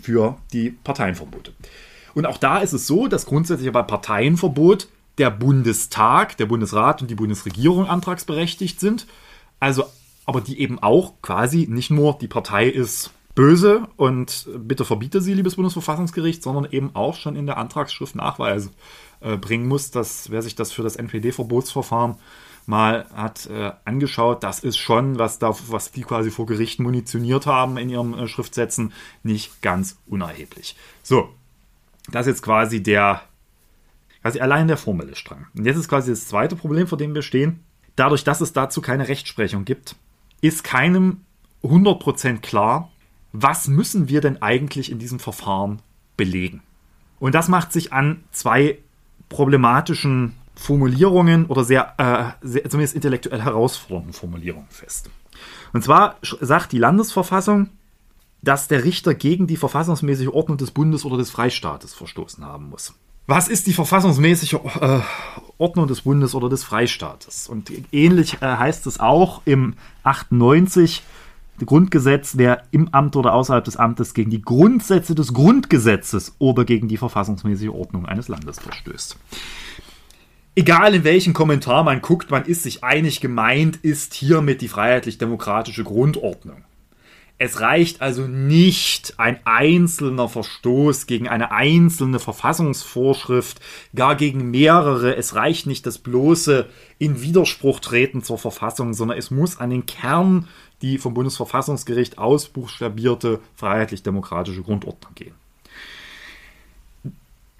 für 0.00 0.38
die 0.52 0.70
Parteienverbote. 0.70 1.52
Und 2.14 2.26
auch 2.26 2.38
da 2.38 2.58
ist 2.58 2.72
es 2.72 2.86
so, 2.86 3.08
dass 3.08 3.26
grundsätzlich 3.26 3.70
bei 3.72 3.82
Parteienverbot 3.82 4.88
der 5.18 5.30
Bundestag, 5.30 6.36
der 6.36 6.46
Bundesrat 6.46 7.02
und 7.02 7.10
die 7.10 7.14
Bundesregierung 7.14 7.86
antragsberechtigt 7.86 8.80
sind. 8.80 9.06
Also, 9.60 9.84
aber 10.24 10.40
die 10.40 10.60
eben 10.60 10.78
auch 10.78 11.14
quasi 11.22 11.66
nicht 11.68 11.90
nur 11.90 12.18
die 12.18 12.28
Partei 12.28 12.68
ist 12.68 13.10
böse 13.34 13.88
und 13.96 14.48
bitte 14.58 14.84
verbiete 14.84 15.20
sie, 15.20 15.34
liebes 15.34 15.56
Bundesverfassungsgericht, 15.56 16.42
sondern 16.42 16.70
eben 16.70 16.94
auch 16.94 17.14
schon 17.14 17.36
in 17.36 17.46
der 17.46 17.56
Antragsschrift 17.56 18.14
Nachweise 18.14 18.70
äh, 19.20 19.36
bringen 19.36 19.68
muss, 19.68 19.90
dass 19.90 20.30
wer 20.30 20.42
sich 20.42 20.54
das 20.54 20.72
für 20.72 20.82
das 20.82 20.96
NPD-Verbotsverfahren 20.96 22.16
mal 22.66 23.06
hat 23.14 23.46
äh, 23.46 23.72
angeschaut, 23.84 24.44
das 24.44 24.60
ist 24.60 24.76
schon, 24.76 25.18
was 25.18 25.38
da, 25.38 25.54
was 25.68 25.90
die 25.90 26.02
quasi 26.02 26.30
vor 26.30 26.46
Gericht 26.46 26.78
munitioniert 26.78 27.46
haben 27.46 27.76
in 27.76 27.88
ihren 27.88 28.16
äh, 28.16 28.28
Schriftsätzen, 28.28 28.92
nicht 29.22 29.62
ganz 29.62 29.98
unerheblich. 30.06 30.76
So, 31.02 31.28
das 32.10 32.26
ist 32.26 32.34
jetzt 32.34 32.42
quasi 32.42 32.82
der, 32.82 33.22
quasi 34.22 34.40
allein 34.40 34.68
der 34.68 34.76
formelle 34.76 35.16
Strang. 35.16 35.46
Und 35.56 35.66
jetzt 35.66 35.76
ist 35.76 35.88
quasi 35.88 36.10
das 36.10 36.28
zweite 36.28 36.56
Problem, 36.56 36.86
vor 36.86 36.98
dem 36.98 37.14
wir 37.14 37.22
stehen. 37.22 37.60
Dadurch, 37.96 38.24
dass 38.24 38.40
es 38.40 38.52
dazu 38.52 38.80
keine 38.80 39.08
Rechtsprechung 39.08 39.64
gibt, 39.64 39.96
ist 40.40 40.64
keinem 40.64 41.20
100% 41.62 42.38
klar, 42.38 42.90
was 43.32 43.68
müssen 43.68 44.08
wir 44.08 44.20
denn 44.20 44.40
eigentlich 44.40 44.90
in 44.90 44.98
diesem 44.98 45.18
Verfahren 45.18 45.82
belegen. 46.16 46.62
Und 47.18 47.34
das 47.34 47.48
macht 47.48 47.72
sich 47.72 47.92
an 47.92 48.24
zwei 48.30 48.78
problematischen 49.28 50.34
Formulierungen 50.54 51.46
oder 51.46 51.64
sehr, 51.64 51.94
äh, 51.98 52.46
sehr 52.46 52.68
zumindest 52.68 52.94
intellektuell 52.94 53.42
herausfordernden 53.42 54.12
Formulierungen 54.12 54.68
fest. 54.68 55.10
Und 55.72 55.82
zwar 55.82 56.16
sagt 56.40 56.72
die 56.72 56.78
Landesverfassung, 56.78 57.70
dass 58.42 58.68
der 58.68 58.84
Richter 58.84 59.14
gegen 59.14 59.46
die 59.46 59.56
verfassungsmäßige 59.56 60.28
Ordnung 60.28 60.58
des 60.58 60.72
Bundes 60.72 61.04
oder 61.04 61.16
des 61.16 61.30
Freistaates 61.30 61.94
verstoßen 61.94 62.44
haben 62.44 62.68
muss. 62.68 62.94
Was 63.26 63.48
ist 63.48 63.66
die 63.66 63.72
verfassungsmäßige 63.72 64.54
äh, 64.80 65.00
Ordnung 65.58 65.86
des 65.86 66.02
Bundes 66.02 66.34
oder 66.34 66.48
des 66.48 66.64
Freistaates? 66.64 67.48
Und 67.48 67.70
ähnlich 67.92 68.42
äh, 68.42 68.46
heißt 68.46 68.86
es 68.86 68.98
auch 68.98 69.42
im 69.44 69.74
98 70.02 71.02
Grundgesetz, 71.64 72.36
wer 72.36 72.64
im 72.72 72.88
Amt 72.88 73.14
oder 73.14 73.34
außerhalb 73.34 73.64
des 73.64 73.76
Amtes 73.76 74.14
gegen 74.14 74.30
die 74.30 74.42
Grundsätze 74.42 75.14
des 75.14 75.32
Grundgesetzes 75.32 76.34
oder 76.40 76.64
gegen 76.64 76.88
die 76.88 76.96
verfassungsmäßige 76.96 77.68
Ordnung 77.68 78.06
eines 78.06 78.26
Landes 78.26 78.58
verstößt. 78.58 79.16
Egal 80.56 80.94
in 80.94 81.04
welchen 81.04 81.32
Kommentar 81.32 81.84
man 81.84 82.02
guckt, 82.02 82.30
man 82.30 82.44
ist 82.44 82.64
sich 82.64 82.82
einig, 82.82 83.20
gemeint 83.20 83.76
ist 83.76 84.14
hiermit 84.14 84.60
die 84.60 84.68
freiheitlich-demokratische 84.68 85.84
Grundordnung. 85.84 86.64
Es 87.44 87.58
reicht 87.58 88.00
also 88.00 88.28
nicht 88.28 89.14
ein 89.18 89.40
einzelner 89.44 90.28
Verstoß 90.28 91.08
gegen 91.08 91.26
eine 91.26 91.50
einzelne 91.50 92.20
Verfassungsvorschrift, 92.20 93.60
gar 93.96 94.14
gegen 94.14 94.52
mehrere. 94.52 95.16
Es 95.16 95.34
reicht 95.34 95.66
nicht 95.66 95.84
das 95.84 95.98
bloße 95.98 96.68
in 97.00 97.20
Widerspruch 97.20 97.80
treten 97.80 98.22
zur 98.22 98.38
Verfassung, 98.38 98.94
sondern 98.94 99.18
es 99.18 99.32
muss 99.32 99.58
an 99.58 99.70
den 99.70 99.86
Kern 99.86 100.46
die 100.82 100.98
vom 100.98 101.14
Bundesverfassungsgericht 101.14 102.16
ausbuchstabierte 102.16 103.40
freiheitlich-demokratische 103.56 104.62
Grundordnung 104.62 105.12
gehen. 105.16 105.34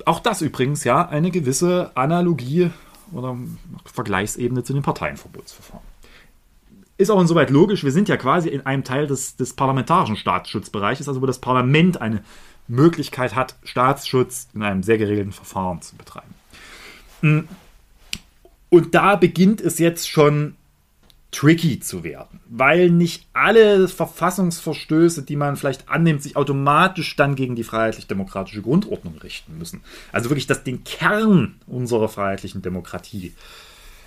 Auch 0.05 0.21
das 0.21 0.43
übrigens 0.43 0.85
ja 0.85 1.09
eine 1.09 1.33
gewisse 1.33 1.91
Analogie 1.97 2.71
oder 3.11 3.37
Vergleichsebene 3.85 4.63
zu 4.63 4.75
den 4.75 4.83
Parteienverbotsverfahren. 4.83 5.92
Ist 7.03 7.11
auch 7.11 7.21
insoweit 7.21 7.51
logisch, 7.51 7.83
wir 7.83 7.91
sind 7.91 8.09
ja 8.09 8.17
quasi 8.17 8.49
in 8.49 8.65
einem 8.65 8.85
Teil 8.85 9.09
des, 9.09 9.35
des 9.35 9.55
parlamentarischen 9.55 10.15
Staatsschutzbereiches, 10.15 11.09
also 11.09 11.21
wo 11.21 11.27
das 11.27 11.41
Parlament 11.41 12.01
eine 12.01 12.23
Möglichkeit 12.69 13.35
hat, 13.35 13.57
Staatsschutz 13.65 14.47
in 14.55 14.63
einem 14.63 14.85
sehr 14.85 14.99
geregelten 14.99 15.33
Verfahren 15.33 15.83
zu 15.83 15.97
betreiben. 15.97 17.49
Und 18.71 18.95
da 18.95 19.17
beginnt 19.17 19.61
es 19.61 19.81
jetzt 19.81 20.09
schon 20.09 20.55
tricky 21.33 21.81
zu 21.81 22.05
werden, 22.05 22.39
weil 22.49 22.91
nicht 22.91 23.27
alle 23.33 23.89
Verfassungsverstöße, 23.89 25.25
die 25.25 25.35
man 25.35 25.57
vielleicht 25.57 25.89
annimmt, 25.89 26.23
sich 26.23 26.37
automatisch 26.37 27.17
dann 27.17 27.35
gegen 27.35 27.57
die 27.57 27.65
freiheitlich-demokratische 27.65 28.63
Grundordnung 28.63 29.19
richten 29.19 29.59
müssen. 29.59 29.81
Also 30.13 30.31
wirklich 30.31 30.47
das 30.47 30.63
den 30.63 30.85
Kern 30.85 31.57
unserer 31.67 32.09
freiheitlichen 32.09 32.63
Demokratie 32.63 33.33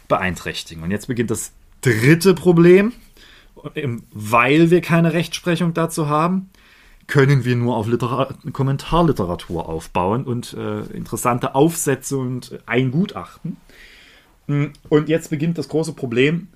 beeinträchtigen. 0.07 0.81
Und 0.81 0.91
jetzt 0.91 1.07
beginnt 1.07 1.29
das 1.29 1.51
dritte 1.85 2.33
Problem, 2.33 2.93
weil 4.11 4.71
wir 4.71 4.81
keine 4.81 5.13
Rechtsprechung 5.13 5.73
dazu 5.73 6.09
haben, 6.09 6.49
können 7.07 7.45
wir 7.45 7.55
nur 7.55 7.77
auf 7.77 7.87
Literar 7.87 8.33
Kommentarliteratur 8.51 9.69
aufbauen 9.69 10.23
und 10.23 10.53
äh, 10.53 10.79
interessante 10.85 11.53
Aufsätze 11.53 12.17
und 12.17 12.59
ein 12.65 12.89
Gutachten. 12.89 13.57
Und 14.47 15.09
jetzt 15.09 15.29
beginnt 15.29 15.57
das 15.57 15.69
große 15.69 15.93
Problem, 15.93 16.47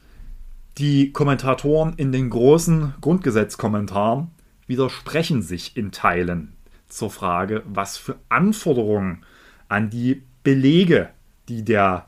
die 0.78 1.12
Kommentatoren 1.12 1.94
in 1.98 2.12
den 2.12 2.30
großen 2.30 2.94
Grundgesetzkommentaren 3.02 4.28
widersprechen 4.68 5.42
sich 5.42 5.76
in 5.76 5.92
Teilen 5.92 6.54
zur 6.88 7.10
Frage, 7.10 7.63
was 7.68 7.98
für 7.98 8.15
Anforderungen 8.30 9.26
an 9.68 9.89
die 9.89 10.24
Belege, 10.44 11.10
die 11.48 11.63
der 11.63 12.08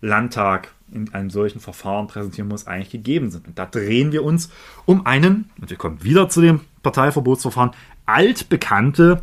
Landtag 0.00 0.74
in 0.92 1.12
einem 1.14 1.30
solchen 1.30 1.60
Verfahren 1.60 2.06
präsentieren 2.06 2.48
muss, 2.48 2.66
eigentlich 2.66 2.90
gegeben 2.90 3.30
sind. 3.30 3.46
Und 3.46 3.58
da 3.58 3.66
drehen 3.66 4.12
wir 4.12 4.24
uns 4.24 4.50
um 4.86 5.06
einen, 5.06 5.50
und 5.60 5.70
wir 5.70 5.76
kommen 5.76 6.02
wieder 6.02 6.28
zu 6.28 6.40
dem 6.40 6.60
Parteiverbotsverfahren, 6.82 7.72
altbekannte 8.06 9.22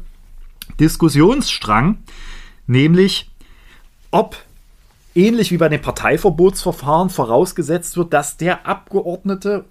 Diskussionsstrang, 0.80 1.98
nämlich 2.68 3.30
ob 4.12 4.38
ähnlich 5.16 5.52
wie 5.52 5.58
bei 5.58 5.70
den 5.70 5.82
Parteiverbotsverfahren 5.82 7.10
vorausgesetzt 7.10 7.98
wird, 7.98 8.14
dass 8.14 8.38
der 8.38 8.68
Abgeordnete, 8.68 9.66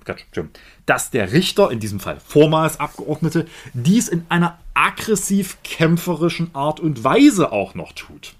dass 0.86 1.10
der 1.10 1.32
Richter, 1.32 1.70
in 1.70 1.80
diesem 1.80 2.00
Fall 2.00 2.18
vormals 2.24 2.80
Abgeordnete, 2.80 3.46
dies 3.74 4.08
in 4.08 4.24
einer 4.30 4.58
aggressiv 4.72 5.58
kämpferischen 5.62 6.54
Art 6.54 6.80
und 6.80 7.04
Weise 7.04 7.52
auch 7.52 7.74
noch 7.74 7.92
tut. 7.92 8.34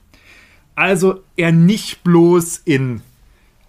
Also 0.74 1.22
er 1.36 1.52
nicht 1.52 2.02
bloß 2.02 2.62
in 2.64 3.02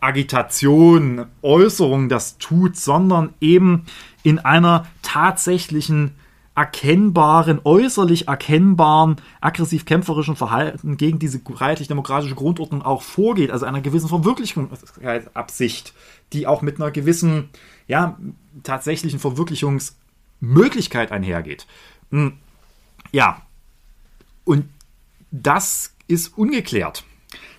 Agitation, 0.05 1.25
Äußerung 1.41 2.09
das 2.09 2.37
tut, 2.37 2.77
sondern 2.77 3.33
eben 3.41 3.85
in 4.21 4.37
einer 4.37 4.85
tatsächlichen 5.01 6.11
erkennbaren, 6.53 7.59
äußerlich 7.63 8.27
erkennbaren, 8.27 9.17
aggressiv-kämpferischen 9.41 10.35
Verhalten 10.35 10.95
gegen 10.95 11.17
diese 11.19 11.39
freiheitlich-demokratische 11.39 12.35
Grundordnung 12.35 12.81
auch 12.81 13.01
vorgeht, 13.01 13.51
also 13.51 13.65
einer 13.65 13.81
gewissen 13.81 14.07
Verwirklichungsabsicht, 14.07 15.93
die 16.33 16.47
auch 16.47 16.61
mit 16.61 16.79
einer 16.79 16.91
gewissen, 16.91 17.49
ja, 17.87 18.17
tatsächlichen 18.63 19.19
Verwirklichungsmöglichkeit 19.19 21.11
einhergeht. 21.11 21.67
Hm, 22.11 22.37
ja, 23.11 23.41
und 24.45 24.69
das 25.31 25.93
ist 26.07 26.37
ungeklärt. 26.37 27.03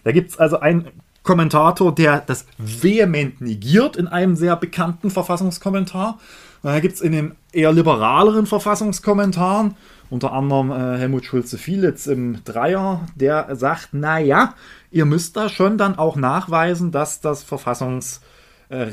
Da 0.04 0.12
gibt 0.12 0.30
es 0.30 0.38
also 0.38 0.60
einen 0.60 0.88
Kommentator, 1.26 1.94
der 1.94 2.20
das 2.20 2.46
vehement 2.56 3.42
negiert 3.42 3.96
in 3.96 4.08
einem 4.08 4.34
sehr 4.36 4.56
bekannten 4.56 5.10
Verfassungskommentar 5.10 6.18
da 6.66 6.80
gibt 6.80 6.94
es 6.94 7.00
in 7.00 7.12
den 7.12 7.36
eher 7.52 7.72
liberaleren 7.72 8.44
Verfassungskommentaren, 8.44 9.76
unter 10.10 10.32
anderem 10.32 10.72
äh, 10.72 10.98
Helmut 10.98 11.24
Schulze-Fielitz 11.24 12.08
im 12.08 12.42
Dreier, 12.44 13.06
der 13.14 13.54
sagt, 13.54 13.94
naja, 13.94 14.54
ihr 14.90 15.04
müsst 15.04 15.36
da 15.36 15.48
schon 15.48 15.78
dann 15.78 15.96
auch 15.96 16.16
nachweisen, 16.16 16.90
dass 16.90 17.20
das 17.20 17.44
Verfassungs, 17.44 18.20
äh, 18.68 18.88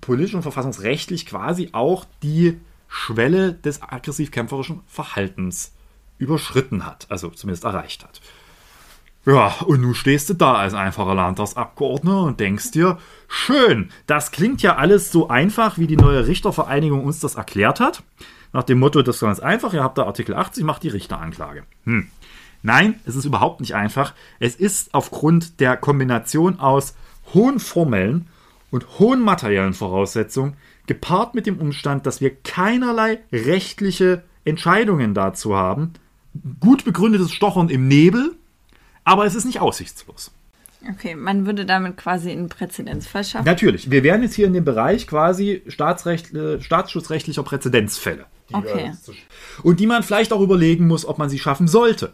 politisch 0.00 0.34
und 0.34 0.42
verfassungsrechtlich 0.42 1.26
quasi 1.26 1.70
auch 1.72 2.04
die 2.22 2.60
Schwelle 2.86 3.52
des 3.52 3.82
aggressiv-kämpferischen 3.82 4.82
Verhaltens 4.86 5.72
überschritten 6.18 6.86
hat, 6.86 7.06
also 7.08 7.30
zumindest 7.30 7.64
erreicht 7.64 8.04
hat. 8.04 8.20
Ja, 9.28 9.56
und 9.66 9.82
nun 9.82 9.94
stehst 9.94 10.30
du 10.30 10.34
da 10.34 10.54
als 10.54 10.72
einfacher 10.72 11.14
Landtagsabgeordneter 11.14 12.22
und 12.22 12.40
denkst 12.40 12.70
dir, 12.70 12.96
schön, 13.28 13.90
das 14.06 14.30
klingt 14.30 14.62
ja 14.62 14.76
alles 14.76 15.12
so 15.12 15.28
einfach, 15.28 15.76
wie 15.76 15.86
die 15.86 15.98
neue 15.98 16.26
Richtervereinigung 16.26 17.04
uns 17.04 17.20
das 17.20 17.34
erklärt 17.34 17.78
hat. 17.78 18.02
Nach 18.54 18.62
dem 18.62 18.78
Motto, 18.78 19.02
das 19.02 19.16
ist 19.16 19.20
ganz 19.20 19.38
einfach, 19.38 19.74
ihr 19.74 19.82
habt 19.82 19.98
da 19.98 20.04
Artikel 20.04 20.34
80, 20.34 20.64
macht 20.64 20.82
die 20.82 20.88
Richteranklage. 20.88 21.64
Hm. 21.84 22.06
Nein, 22.62 23.00
es 23.04 23.16
ist 23.16 23.26
überhaupt 23.26 23.60
nicht 23.60 23.74
einfach. 23.74 24.14
Es 24.40 24.56
ist 24.56 24.94
aufgrund 24.94 25.60
der 25.60 25.76
Kombination 25.76 26.58
aus 26.58 26.96
hohen 27.34 27.60
formellen 27.60 28.28
und 28.70 28.98
hohen 28.98 29.20
materiellen 29.20 29.74
Voraussetzungen, 29.74 30.56
gepaart 30.86 31.34
mit 31.34 31.44
dem 31.44 31.58
Umstand, 31.58 32.06
dass 32.06 32.22
wir 32.22 32.34
keinerlei 32.34 33.18
rechtliche 33.30 34.22
Entscheidungen 34.46 35.12
dazu 35.12 35.54
haben, 35.54 35.92
gut 36.60 36.86
begründetes 36.86 37.30
Stochern 37.30 37.68
im 37.68 37.88
Nebel, 37.88 38.34
aber 39.08 39.24
es 39.24 39.34
ist 39.34 39.46
nicht 39.46 39.60
aussichtslos. 39.60 40.30
Okay, 40.88 41.14
man 41.16 41.46
würde 41.46 41.64
damit 41.64 41.96
quasi 41.96 42.30
einen 42.30 42.48
Präzedenzfall 42.48 43.24
schaffen. 43.24 43.46
Natürlich. 43.46 43.90
Wir 43.90 44.02
wären 44.02 44.22
jetzt 44.22 44.34
hier 44.34 44.46
in 44.46 44.52
dem 44.52 44.64
Bereich 44.64 45.06
quasi 45.06 45.62
Staatsrecht, 45.66 46.32
äh, 46.34 46.60
staatsschutzrechtlicher 46.60 47.42
Präzedenzfälle. 47.42 48.26
Okay. 48.52 48.92
Und 49.62 49.80
die 49.80 49.86
man 49.86 50.02
vielleicht 50.02 50.32
auch 50.32 50.40
überlegen 50.40 50.86
muss, 50.86 51.04
ob 51.06 51.18
man 51.18 51.28
sie 51.30 51.38
schaffen 51.38 51.68
sollte. 51.68 52.12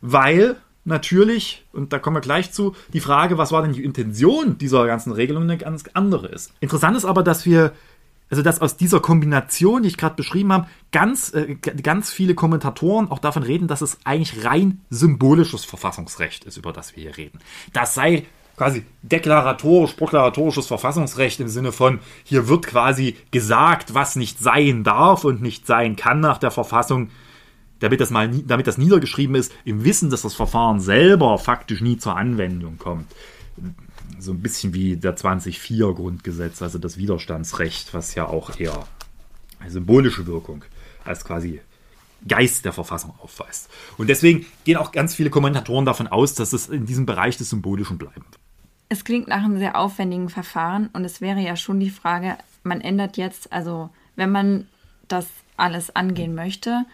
Weil 0.00 0.56
natürlich, 0.84 1.66
und 1.72 1.92
da 1.92 1.98
kommen 1.98 2.16
wir 2.16 2.20
gleich 2.20 2.52
zu, 2.52 2.74
die 2.92 3.00
Frage, 3.00 3.36
was 3.36 3.52
war 3.52 3.62
denn 3.62 3.72
die 3.72 3.84
Intention 3.84 4.58
dieser 4.58 4.86
ganzen 4.86 5.12
Regelung, 5.12 5.42
eine 5.42 5.58
ganz 5.58 5.84
andere 5.92 6.28
ist. 6.28 6.52
Interessant 6.60 6.96
ist 6.96 7.04
aber, 7.04 7.22
dass 7.22 7.46
wir 7.46 7.72
also 8.30 8.42
dass 8.42 8.60
aus 8.60 8.76
dieser 8.76 9.00
Kombination, 9.00 9.82
die 9.82 9.88
ich 9.88 9.96
gerade 9.96 10.14
beschrieben 10.14 10.52
habe, 10.52 10.66
ganz, 10.92 11.32
äh, 11.32 11.56
ganz 11.56 12.10
viele 12.10 12.34
Kommentatoren 12.34 13.10
auch 13.10 13.18
davon 13.18 13.42
reden, 13.42 13.68
dass 13.68 13.80
es 13.80 13.98
eigentlich 14.04 14.44
rein 14.44 14.80
symbolisches 14.90 15.64
Verfassungsrecht 15.64 16.44
ist, 16.44 16.56
über 16.56 16.72
das 16.72 16.94
wir 16.94 17.04
hier 17.04 17.16
reden. 17.16 17.38
Das 17.72 17.94
sei 17.94 18.26
quasi 18.56 18.84
deklaratorisch, 19.02 19.92
proklamatorisches 19.92 20.66
Verfassungsrecht 20.66 21.40
im 21.40 21.48
Sinne 21.48 21.72
von, 21.72 22.00
hier 22.24 22.48
wird 22.48 22.66
quasi 22.66 23.16
gesagt, 23.30 23.94
was 23.94 24.16
nicht 24.16 24.40
sein 24.40 24.82
darf 24.82 25.24
und 25.24 25.40
nicht 25.40 25.66
sein 25.66 25.94
kann 25.94 26.20
nach 26.20 26.38
der 26.38 26.50
Verfassung, 26.50 27.10
damit 27.78 28.00
das 28.00 28.10
mal, 28.10 28.28
damit 28.28 28.66
das 28.66 28.76
niedergeschrieben 28.76 29.36
ist, 29.36 29.52
im 29.64 29.84
Wissen, 29.84 30.10
dass 30.10 30.22
das 30.22 30.34
Verfahren 30.34 30.80
selber 30.80 31.38
faktisch 31.38 31.80
nie 31.80 31.98
zur 31.98 32.16
Anwendung 32.16 32.78
kommt 32.78 33.06
so 34.18 34.32
ein 34.32 34.40
bisschen 34.40 34.74
wie 34.74 34.96
der 34.96 35.16
2004 35.16 35.94
Grundgesetz, 35.94 36.62
also 36.62 36.78
das 36.78 36.96
Widerstandsrecht, 36.96 37.94
was 37.94 38.14
ja 38.14 38.26
auch 38.26 38.58
eher 38.58 38.86
eine 39.60 39.70
symbolische 39.70 40.26
Wirkung 40.26 40.64
als 41.04 41.24
quasi 41.24 41.60
Geist 42.26 42.64
der 42.64 42.72
Verfassung 42.72 43.14
aufweist. 43.18 43.70
Und 43.96 44.08
deswegen 44.08 44.46
gehen 44.64 44.76
auch 44.76 44.92
ganz 44.92 45.14
viele 45.14 45.30
Kommentatoren 45.30 45.84
davon 45.84 46.08
aus, 46.08 46.34
dass 46.34 46.52
es 46.52 46.68
in 46.68 46.86
diesem 46.86 47.06
Bereich 47.06 47.36
des 47.36 47.50
Symbolischen 47.50 47.98
bleiben 47.98 48.24
wird. 48.24 48.38
Es 48.88 49.04
klingt 49.04 49.28
nach 49.28 49.44
einem 49.44 49.58
sehr 49.58 49.76
aufwendigen 49.76 50.28
Verfahren 50.28 50.88
und 50.92 51.04
es 51.04 51.20
wäre 51.20 51.40
ja 51.40 51.56
schon 51.56 51.78
die 51.78 51.90
Frage, 51.90 52.36
man 52.64 52.80
ändert 52.80 53.16
jetzt, 53.16 53.52
also 53.52 53.90
wenn 54.16 54.30
man 54.30 54.66
das 55.06 55.26
alles 55.56 55.94
angehen 55.94 56.34
möchte, 56.34 56.84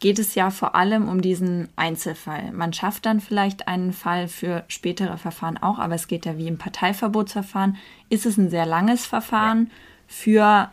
geht 0.00 0.18
es 0.18 0.34
ja 0.34 0.50
vor 0.50 0.74
allem 0.74 1.08
um 1.08 1.20
diesen 1.20 1.68
Einzelfall. 1.76 2.52
Man 2.52 2.72
schafft 2.72 3.06
dann 3.06 3.20
vielleicht 3.20 3.68
einen 3.68 3.92
Fall 3.92 4.28
für 4.28 4.64
spätere 4.68 5.16
Verfahren 5.16 5.56
auch, 5.56 5.78
aber 5.78 5.94
es 5.94 6.08
geht 6.08 6.26
ja 6.26 6.36
wie 6.36 6.48
im 6.48 6.58
Parteiverbotsverfahren. 6.58 7.76
Ist 8.08 8.26
es 8.26 8.36
ein 8.36 8.50
sehr 8.50 8.66
langes 8.66 9.06
Verfahren 9.06 9.70
für 10.06 10.70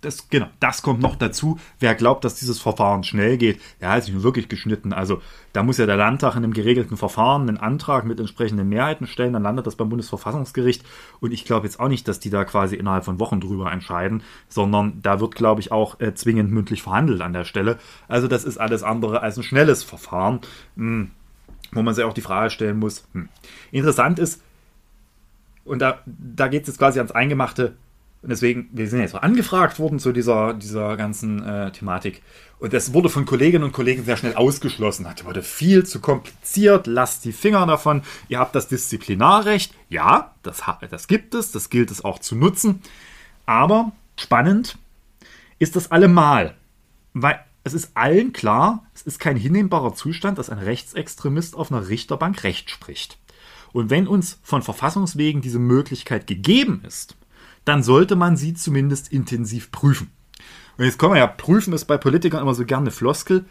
das, 0.00 0.28
genau, 0.30 0.46
das 0.60 0.82
kommt 0.82 1.00
noch 1.00 1.16
dazu. 1.16 1.58
Wer 1.78 1.94
glaubt, 1.94 2.24
dass 2.24 2.34
dieses 2.34 2.60
Verfahren 2.60 3.04
schnell 3.04 3.36
geht, 3.36 3.60
der 3.80 3.90
hat 3.90 4.04
sich 4.04 4.14
nur 4.14 4.22
wirklich 4.22 4.48
geschnitten. 4.48 4.92
Also 4.92 5.20
da 5.52 5.62
muss 5.62 5.78
ja 5.78 5.86
der 5.86 5.96
Landtag 5.96 6.36
in 6.36 6.44
einem 6.44 6.54
geregelten 6.54 6.96
Verfahren 6.96 7.48
einen 7.48 7.58
Antrag 7.58 8.04
mit 8.04 8.18
entsprechenden 8.18 8.68
Mehrheiten 8.68 9.06
stellen, 9.06 9.34
dann 9.34 9.42
landet 9.42 9.66
das 9.66 9.76
beim 9.76 9.90
Bundesverfassungsgericht. 9.90 10.84
Und 11.20 11.32
ich 11.32 11.44
glaube 11.44 11.66
jetzt 11.66 11.78
auch 11.78 11.88
nicht, 11.88 12.08
dass 12.08 12.20
die 12.20 12.30
da 12.30 12.44
quasi 12.44 12.76
innerhalb 12.76 13.04
von 13.04 13.20
Wochen 13.20 13.40
drüber 13.40 13.70
entscheiden, 13.70 14.22
sondern 14.48 15.02
da 15.02 15.20
wird, 15.20 15.34
glaube 15.34 15.60
ich, 15.60 15.70
auch 15.70 16.00
äh, 16.00 16.14
zwingend 16.14 16.50
mündlich 16.50 16.82
verhandelt 16.82 17.20
an 17.20 17.32
der 17.32 17.44
Stelle. 17.44 17.78
Also 18.08 18.26
das 18.26 18.44
ist 18.44 18.58
alles 18.58 18.82
andere 18.82 19.20
als 19.22 19.36
ein 19.36 19.42
schnelles 19.42 19.84
Verfahren, 19.84 20.40
mh, 20.76 20.86
hm, 20.86 21.10
wo 21.72 21.82
man 21.82 21.94
sich 21.94 22.04
auch 22.04 22.14
die 22.14 22.20
Frage 22.20 22.50
stellen 22.50 22.78
muss. 22.78 23.06
Hm. 23.12 23.28
Interessant 23.70 24.18
ist, 24.18 24.42
und 25.64 25.80
da, 25.80 26.00
da 26.06 26.48
geht 26.48 26.62
es 26.62 26.68
jetzt 26.68 26.78
quasi 26.78 26.98
ans 26.98 27.12
Eingemachte, 27.12 27.76
und 28.22 28.28
deswegen, 28.28 28.68
wir 28.72 28.86
sind 28.86 29.00
jetzt 29.00 29.14
angefragt 29.14 29.78
worden 29.78 29.98
zu 29.98 30.12
dieser, 30.12 30.52
dieser 30.52 30.96
ganzen 30.98 31.42
äh, 31.42 31.72
Thematik. 31.72 32.22
Und 32.58 32.74
das 32.74 32.92
wurde 32.92 33.08
von 33.08 33.24
Kolleginnen 33.24 33.64
und 33.64 33.72
Kollegen 33.72 34.04
sehr 34.04 34.18
schnell 34.18 34.34
ausgeschlossen. 34.34 35.04
Das 35.04 35.24
wurde 35.24 35.42
viel 35.42 35.86
zu 35.86 36.00
kompliziert, 36.00 36.86
lasst 36.86 37.24
die 37.24 37.32
Finger 37.32 37.66
davon. 37.66 38.02
Ihr 38.28 38.38
habt 38.38 38.54
das 38.54 38.68
Disziplinarrecht. 38.68 39.74
Ja, 39.88 40.34
das, 40.42 40.62
das 40.90 41.08
gibt 41.08 41.34
es, 41.34 41.52
das 41.52 41.70
gilt 41.70 41.90
es 41.90 42.04
auch 42.04 42.18
zu 42.18 42.36
nutzen. 42.36 42.82
Aber 43.46 43.92
spannend 44.18 44.76
ist 45.58 45.74
das 45.76 45.90
allemal. 45.90 46.54
Weil 47.14 47.40
es 47.64 47.72
ist 47.72 47.92
allen 47.94 48.34
klar, 48.34 48.84
es 48.94 49.02
ist 49.02 49.18
kein 49.18 49.36
hinnehmbarer 49.36 49.94
Zustand, 49.94 50.36
dass 50.36 50.50
ein 50.50 50.58
Rechtsextremist 50.58 51.56
auf 51.56 51.72
einer 51.72 51.88
Richterbank 51.88 52.44
Recht 52.44 52.70
spricht. 52.70 53.18
Und 53.72 53.88
wenn 53.88 54.06
uns 54.06 54.38
von 54.42 54.62
Verfassungswegen 54.62 55.40
diese 55.40 55.58
Möglichkeit 55.58 56.26
gegeben 56.26 56.82
ist, 56.86 57.16
dann 57.64 57.82
sollte 57.82 58.16
man 58.16 58.36
sie 58.36 58.54
zumindest 58.54 59.12
intensiv 59.12 59.70
prüfen. 59.70 60.10
Und 60.78 60.84
jetzt 60.84 60.98
kommen 60.98 61.14
wir 61.14 61.18
ja, 61.18 61.26
prüfen 61.26 61.72
ist 61.72 61.84
bei 61.84 61.98
Politikern 61.98 62.40
immer 62.40 62.54
so 62.54 62.64
gerne 62.64 62.84
eine 62.84 62.90
Floskel. 62.90 63.44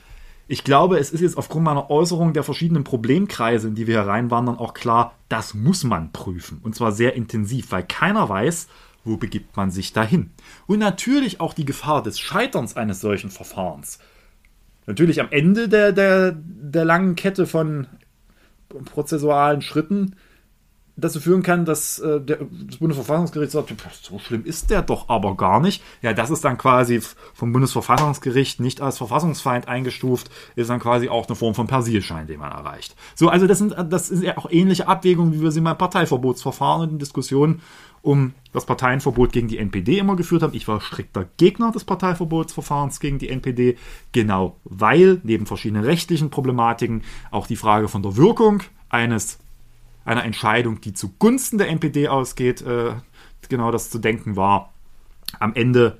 Ich 0.47 0.63
glaube, 0.63 0.97
es 0.97 1.11
ist 1.11 1.21
jetzt 1.21 1.37
aufgrund 1.37 1.65
meiner 1.65 1.91
Äußerung 1.91 2.33
der 2.33 2.43
verschiedenen 2.43 2.83
Problemkreise, 2.83 3.67
in 3.67 3.75
die 3.75 3.85
wir 3.85 3.97
hereinwandern, 3.97 4.57
auch 4.57 4.73
klar, 4.73 5.13
das 5.29 5.53
muss 5.53 5.83
man 5.83 6.11
prüfen. 6.11 6.59
Und 6.63 6.73
zwar 6.73 6.91
sehr 6.91 7.13
intensiv, 7.13 7.71
weil 7.71 7.83
keiner 7.83 8.27
weiß, 8.27 8.67
wo 9.03 9.17
begibt 9.17 9.55
man 9.55 9.69
sich 9.69 9.93
dahin. 9.93 10.31
Und 10.65 10.79
natürlich 10.79 11.39
auch 11.39 11.53
die 11.53 11.65
Gefahr 11.65 12.01
des 12.01 12.19
Scheiterns 12.19 12.75
eines 12.75 12.99
solchen 12.99 13.29
Verfahrens. 13.29 13.99
Natürlich 14.87 15.21
am 15.21 15.27
Ende 15.29 15.69
der, 15.69 15.91
der, 15.91 16.35
der 16.35 16.83
langen 16.83 17.15
Kette 17.15 17.45
von 17.45 17.85
prozessualen 18.85 19.61
Schritten 19.61 20.15
dazu 20.99 21.19
führen 21.19 21.43
kann, 21.43 21.65
dass 21.65 21.99
äh, 21.99 22.21
der, 22.21 22.39
das 22.67 22.77
Bundesverfassungsgericht 22.77 23.51
sagt, 23.51 23.73
so 24.01 24.19
schlimm 24.19 24.45
ist 24.45 24.69
der 24.69 24.81
doch 24.81 25.09
aber 25.09 25.35
gar 25.35 25.59
nicht. 25.59 25.83
Ja, 26.01 26.13
das 26.13 26.29
ist 26.29 26.43
dann 26.43 26.57
quasi 26.57 27.01
vom 27.33 27.53
Bundesverfassungsgericht 27.53 28.59
nicht 28.59 28.81
als 28.81 28.97
Verfassungsfeind 28.97 29.67
eingestuft, 29.67 30.29
ist 30.55 30.69
dann 30.69 30.79
quasi 30.79 31.09
auch 31.09 31.27
eine 31.27 31.35
Form 31.35 31.55
von 31.55 31.67
Persilschein, 31.67 32.27
den 32.27 32.39
man 32.39 32.51
erreicht. 32.51 32.95
So, 33.15 33.29
also 33.29 33.47
das 33.47 33.57
sind, 33.57 33.75
das 33.89 34.07
sind 34.07 34.23
ja 34.23 34.37
auch 34.37 34.49
ähnliche 34.49 34.87
Abwägungen, 34.87 35.33
wie 35.33 35.41
wir 35.41 35.51
sie 35.51 35.61
beim 35.61 35.77
Parteiverbotsverfahren 35.77 36.83
und 36.83 36.91
in 36.93 36.99
Diskussionen 36.99 37.61
um 38.01 38.33
das 38.53 38.65
Parteienverbot 38.65 39.31
gegen 39.31 39.47
die 39.47 39.57
NPD 39.57 39.99
immer 39.99 40.15
geführt 40.15 40.41
haben. 40.41 40.53
Ich 40.53 40.67
war 40.67 40.81
strikter 40.81 41.27
Gegner 41.37 41.71
des 41.71 41.83
Parteiverbotsverfahrens 41.83 42.99
gegen 42.99 43.19
die 43.19 43.29
NPD, 43.29 43.77
genau 44.11 44.55
weil 44.63 45.19
neben 45.23 45.45
verschiedenen 45.45 45.83
rechtlichen 45.83 46.29
Problematiken 46.29 47.03
auch 47.31 47.47
die 47.47 47.55
Frage 47.55 47.87
von 47.87 48.01
der 48.01 48.15
Wirkung 48.15 48.63
eines 48.89 49.39
einer 50.05 50.23
Entscheidung, 50.23 50.81
die 50.81 50.93
zugunsten 50.93 51.57
der 51.57 51.69
NPD 51.69 52.07
ausgeht, 52.07 52.61
äh, 52.61 52.93
genau 53.47 53.71
das 53.71 53.89
zu 53.89 53.99
denken 53.99 54.35
war. 54.35 54.73
Am 55.39 55.53
Ende 55.53 55.97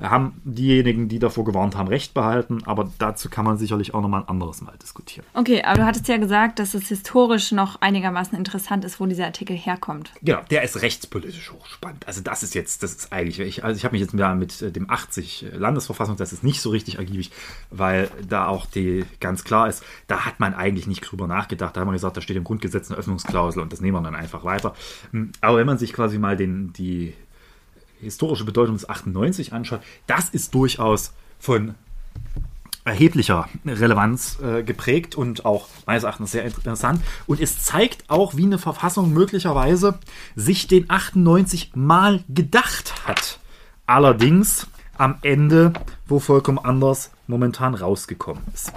haben 0.00 0.40
diejenigen, 0.44 1.08
die 1.08 1.18
davor 1.18 1.44
gewarnt 1.44 1.76
haben, 1.76 1.88
recht 1.88 2.14
behalten, 2.14 2.62
aber 2.64 2.90
dazu 2.98 3.28
kann 3.28 3.44
man 3.44 3.58
sicherlich 3.58 3.94
auch 3.94 4.00
nochmal 4.00 4.22
ein 4.22 4.28
anderes 4.28 4.60
Mal 4.60 4.74
diskutieren. 4.82 5.24
Okay, 5.34 5.62
aber 5.62 5.78
du 5.78 5.84
hattest 5.84 6.08
ja 6.08 6.16
gesagt, 6.16 6.58
dass 6.58 6.74
es 6.74 6.88
historisch 6.88 7.52
noch 7.52 7.80
einigermaßen 7.80 8.36
interessant 8.36 8.84
ist, 8.84 9.00
wo 9.00 9.06
dieser 9.06 9.26
Artikel 9.26 9.56
herkommt. 9.56 10.12
Genau, 10.22 10.40
der 10.50 10.62
ist 10.62 10.82
rechtspolitisch 10.82 11.52
hochspannend. 11.52 12.06
Also 12.06 12.20
das 12.20 12.42
ist 12.42 12.54
jetzt, 12.54 12.82
das 12.82 12.94
ist 12.94 13.12
eigentlich, 13.12 13.38
ich, 13.40 13.64
also 13.64 13.76
ich 13.76 13.84
habe 13.84 13.92
mich 13.92 14.00
jetzt 14.00 14.14
mit 14.14 14.76
dem 14.76 14.90
80 14.90 15.46
Landesverfassung, 15.54 16.16
das 16.16 16.32
ist 16.32 16.42
nicht 16.42 16.60
so 16.60 16.70
richtig 16.70 16.98
ergiebig, 16.98 17.30
weil 17.70 18.10
da 18.28 18.46
auch 18.46 18.66
die 18.66 19.04
ganz 19.20 19.44
klar 19.44 19.68
ist, 19.68 19.84
da 20.06 20.24
hat 20.24 20.40
man 20.40 20.54
eigentlich 20.54 20.86
nicht 20.86 21.00
drüber 21.00 21.26
nachgedacht. 21.26 21.76
Da 21.76 21.80
haben 21.80 21.88
wir 21.88 21.92
gesagt, 21.92 22.16
da 22.16 22.20
steht 22.20 22.36
im 22.36 22.44
Grundgesetz 22.44 22.90
eine 22.90 22.98
Öffnungsklausel 22.98 23.62
und 23.62 23.72
das 23.72 23.80
nehmen 23.80 23.96
wir 23.96 24.02
dann 24.02 24.14
einfach 24.14 24.44
weiter. 24.44 24.74
Aber 25.40 25.58
wenn 25.58 25.66
man 25.66 25.78
sich 25.78 25.92
quasi 25.92 26.18
mal 26.18 26.36
den, 26.36 26.72
die 26.72 27.14
historische 28.02 28.44
Bedeutung 28.44 28.74
des 28.74 28.88
98 28.88 29.52
anschaut, 29.52 29.80
das 30.06 30.28
ist 30.28 30.54
durchaus 30.54 31.12
von 31.38 31.74
erheblicher 32.84 33.48
Relevanz 33.64 34.38
äh, 34.40 34.62
geprägt 34.64 35.14
und 35.14 35.44
auch 35.44 35.68
meines 35.86 36.02
Erachtens 36.02 36.32
sehr 36.32 36.44
interessant. 36.44 37.00
Und 37.26 37.40
es 37.40 37.62
zeigt 37.62 38.10
auch, 38.10 38.36
wie 38.36 38.44
eine 38.44 38.58
Verfassung 38.58 39.12
möglicherweise 39.12 39.98
sich 40.34 40.66
den 40.66 40.90
98 40.90 41.72
mal 41.74 42.24
gedacht 42.28 43.06
hat. 43.06 43.38
Allerdings 43.86 44.66
am 44.98 45.16
Ende, 45.22 45.72
wo 46.06 46.18
vollkommen 46.18 46.58
anders 46.58 47.10
momentan 47.26 47.74
rausgekommen 47.74 48.42
ist. 48.52 48.72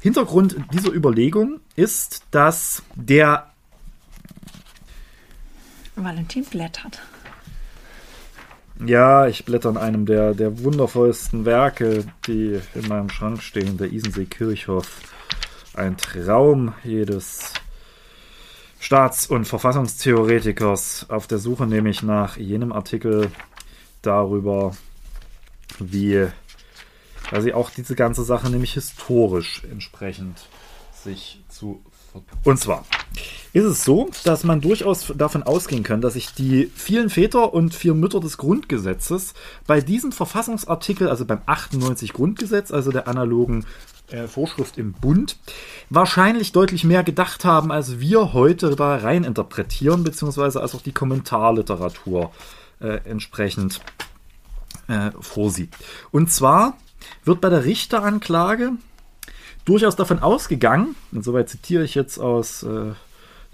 Hintergrund 0.00 0.56
dieser 0.72 0.92
Überlegung 0.92 1.60
ist, 1.74 2.24
dass 2.30 2.82
der 2.94 3.50
Valentin 5.96 6.44
blättert. 6.44 7.00
Ja, 8.84 9.26
ich 9.26 9.44
blätter 9.46 9.70
in 9.70 9.78
einem 9.78 10.04
der, 10.04 10.34
der 10.34 10.62
wundervollsten 10.62 11.46
Werke, 11.46 12.04
die 12.26 12.60
in 12.74 12.88
meinem 12.88 13.08
Schrank 13.08 13.42
stehen, 13.42 13.78
der 13.78 13.90
Isensee 13.90 14.26
Kirchhoff. 14.26 15.00
Ein 15.72 15.96
Traum 15.96 16.74
jedes 16.84 17.54
Staats- 18.78 19.26
und 19.26 19.46
Verfassungstheoretikers 19.46 21.06
auf 21.08 21.26
der 21.26 21.38
Suche 21.38 21.66
nämlich 21.66 22.02
nach 22.02 22.36
jenem 22.36 22.72
Artikel 22.72 23.30
darüber, 24.02 24.76
wie 25.78 26.26
sie 27.40 27.54
auch 27.54 27.70
diese 27.70 27.96
ganze 27.96 28.24
Sache 28.24 28.50
nämlich 28.50 28.74
historisch 28.74 29.62
entsprechend 29.70 30.48
sich 30.92 31.42
zu 31.48 31.82
und 32.44 32.58
zwar 32.58 32.84
ist 33.52 33.64
es 33.64 33.84
so, 33.84 34.10
dass 34.24 34.44
man 34.44 34.60
durchaus 34.60 35.12
davon 35.16 35.42
ausgehen 35.42 35.82
kann, 35.82 36.02
dass 36.02 36.12
sich 36.12 36.34
die 36.34 36.70
vielen 36.74 37.08
Väter 37.08 37.54
und 37.54 37.74
vier 37.74 37.94
Mütter 37.94 38.20
des 38.20 38.36
Grundgesetzes 38.36 39.32
bei 39.66 39.80
diesem 39.80 40.12
Verfassungsartikel, 40.12 41.08
also 41.08 41.24
beim 41.24 41.40
98 41.46 42.12
Grundgesetz, 42.12 42.70
also 42.70 42.92
der 42.92 43.08
analogen 43.08 43.64
äh, 44.10 44.26
Vorschrift 44.26 44.76
im 44.76 44.92
Bund, 44.92 45.38
wahrscheinlich 45.88 46.52
deutlich 46.52 46.84
mehr 46.84 47.02
gedacht 47.02 47.46
haben, 47.46 47.72
als 47.72 47.98
wir 47.98 48.34
heute 48.34 48.76
da 48.76 48.96
rein 48.96 49.24
interpretieren, 49.24 50.04
beziehungsweise 50.04 50.60
als 50.60 50.74
auch 50.74 50.82
die 50.82 50.92
Kommentarliteratur 50.92 52.32
äh, 52.80 53.00
entsprechend 53.04 53.80
äh, 54.88 55.12
vorsieht. 55.18 55.70
Und 56.10 56.30
zwar 56.30 56.76
wird 57.24 57.40
bei 57.40 57.48
der 57.48 57.64
Richteranklage 57.64 58.72
durchaus 59.66 59.96
davon 59.96 60.20
ausgegangen, 60.20 60.94
insoweit 61.12 61.50
zitiere 61.50 61.84
ich 61.84 61.94
jetzt 61.94 62.18
aus 62.18 62.62
äh, 62.62 62.92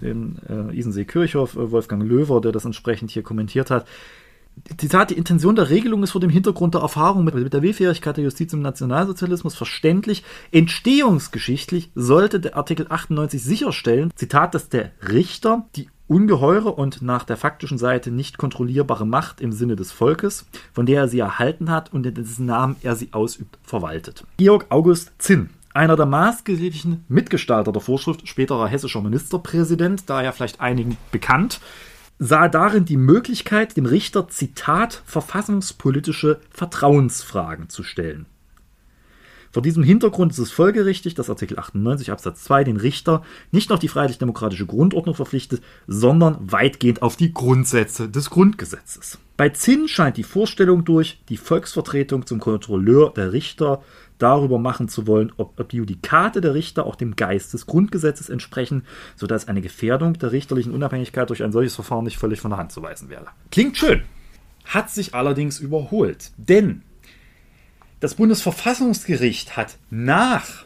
dem 0.00 0.36
äh, 0.48 0.76
Isensee 0.76 1.04
Kirchhoff, 1.04 1.56
äh, 1.56 1.70
Wolfgang 1.72 2.04
Löwer, 2.04 2.40
der 2.40 2.52
das 2.52 2.64
entsprechend 2.64 3.10
hier 3.10 3.22
kommentiert 3.22 3.70
hat. 3.70 3.86
Zitat, 4.76 5.10
die 5.10 5.16
Intention 5.16 5.56
der 5.56 5.70
Regelung 5.70 6.02
ist 6.02 6.10
vor 6.10 6.20
dem 6.20 6.28
Hintergrund 6.28 6.74
der 6.74 6.82
Erfahrung 6.82 7.24
mit, 7.24 7.34
mit 7.34 7.52
der 7.52 7.62
Willfährigkeit 7.62 8.18
der 8.18 8.24
Justiz 8.24 8.52
im 8.52 8.60
Nationalsozialismus 8.60 9.54
verständlich. 9.54 10.24
Entstehungsgeschichtlich 10.50 11.90
sollte 11.94 12.38
der 12.38 12.56
Artikel 12.56 12.86
98 12.88 13.42
sicherstellen, 13.42 14.10
Zitat, 14.14 14.54
dass 14.54 14.68
der 14.68 14.92
Richter 15.08 15.66
die 15.74 15.88
ungeheure 16.06 16.72
und 16.72 17.00
nach 17.00 17.24
der 17.24 17.38
faktischen 17.38 17.78
Seite 17.78 18.10
nicht 18.10 18.36
kontrollierbare 18.36 19.06
Macht 19.06 19.40
im 19.40 19.52
Sinne 19.52 19.76
des 19.76 19.90
Volkes, 19.90 20.44
von 20.74 20.84
der 20.84 21.02
er 21.02 21.08
sie 21.08 21.20
erhalten 21.20 21.70
hat 21.70 21.90
und 21.94 22.04
in 22.04 22.14
dessen 22.14 22.44
Namen 22.44 22.76
er 22.82 22.96
sie 22.96 23.08
ausübt, 23.12 23.58
verwaltet. 23.62 24.24
Georg 24.36 24.66
August 24.68 25.12
Zinn 25.16 25.48
einer 25.74 25.96
der 25.96 26.06
maßgeblichen 26.06 27.04
Mitgestalter 27.08 27.72
der 27.72 27.82
Vorschrift, 27.82 28.28
späterer 28.28 28.68
hessischer 28.68 29.02
Ministerpräsident, 29.02 30.04
daher 30.06 30.32
vielleicht 30.32 30.60
einigen 30.60 30.96
bekannt, 31.10 31.60
sah 32.18 32.48
darin 32.48 32.84
die 32.84 32.96
Möglichkeit, 32.96 33.76
dem 33.76 33.86
Richter, 33.86 34.28
Zitat, 34.28 35.02
verfassungspolitische 35.06 36.40
Vertrauensfragen 36.50 37.68
zu 37.68 37.82
stellen. 37.82 38.26
Vor 39.52 39.62
diesem 39.62 39.82
Hintergrund 39.82 40.32
ist 40.32 40.38
es 40.38 40.50
folgerichtig, 40.50 41.14
dass 41.14 41.28
Artikel 41.28 41.58
98 41.58 42.10
Absatz 42.10 42.42
2 42.44 42.64
den 42.64 42.78
Richter 42.78 43.22
nicht 43.50 43.68
noch 43.68 43.78
die 43.78 43.88
freiheitlich-demokratische 43.88 44.64
Grundordnung 44.64 45.14
verpflichtet, 45.14 45.62
sondern 45.86 46.38
weitgehend 46.40 47.02
auf 47.02 47.16
die 47.16 47.34
Grundsätze 47.34 48.08
des 48.08 48.30
Grundgesetzes. 48.30 49.18
Bei 49.36 49.50
Zinn 49.50 49.88
scheint 49.88 50.16
die 50.16 50.22
Vorstellung 50.22 50.86
durch, 50.86 51.20
die 51.28 51.36
Volksvertretung 51.36 52.24
zum 52.24 52.40
Kontrolleur 52.40 53.12
der 53.12 53.32
Richter 53.32 53.82
darüber 54.18 54.58
machen 54.58 54.88
zu 54.88 55.06
wollen, 55.06 55.32
ob, 55.36 55.58
ob 55.58 55.68
die 55.68 55.78
Judikate 55.78 56.40
der 56.40 56.54
Richter 56.54 56.86
auch 56.86 56.94
dem 56.96 57.16
Geist 57.16 57.52
des 57.54 57.66
Grundgesetzes 57.66 58.28
entsprechen, 58.28 58.84
sodass 59.16 59.48
eine 59.48 59.60
Gefährdung 59.60 60.14
der 60.14 60.32
richterlichen 60.32 60.72
Unabhängigkeit 60.72 61.28
durch 61.28 61.42
ein 61.42 61.52
solches 61.52 61.74
Verfahren 61.74 62.04
nicht 62.04 62.18
völlig 62.18 62.40
von 62.40 62.50
der 62.50 62.58
Hand 62.58 62.72
zu 62.72 62.82
weisen 62.82 63.08
wäre. 63.08 63.26
Klingt 63.50 63.76
schön, 63.76 64.02
hat 64.64 64.90
sich 64.90 65.14
allerdings 65.14 65.58
überholt, 65.58 66.30
denn 66.36 66.82
das 68.02 68.16
Bundesverfassungsgericht 68.16 69.56
hat 69.56 69.76
nach, 69.90 70.64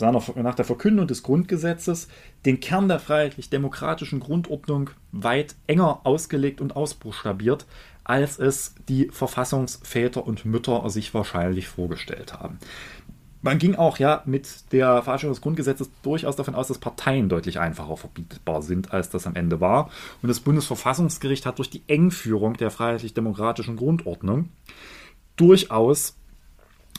nach 0.00 0.54
der 0.56 0.64
Verkündung 0.64 1.06
des 1.06 1.22
Grundgesetzes 1.22 2.08
den 2.44 2.58
Kern 2.58 2.88
der 2.88 2.98
freiheitlich-demokratischen 2.98 4.18
Grundordnung 4.18 4.90
weit 5.12 5.54
enger 5.68 6.00
ausgelegt 6.04 6.60
und 6.60 6.74
ausbuchstabiert, 6.74 7.66
als 8.04 8.38
es 8.38 8.74
die 8.88 9.08
Verfassungsväter 9.08 10.26
und 10.26 10.44
Mütter 10.44 10.88
sich 10.90 11.14
wahrscheinlich 11.14 11.68
vorgestellt 11.68 12.34
haben. 12.34 12.58
Man 13.44 13.58
ging 13.58 13.74
auch 13.74 13.98
ja 13.98 14.22
mit 14.24 14.72
der 14.72 15.02
Verabschiedung 15.02 15.34
des 15.34 15.40
Grundgesetzes 15.40 15.90
durchaus 16.02 16.36
davon 16.36 16.54
aus, 16.54 16.68
dass 16.68 16.78
Parteien 16.78 17.28
deutlich 17.28 17.58
einfacher 17.58 17.96
verbietbar 17.96 18.62
sind, 18.62 18.92
als 18.92 19.10
das 19.10 19.26
am 19.26 19.34
Ende 19.34 19.60
war. 19.60 19.90
Und 20.22 20.28
das 20.28 20.38
Bundesverfassungsgericht 20.38 21.44
hat 21.44 21.58
durch 21.58 21.68
die 21.68 21.82
Engführung 21.88 22.56
der 22.56 22.70
freiheitlich-demokratischen 22.70 23.76
Grundordnung 23.76 24.48
durchaus 25.34 26.14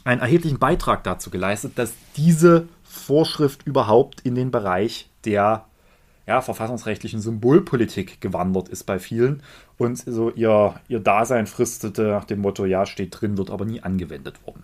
einen 0.04 0.20
erheblichen 0.20 0.60
Beitrag 0.60 1.06
dazu 1.06 1.30
geleistet, 1.30 1.74
dass 1.76 1.94
diese 2.18 2.68
Vorschrift 2.84 3.66
überhaupt 3.66 4.20
in 4.22 4.36
den 4.36 4.52
Bereich 4.52 5.10
der 5.24 5.66
ja, 6.26 6.42
verfassungsrechtlichen 6.42 7.20
Symbolpolitik 7.20 8.22
gewandert 8.22 8.70
ist 8.70 8.86
bei 8.86 9.00
vielen 9.00 9.44
und 9.78 9.98
so 9.98 10.30
ihr, 10.32 10.76
ihr 10.88 11.00
Dasein 11.00 11.48
fristete 11.48 12.04
nach 12.04 12.26
dem 12.26 12.40
Motto, 12.40 12.66
ja, 12.66 12.86
steht 12.86 13.20
drin, 13.20 13.38
wird 13.38 13.50
aber 13.50 13.66
nie 13.66 13.82
angewendet 13.82 14.46
worden. 14.46 14.64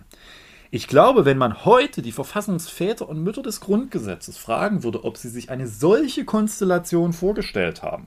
Ich 0.72 0.86
glaube, 0.86 1.24
wenn 1.24 1.36
man 1.36 1.64
heute 1.64 2.00
die 2.00 2.12
Verfassungsväter 2.12 3.08
und 3.08 3.22
Mütter 3.22 3.42
des 3.42 3.60
Grundgesetzes 3.60 4.38
fragen 4.38 4.84
würde, 4.84 5.04
ob 5.04 5.16
sie 5.16 5.28
sich 5.28 5.50
eine 5.50 5.66
solche 5.66 6.24
Konstellation 6.24 7.12
vorgestellt 7.12 7.82
haben, 7.82 8.06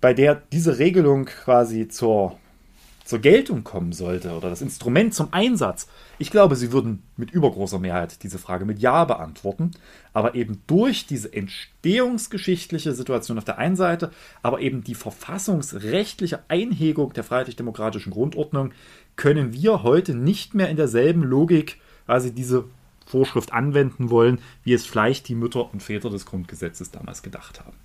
bei 0.00 0.14
der 0.14 0.36
diese 0.36 0.78
Regelung 0.78 1.26
quasi 1.26 1.88
zur 1.88 2.38
zur 3.08 3.20
Geltung 3.20 3.64
kommen 3.64 3.92
sollte 3.92 4.32
oder 4.32 4.50
das 4.50 4.60
Instrument 4.60 5.14
zum 5.14 5.32
Einsatz, 5.32 5.88
ich 6.18 6.30
glaube, 6.30 6.56
sie 6.56 6.72
würden 6.72 7.02
mit 7.16 7.30
übergroßer 7.30 7.78
Mehrheit 7.78 8.22
diese 8.22 8.38
Frage 8.38 8.66
mit 8.66 8.80
Ja 8.80 9.06
beantworten. 9.06 9.70
Aber 10.12 10.34
eben 10.34 10.60
durch 10.66 11.06
diese 11.06 11.32
entstehungsgeschichtliche 11.32 12.92
Situation 12.92 13.38
auf 13.38 13.46
der 13.46 13.56
einen 13.56 13.76
Seite, 13.76 14.10
aber 14.42 14.60
eben 14.60 14.84
die 14.84 14.94
verfassungsrechtliche 14.94 16.40
Einhegung 16.48 17.14
der 17.14 17.24
freiheitlich-demokratischen 17.24 18.12
Grundordnung, 18.12 18.72
können 19.16 19.54
wir 19.54 19.82
heute 19.82 20.14
nicht 20.14 20.52
mehr 20.52 20.68
in 20.68 20.76
derselben 20.76 21.22
Logik 21.22 21.78
quasi 22.04 22.34
diese 22.34 22.64
Vorschrift 23.06 23.54
anwenden 23.54 24.10
wollen, 24.10 24.38
wie 24.64 24.74
es 24.74 24.84
vielleicht 24.84 25.28
die 25.28 25.34
Mütter 25.34 25.72
und 25.72 25.82
Väter 25.82 26.10
des 26.10 26.26
Grundgesetzes 26.26 26.90
damals 26.90 27.22
gedacht 27.22 27.60
haben. 27.60 27.76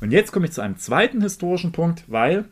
Und 0.00 0.10
jetzt 0.10 0.32
komme 0.32 0.46
ich 0.46 0.52
zu 0.52 0.62
einem 0.62 0.78
zweiten 0.78 1.20
historischen 1.20 1.72
Punkt, 1.72 2.04
weil 2.06 2.46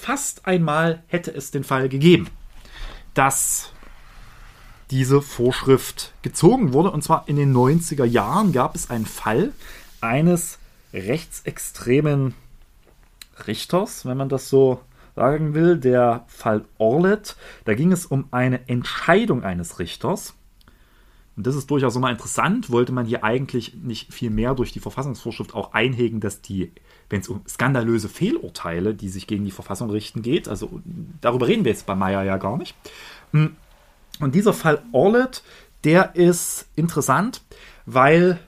fast 0.00 0.46
einmal 0.46 1.02
hätte 1.08 1.30
es 1.32 1.50
den 1.50 1.64
Fall 1.64 1.88
gegeben, 1.88 2.28
dass 3.14 3.72
diese 4.90 5.22
Vorschrift 5.22 6.12
gezogen 6.22 6.72
wurde. 6.72 6.90
Und 6.90 7.02
zwar 7.02 7.28
in 7.28 7.36
den 7.36 7.54
90er 7.54 8.04
Jahren 8.04 8.52
gab 8.52 8.74
es 8.74 8.90
einen 8.90 9.06
Fall 9.06 9.52
eines 10.00 10.58
rechtsextremen 10.92 12.34
Richters, 13.46 14.04
wenn 14.04 14.16
man 14.16 14.28
das 14.28 14.48
so 14.48 14.80
sagen 15.14 15.54
will, 15.54 15.76
der 15.76 16.24
Fall 16.28 16.64
Orlet. 16.78 17.36
Da 17.64 17.74
ging 17.74 17.92
es 17.92 18.06
um 18.06 18.26
eine 18.30 18.68
Entscheidung 18.68 19.44
eines 19.44 19.78
Richters. 19.78 20.34
Und 21.36 21.46
das 21.46 21.56
ist 21.56 21.70
durchaus 21.70 21.96
immer 21.96 22.10
interessant. 22.10 22.70
Wollte 22.70 22.92
man 22.92 23.06
hier 23.06 23.22
eigentlich 23.24 23.74
nicht 23.74 24.12
viel 24.12 24.30
mehr 24.30 24.54
durch 24.54 24.72
die 24.72 24.80
Verfassungsvorschrift 24.80 25.54
auch 25.54 25.72
einhegen, 25.72 26.20
dass 26.20 26.42
die 26.42 26.72
wenn 27.10 27.20
es 27.20 27.28
um 27.28 27.42
skandalöse 27.46 28.08
Fehlurteile, 28.08 28.94
die 28.94 29.08
sich 29.08 29.26
gegen 29.26 29.44
die 29.44 29.50
Verfassung 29.50 29.90
richten, 29.90 30.22
geht. 30.22 30.48
Also 30.48 30.80
darüber 31.20 31.48
reden 31.48 31.64
wir 31.64 31.72
jetzt 31.72 31.86
bei 31.86 31.94
Meyer 31.94 32.22
ja 32.22 32.38
gar 32.38 32.56
nicht. 32.56 32.74
Hm. 33.32 33.56
Und 34.20 34.34
dieser 34.34 34.54
Fall 34.54 34.82
Orlet, 34.92 35.42
der 35.84 36.14
ist 36.14 36.66
interessant, 36.76 37.42
weil 37.84 38.38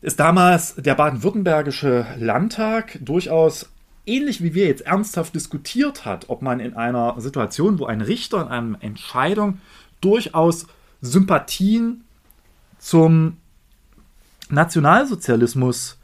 es 0.00 0.14
damals 0.14 0.74
der 0.76 0.94
baden-württembergische 0.94 2.06
Landtag 2.18 2.98
durchaus 3.00 3.68
ähnlich 4.06 4.42
wie 4.42 4.54
wir 4.54 4.66
jetzt 4.66 4.86
ernsthaft 4.86 5.34
diskutiert 5.34 6.04
hat, 6.04 6.28
ob 6.28 6.42
man 6.42 6.60
in 6.60 6.74
einer 6.74 7.20
Situation, 7.20 7.78
wo 7.78 7.86
ein 7.86 8.00
Richter 8.00 8.42
in 8.42 8.48
einer 8.48 8.82
Entscheidung 8.82 9.60
durchaus 10.00 10.66
Sympathien 11.00 12.04
zum 12.78 13.36
Nationalsozialismus 14.48 15.98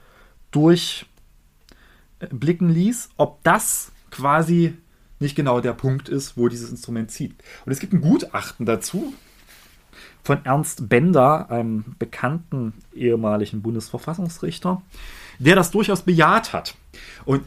durch 0.50 1.07
blicken 2.32 2.68
ließ, 2.68 3.10
ob 3.16 3.42
das 3.44 3.92
quasi 4.10 4.74
nicht 5.20 5.37
genau 5.37 5.60
der 5.60 5.72
Punkt 5.72 6.08
ist, 6.08 6.37
wo 6.37 6.48
dieses 6.48 6.70
Instrument 6.70 7.10
zieht. 7.10 7.34
Und 7.64 7.72
es 7.72 7.80
gibt 7.80 7.92
ein 7.92 8.00
Gutachten 8.00 8.66
dazu 8.66 9.14
von 10.22 10.44
Ernst 10.44 10.88
Bender, 10.88 11.50
einem 11.50 11.96
bekannten 11.98 12.72
ehemaligen 12.94 13.62
Bundesverfassungsrichter, 13.62 14.82
der 15.38 15.56
das 15.56 15.70
durchaus 15.70 16.02
bejaht 16.02 16.52
hat. 16.52 16.74
Und 17.24 17.44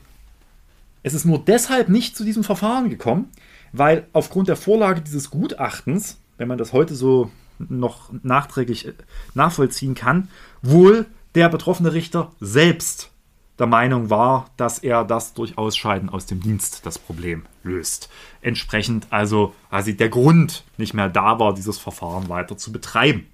es 1.03 1.13
ist 1.13 1.25
nur 1.25 1.43
deshalb 1.43 1.89
nicht 1.89 2.15
zu 2.15 2.23
diesem 2.23 2.43
Verfahren 2.43 2.89
gekommen, 2.89 3.29
weil 3.73 4.07
aufgrund 4.13 4.47
der 4.47 4.55
Vorlage 4.55 5.01
dieses 5.01 5.29
Gutachtens, 5.29 6.19
wenn 6.37 6.47
man 6.47 6.57
das 6.57 6.73
heute 6.73 6.95
so 6.95 7.31
noch 7.57 8.11
nachträglich 8.23 8.87
äh, 8.87 8.93
nachvollziehen 9.33 9.95
kann, 9.95 10.29
wohl 10.61 11.05
der 11.35 11.49
betroffene 11.49 11.93
Richter 11.93 12.31
selbst 12.39 13.11
der 13.59 13.67
Meinung 13.67 14.09
war, 14.09 14.49
dass 14.57 14.79
er 14.79 15.03
das 15.03 15.33
durch 15.33 15.57
Ausscheiden 15.57 16.09
aus 16.09 16.25
dem 16.25 16.41
Dienst 16.41 16.85
das 16.85 16.99
Problem 16.99 17.45
löst. 17.63 18.09
Entsprechend 18.41 19.07
also 19.09 19.53
quasi 19.69 19.97
der 19.97 20.09
Grund 20.09 20.63
nicht 20.77 20.93
mehr 20.93 21.09
da 21.09 21.39
war, 21.39 21.53
dieses 21.53 21.77
Verfahren 21.77 22.29
weiter 22.29 22.57
zu 22.57 22.71
betreiben. 22.71 23.27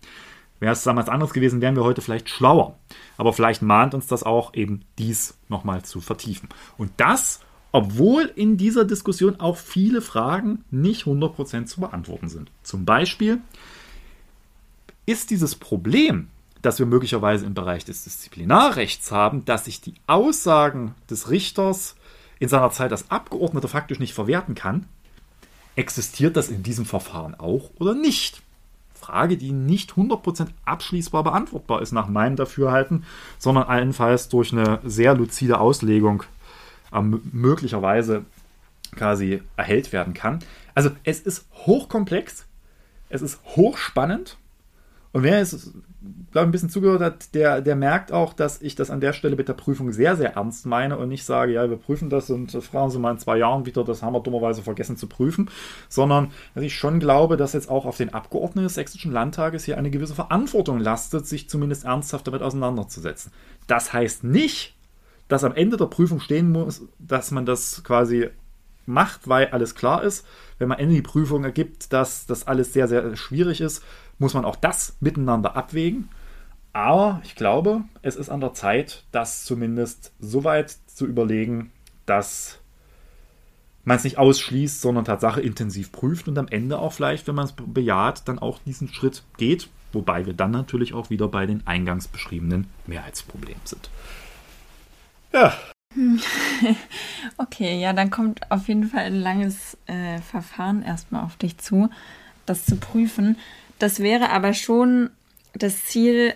Wäre 0.59 0.73
es 0.73 0.83
damals 0.83 1.09
anders 1.09 1.33
gewesen, 1.33 1.59
wären 1.59 1.75
wir 1.75 1.83
heute 1.83 2.01
vielleicht 2.01 2.29
schlauer. 2.29 2.77
Aber 3.17 3.33
vielleicht 3.33 3.61
mahnt 3.61 3.93
uns 3.93 4.07
das 4.07 4.23
auch, 4.23 4.53
eben 4.53 4.85
dies 4.97 5.37
nochmal 5.49 5.83
zu 5.83 5.99
vertiefen. 5.99 6.47
Und 6.77 6.91
das, 6.97 7.41
obwohl 7.73 8.31
in 8.35 8.55
dieser 8.55 8.85
Diskussion 8.85 9.41
auch 9.41 9.57
viele 9.57 10.01
Fragen 10.01 10.63
nicht 10.71 11.03
100% 11.03 11.65
zu 11.65 11.81
beantworten 11.81 12.29
sind. 12.29 12.49
Zum 12.63 12.85
Beispiel, 12.85 13.41
ist 15.05 15.31
dieses 15.31 15.55
Problem 15.55 16.27
dass 16.63 16.79
wir 16.79 16.85
möglicherweise 16.85 17.45
im 17.45 17.53
Bereich 17.53 17.85
des 17.85 18.05
Disziplinarrechts 18.05 19.11
haben, 19.11 19.45
dass 19.45 19.65
sich 19.65 19.81
die 19.81 19.93
Aussagen 20.07 20.95
des 21.09 21.29
Richters 21.29 21.95
in 22.39 22.49
seiner 22.49 22.71
Zeit 22.71 22.91
als 22.91 23.11
Abgeordneter 23.11 23.67
faktisch 23.67 23.99
nicht 23.99 24.13
verwerten 24.13 24.55
kann. 24.55 24.87
Existiert 25.75 26.37
das 26.37 26.49
in 26.49 26.63
diesem 26.63 26.85
Verfahren 26.85 27.35
auch 27.35 27.69
oder 27.79 27.93
nicht? 27.93 28.41
Frage, 28.95 29.35
die 29.35 29.51
nicht 29.51 29.91
100% 29.93 30.47
abschließbar 30.63 31.25
beantwortbar 31.25 31.81
ist 31.81 31.91
nach 31.91 32.07
meinem 32.07 32.37
Dafürhalten, 32.37 33.03
sondern 33.37 33.65
allenfalls 33.65 34.29
durch 34.29 34.53
eine 34.53 34.79
sehr 34.85 35.13
luzide 35.13 35.59
Auslegung 35.59 36.23
äh, 36.93 37.01
möglicherweise 37.01 38.23
quasi 38.95 39.41
erhellt 39.57 39.91
werden 39.91 40.13
kann. 40.13 40.39
Also 40.73 40.91
es 41.03 41.19
ist 41.19 41.45
hochkomplex, 41.65 42.45
es 43.09 43.21
ist 43.21 43.39
hochspannend 43.43 44.37
und 45.13 45.23
wer 45.23 45.39
es 45.41 45.73
glaube 46.31 46.49
ein 46.49 46.51
bisschen 46.51 46.69
zugehört 46.69 47.01
hat, 47.01 47.33
der, 47.35 47.61
der 47.61 47.75
merkt 47.75 48.11
auch, 48.11 48.33
dass 48.33 48.61
ich 48.61 48.75
das 48.75 48.89
an 48.89 48.99
der 48.99 49.13
Stelle 49.13 49.35
mit 49.35 49.47
der 49.47 49.53
Prüfung 49.53 49.91
sehr, 49.91 50.15
sehr 50.17 50.33
ernst 50.33 50.65
meine 50.65 50.97
und 50.97 51.07
nicht 51.07 51.23
sage, 51.23 51.53
ja, 51.53 51.69
wir 51.69 51.77
prüfen 51.77 52.09
das 52.09 52.29
und 52.29 52.51
fragen 52.51 52.89
Sie 52.89 52.99
mal 52.99 53.11
in 53.11 53.19
zwei 53.19 53.37
Jahren 53.37 53.65
wieder, 53.65 53.83
das 53.83 54.01
haben 54.01 54.13
wir 54.13 54.19
dummerweise 54.19 54.63
vergessen 54.63 54.97
zu 54.97 55.07
prüfen, 55.07 55.49
sondern 55.87 56.31
dass 56.55 56.63
ich 56.63 56.75
schon 56.75 56.99
glaube, 56.99 57.37
dass 57.37 57.53
jetzt 57.53 57.69
auch 57.69 57.85
auf 57.85 57.97
den 57.97 58.13
Abgeordneten 58.13 58.65
des 58.65 58.73
Sächsischen 58.73 59.11
Landtages 59.11 59.63
hier 59.63 59.77
eine 59.77 59.91
gewisse 59.91 60.15
Verantwortung 60.15 60.79
lastet, 60.79 61.27
sich 61.27 61.47
zumindest 61.47 61.85
ernsthaft 61.85 62.27
damit 62.27 62.41
auseinanderzusetzen. 62.41 63.31
Das 63.67 63.93
heißt 63.93 64.23
nicht, 64.23 64.75
dass 65.27 65.43
am 65.43 65.53
Ende 65.53 65.77
der 65.77 65.85
Prüfung 65.85 66.19
stehen 66.19 66.51
muss, 66.51 66.81
dass 66.97 67.31
man 67.31 67.45
das 67.45 67.83
quasi 67.83 68.29
macht, 68.85 69.27
weil 69.27 69.47
alles 69.47 69.75
klar 69.75 70.03
ist. 70.03 70.25
Wenn 70.57 70.67
man 70.67 70.79
Ende 70.79 70.95
die 70.95 71.01
Prüfung 71.01 71.43
ergibt, 71.43 71.93
dass 71.93 72.25
das 72.25 72.47
alles 72.47 72.73
sehr, 72.73 72.87
sehr 72.87 73.15
schwierig 73.15 73.61
ist, 73.61 73.83
muss 74.19 74.33
man 74.33 74.45
auch 74.45 74.55
das 74.55 74.95
miteinander 74.99 75.55
abwägen. 75.55 76.09
Aber 76.73 77.21
ich 77.23 77.35
glaube, 77.35 77.83
es 78.01 78.15
ist 78.15 78.29
an 78.29 78.41
der 78.41 78.53
Zeit, 78.53 79.03
das 79.11 79.45
zumindest 79.45 80.11
so 80.19 80.43
weit 80.43 80.75
zu 80.87 81.05
überlegen, 81.05 81.71
dass 82.05 82.59
man 83.83 83.97
es 83.97 84.03
nicht 84.03 84.17
ausschließt, 84.17 84.81
sondern 84.81 85.05
Tatsache 85.05 85.41
intensiv 85.41 85.91
prüft 85.91 86.27
und 86.27 86.37
am 86.37 86.47
Ende 86.47 86.79
auch 86.79 86.93
vielleicht, 86.93 87.27
wenn 87.27 87.35
man 87.35 87.45
es 87.45 87.53
bejaht, 87.53 88.27
dann 88.27 88.39
auch 88.39 88.59
diesen 88.65 88.87
Schritt 88.87 89.23
geht, 89.37 89.69
wobei 89.91 90.25
wir 90.25 90.33
dann 90.33 90.51
natürlich 90.51 90.93
auch 90.93 91.09
wieder 91.09 91.27
bei 91.27 91.45
den 91.45 91.67
eingangs 91.67 92.07
beschriebenen 92.07 92.67
Mehrheitsproblemen 92.87 93.61
sind. 93.65 93.89
Ja. 95.33 95.53
Okay, 97.37 97.79
ja, 97.79 97.93
dann 97.93 98.09
kommt 98.09 98.51
auf 98.51 98.67
jeden 98.67 98.85
Fall 98.85 99.05
ein 99.05 99.19
langes 99.19 99.77
äh, 99.85 100.19
Verfahren 100.19 100.83
erstmal 100.83 101.23
auf 101.23 101.35
dich 101.37 101.57
zu, 101.57 101.89
das 102.45 102.65
zu 102.65 102.75
prüfen. 102.77 103.37
Das 103.79 103.99
wäre 103.99 104.29
aber 104.29 104.53
schon 104.53 105.09
das 105.53 105.85
Ziel, 105.85 106.33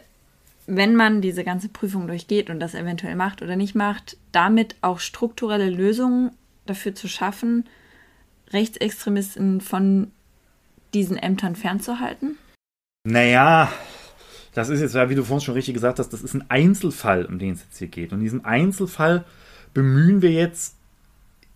wenn 0.65 0.95
man 0.95 1.21
diese 1.21 1.43
ganze 1.43 1.69
Prüfung 1.69 2.07
durchgeht 2.07 2.49
und 2.49 2.59
das 2.59 2.75
eventuell 2.75 3.15
macht 3.15 3.41
oder 3.41 3.55
nicht 3.55 3.75
macht, 3.75 4.17
damit 4.31 4.75
auch 4.81 4.99
strukturelle 4.99 5.69
Lösungen 5.69 6.31
dafür 6.65 6.93
zu 6.93 7.07
schaffen, 7.07 7.65
Rechtsextremisten 8.51 9.61
von 9.61 10.11
diesen 10.93 11.17
Ämtern 11.17 11.55
fernzuhalten? 11.55 12.37
Naja, 13.03 13.71
das 14.53 14.69
ist 14.69 14.81
jetzt, 14.81 14.95
wie 14.95 15.15
du 15.15 15.23
vorhin 15.23 15.45
schon 15.45 15.53
richtig 15.53 15.73
gesagt 15.73 15.99
hast, 15.99 16.09
das 16.09 16.23
ist 16.23 16.33
ein 16.33 16.49
Einzelfall, 16.49 17.25
um 17.25 17.39
den 17.39 17.53
es 17.53 17.63
jetzt 17.63 17.77
hier 17.77 17.87
geht. 17.87 18.11
Und 18.11 18.21
diesen 18.21 18.43
Einzelfall 18.43 19.23
bemühen 19.73 20.21
wir 20.21 20.31
jetzt 20.31 20.75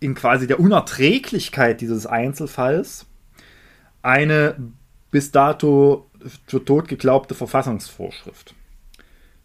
in 0.00 0.14
quasi 0.14 0.46
der 0.46 0.60
Unerträglichkeit 0.60 1.80
dieses 1.80 2.06
Einzelfalls 2.06 3.06
eine 4.02 4.56
bis 5.10 5.30
dato 5.30 6.10
für 6.46 6.64
tot 6.64 6.88
geglaubte 6.88 7.34
Verfassungsvorschrift. 7.34 8.54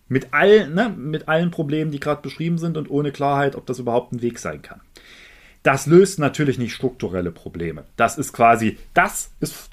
Mit, 0.07 0.29
all, 0.31 0.69
ne, 0.69 0.89
mit 0.89 1.27
allen 1.27 1.51
Problemen, 1.51 1.91
die 1.91 1.99
gerade 1.99 2.21
beschrieben 2.21 2.57
sind 2.57 2.77
und 2.77 2.89
ohne 2.89 3.11
Klarheit, 3.11 3.55
ob 3.55 3.65
das 3.65 3.79
überhaupt 3.79 4.13
ein 4.13 4.21
Weg 4.21 4.39
sein 4.39 4.61
kann. 4.61 4.81
Das 5.63 5.85
löst 5.85 6.17
natürlich 6.17 6.57
nicht 6.57 6.73
strukturelle 6.73 7.31
Probleme. 7.31 7.83
Das 7.97 8.17
ist 8.17 8.31
quasi, 8.31 8.77
das 8.93 9.31
ist 9.41 9.71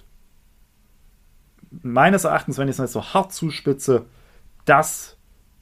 meines 1.82 2.24
Erachtens, 2.24 2.59
wenn 2.59 2.68
ich 2.68 2.72
es 2.72 2.78
jetzt 2.78 2.92
so 2.92 3.14
hart 3.14 3.32
zuspitze, 3.32 4.07
das 4.64 5.16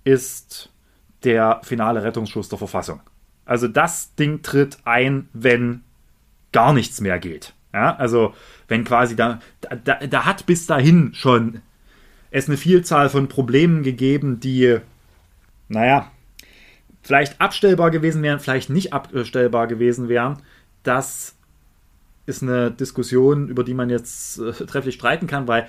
ist 0.05 0.71
der 1.25 1.61
finale 1.63 2.03
Rettungsschuss 2.03 2.49
der 2.49 2.59
Verfassung. 2.59 3.01
Also 3.53 3.69
das 3.69 4.15
Ding 4.15 4.41
tritt 4.41 4.79
ein, 4.85 5.29
wenn 5.35 5.83
gar 6.53 6.73
nichts 6.73 7.03
mehr 7.03 7.19
geht. 7.19 7.53
Ja, 7.75 7.95
also 7.97 8.33
wenn 8.67 8.83
quasi 8.83 9.15
da, 9.15 9.41
da, 9.85 9.97
da 9.97 10.25
hat 10.25 10.47
bis 10.47 10.67
dahin 10.67 11.13
schon 11.13 11.61
es 12.31 12.49
eine 12.49 12.57
Vielzahl 12.57 13.11
von 13.11 13.29
Problemen 13.29 13.83
gegeben, 13.83 14.41
die, 14.41 14.79
naja, 15.69 16.11
vielleicht 17.03 17.43
abstellbar 17.43 17.91
gewesen 17.91 18.23
wären, 18.23 18.41
vielleicht 18.41 18.71
nicht 18.71 18.95
abstellbar 18.95 19.67
gewesen 19.67 20.09
wären. 20.09 20.39
Das 20.83 21.37
ist 22.25 22.43
eine 22.43 22.71
Diskussion, 22.71 23.49
über 23.49 23.65
die 23.65 23.75
man 23.75 23.91
jetzt 23.91 24.39
äh, 24.39 24.53
trefflich 24.53 24.95
streiten 24.95 25.27
kann, 25.27 25.49
weil 25.49 25.69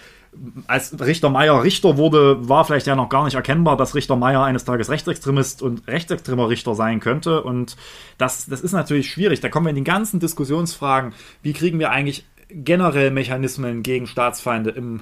als 0.68 1.00
Richter 1.00 1.30
Meier 1.30 1.64
Richter 1.64 1.98
wurde, 1.98 2.48
war 2.48 2.66
vielleicht 2.66 2.88
ja 2.88 2.96
noch 2.96 3.10
gar 3.10 3.26
nicht 3.26 3.36
erkennbar, 3.36 3.78
dass 3.78 3.96
Richter 3.96 4.16
Meier 4.16 4.44
eines 4.44 4.66
Tages 4.66 4.90
Rechtsextremist 4.90 5.62
und 5.62 5.88
rechtsextremer 5.88 6.50
Richter 6.50 6.76
sein 6.76 7.00
könnte. 7.00 7.44
Und 7.44 7.76
das, 8.18 8.46
das 8.46 8.62
ist 8.62 8.72
natürlich 8.72 9.10
schwierig. 9.10 9.42
Da 9.42 9.50
kommen 9.50 9.66
wir 9.66 9.72
in 9.72 9.76
die 9.76 9.84
ganzen 9.84 10.20
Diskussionsfragen. 10.20 11.14
Wie 11.42 11.54
kriegen 11.54 11.80
wir 11.80 11.92
eigentlich 11.92 12.26
generell 12.50 13.12
Mechanismen 13.12 13.84
gegen 13.84 14.08
Staatsfeinde 14.08 14.72
im 14.72 15.02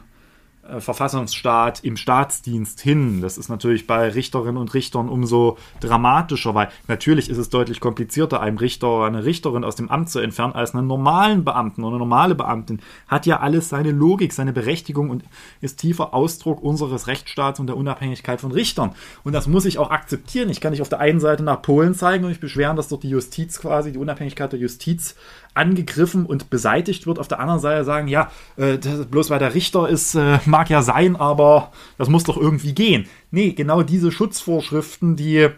äh, 0.68 0.80
Verfassungsstaat 0.80 1.84
im 1.84 1.98
Staatsdienst 1.98 2.80
hin. 2.82 3.22
Das 3.22 3.38
ist 3.38 3.50
natürlich 3.50 3.88
bei 3.88 4.10
Richterinnen 4.10 4.58
und 4.58 4.74
Richtern 4.74 5.10
umso 5.10 5.58
dramatischer, 5.80 6.54
weil 6.54 6.70
natürlich 6.88 7.30
ist 7.30 7.40
es 7.40 7.50
deutlich 7.50 7.80
komplizierter, 7.80 8.42
einen 8.42 8.60
Richter 8.60 8.90
oder 8.90 9.06
eine 9.06 9.26
Richterin 9.26 9.64
aus 9.64 9.76
dem 9.76 9.90
Amt 9.90 10.10
zu 10.12 10.20
entfernen, 10.20 10.54
als 10.54 10.76
einen 10.76 10.88
normalen 10.88 11.44
Beamten 11.44 11.84
oder 11.84 11.96
eine 11.96 12.00
normale 12.00 12.36
Beamtin. 12.36 12.80
Hat 13.08 13.26
ja 13.26 13.40
alles 13.40 13.70
seine 13.70 13.92
Logik, 13.92 14.34
seine 14.34 14.54
Berechtigung 14.54 15.10
und 15.10 15.24
ist 15.62 15.80
tiefer 15.80 16.14
Ausdruck 16.14 16.62
unseres 16.62 17.08
Rechtsstaats 17.08 17.60
und 17.60 17.68
der 17.68 17.78
Unabhängigkeit 17.78 18.40
von 18.40 18.52
Richtern. 18.52 18.92
Und 19.24 19.34
das 19.34 19.48
muss 19.48 19.66
ich 19.66 19.80
auch 19.80 19.90
akzeptieren. 19.90 20.50
Ich 20.50 20.62
kann 20.62 20.72
nicht 20.72 20.82
auf 20.82 20.90
der 20.90 21.00
einen 21.00 21.20
Seite 21.20 21.44
nach 21.44 21.62
Polen 21.62 21.96
zeigen 21.96 22.24
und 22.24 22.30
mich 22.30 22.40
beschweren, 22.40 22.76
dass 22.76 22.88
dort 22.88 23.04
die 23.04 23.10
Justiz 23.10 23.60
quasi, 23.60 23.92
die 23.92 23.98
Unabhängigkeit 23.98 24.52
der 24.52 24.60
Justiz 24.60 25.16
angegriffen 25.54 26.26
und 26.26 26.50
beseitigt 26.50 27.08
wird. 27.08 27.20
Auf 27.20 27.28
der 27.28 27.40
anderen 27.40 27.60
Seite 27.60 27.84
sagen, 27.84 28.08
ja, 28.08 28.32
äh, 28.56 28.78
bloß 28.78 29.30
weil 29.30 29.40
der 29.40 29.54
Richter 29.54 29.90
ist, 29.90 30.16
äh, 30.16 30.40
mag 30.46 30.70
ja 30.70 30.82
sein, 30.82 31.16
aber 31.16 31.72
das 31.98 32.10
muss 32.10 32.24
doch 32.24 32.38
irgendwie 32.38 32.74
gehen. 32.74 33.08
Nee, 33.32 33.52
genau 33.52 33.84
diese 33.84 34.12
Schutzvorschriften, 34.12 35.16
die 35.16 35.50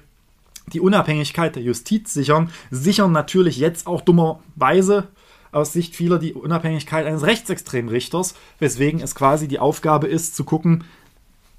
die 0.67 0.79
Unabhängigkeit 0.79 1.55
der 1.55 1.63
Justiz 1.63 2.13
sichern, 2.13 2.49
sichern 2.71 3.11
natürlich 3.11 3.57
jetzt 3.57 3.85
auch 3.85 4.01
dummerweise 4.01 5.09
aus 5.51 5.73
Sicht 5.73 5.95
vieler 5.95 6.19
die 6.19 6.33
Unabhängigkeit 6.33 7.05
eines 7.05 7.23
rechtsextremen 7.23 7.89
Richters, 7.89 8.33
weswegen 8.59 9.01
es 9.01 9.13
quasi 9.13 9.47
die 9.47 9.59
Aufgabe 9.59 10.07
ist, 10.07 10.35
zu 10.35 10.45
gucken, 10.45 10.85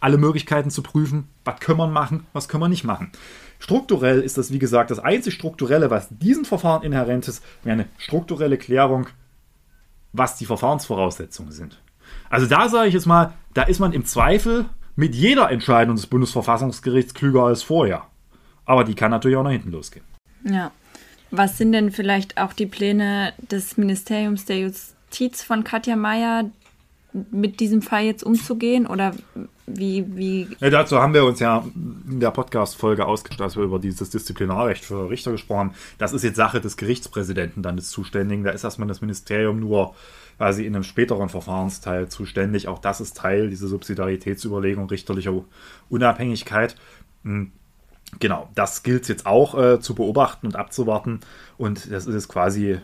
alle 0.00 0.18
Möglichkeiten 0.18 0.70
zu 0.70 0.82
prüfen, 0.82 1.28
was 1.44 1.60
können 1.60 1.78
wir 1.78 1.86
machen, 1.86 2.26
was 2.32 2.48
können 2.48 2.62
wir 2.62 2.68
nicht 2.68 2.84
machen. 2.84 3.12
Strukturell 3.64 4.20
ist 4.20 4.36
das, 4.36 4.52
wie 4.52 4.58
gesagt, 4.58 4.90
das 4.90 4.98
einzig 4.98 5.32
Strukturelle, 5.32 5.88
was 5.88 6.08
diesem 6.10 6.44
Verfahren 6.44 6.82
inhärent 6.82 7.26
ist, 7.28 7.42
wäre 7.62 7.72
eine 7.72 7.86
strukturelle 7.96 8.58
Klärung, 8.58 9.06
was 10.12 10.36
die 10.36 10.44
Verfahrensvoraussetzungen 10.44 11.50
sind. 11.50 11.80
Also 12.28 12.44
da 12.44 12.68
sage 12.68 12.88
ich 12.88 12.94
jetzt 12.94 13.06
mal, 13.06 13.32
da 13.54 13.62
ist 13.62 13.78
man 13.80 13.94
im 13.94 14.04
Zweifel 14.04 14.66
mit 14.96 15.14
jeder 15.14 15.50
Entscheidung 15.50 15.96
des 15.96 16.06
Bundesverfassungsgerichts 16.08 17.14
klüger 17.14 17.44
als 17.44 17.62
vorher. 17.62 18.02
Aber 18.66 18.84
die 18.84 18.94
kann 18.94 19.10
natürlich 19.10 19.38
auch 19.38 19.42
nach 19.42 19.50
hinten 19.50 19.70
losgehen. 19.70 20.04
Ja. 20.44 20.70
Was 21.30 21.56
sind 21.56 21.72
denn 21.72 21.90
vielleicht 21.90 22.36
auch 22.36 22.52
die 22.52 22.66
Pläne 22.66 23.32
des 23.38 23.78
Ministeriums 23.78 24.44
der 24.44 24.58
Justiz 24.58 25.42
von 25.42 25.64
Katja 25.64 25.96
Mayer, 25.96 26.50
mit 27.30 27.60
diesem 27.60 27.80
Fall 27.80 28.04
jetzt 28.04 28.24
umzugehen? 28.24 28.86
Oder 28.86 29.14
wie, 29.66 30.04
wie. 30.14 30.48
Ja, 30.60 30.70
dazu 30.70 31.00
haben 31.00 31.14
wir 31.14 31.24
uns 31.24 31.40
ja 31.40 31.64
in 32.08 32.20
der 32.20 32.30
Podcast-Folge 32.30 33.06
ausgestattet, 33.06 33.44
als 33.44 33.56
wir 33.56 33.64
über 33.64 33.78
dieses 33.78 34.10
Disziplinarrecht 34.10 34.84
für 34.84 35.08
Richter 35.08 35.32
gesprochen 35.32 35.58
haben. 35.58 35.74
Das 35.98 36.12
ist 36.12 36.22
jetzt 36.22 36.36
Sache 36.36 36.60
des 36.60 36.76
Gerichtspräsidenten 36.76 37.62
dann 37.62 37.76
des 37.76 37.88
Zuständigen. 37.88 38.44
Da 38.44 38.50
ist 38.50 38.64
erstmal 38.64 38.88
das 38.88 39.00
Ministerium 39.00 39.60
nur 39.60 39.94
quasi 40.36 40.66
in 40.66 40.74
einem 40.74 40.84
späteren 40.84 41.28
Verfahrensteil 41.28 42.08
zuständig. 42.08 42.68
Auch 42.68 42.78
das 42.78 43.00
ist 43.00 43.16
Teil 43.16 43.48
dieser 43.48 43.68
Subsidiaritätsüberlegung 43.68 44.88
richterlicher 44.88 45.32
Unabhängigkeit. 45.88 46.76
Hm, 47.22 47.52
genau, 48.20 48.50
das 48.54 48.82
gilt 48.82 49.08
jetzt 49.08 49.24
auch 49.24 49.58
äh, 49.58 49.80
zu 49.80 49.94
beobachten 49.94 50.46
und 50.46 50.56
abzuwarten. 50.56 51.20
Und 51.56 51.90
das 51.90 52.06
ist 52.06 52.28
quasi, 52.28 52.72
äh, 52.72 52.80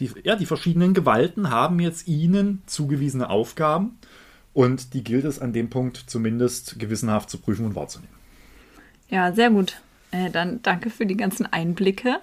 die, 0.00 0.10
ja, 0.22 0.36
die 0.36 0.46
verschiedenen 0.46 0.92
Gewalten 0.92 1.50
haben 1.50 1.80
jetzt 1.80 2.08
ihnen 2.08 2.62
zugewiesene 2.66 3.30
Aufgaben 3.30 3.98
und 4.54 4.94
die 4.94 5.04
gilt 5.04 5.24
es 5.24 5.40
an 5.40 5.52
dem 5.52 5.68
Punkt 5.68 5.96
zumindest 5.96 6.78
gewissenhaft 6.78 7.28
zu 7.28 7.38
prüfen 7.38 7.66
und 7.66 7.74
wahrzunehmen. 7.74 8.14
Ja, 9.10 9.32
sehr 9.32 9.50
gut. 9.50 9.80
Äh, 10.12 10.30
dann 10.30 10.62
danke 10.62 10.90
für 10.90 11.06
die 11.06 11.16
ganzen 11.16 11.44
Einblicke 11.44 12.20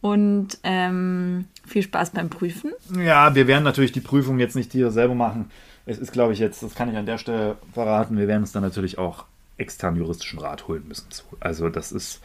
und 0.00 0.58
ähm, 0.62 1.46
viel 1.66 1.82
Spaß 1.82 2.10
beim 2.10 2.30
Prüfen. 2.30 2.72
Ja, 2.96 3.34
wir 3.34 3.46
werden 3.46 3.64
natürlich 3.64 3.92
die 3.92 4.00
Prüfung 4.00 4.38
jetzt 4.38 4.56
nicht 4.56 4.72
hier 4.72 4.90
selber 4.90 5.14
machen. 5.14 5.50
Es 5.84 5.98
ist, 5.98 6.12
glaube 6.12 6.32
ich, 6.32 6.38
jetzt, 6.38 6.62
das 6.62 6.74
kann 6.74 6.90
ich 6.90 6.96
an 6.96 7.06
der 7.06 7.18
Stelle 7.18 7.56
verraten, 7.72 8.16
wir 8.16 8.28
werden 8.28 8.42
uns 8.42 8.52
dann 8.52 8.62
natürlich 8.62 8.98
auch 8.98 9.24
extern 9.56 9.96
juristischen 9.96 10.38
Rat 10.38 10.68
holen 10.68 10.86
müssen. 10.86 11.08
Also 11.40 11.68
das 11.68 11.90
ist, 11.90 12.20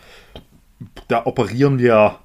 da 1.08 1.26
operieren 1.26 1.80
wir 1.80 2.20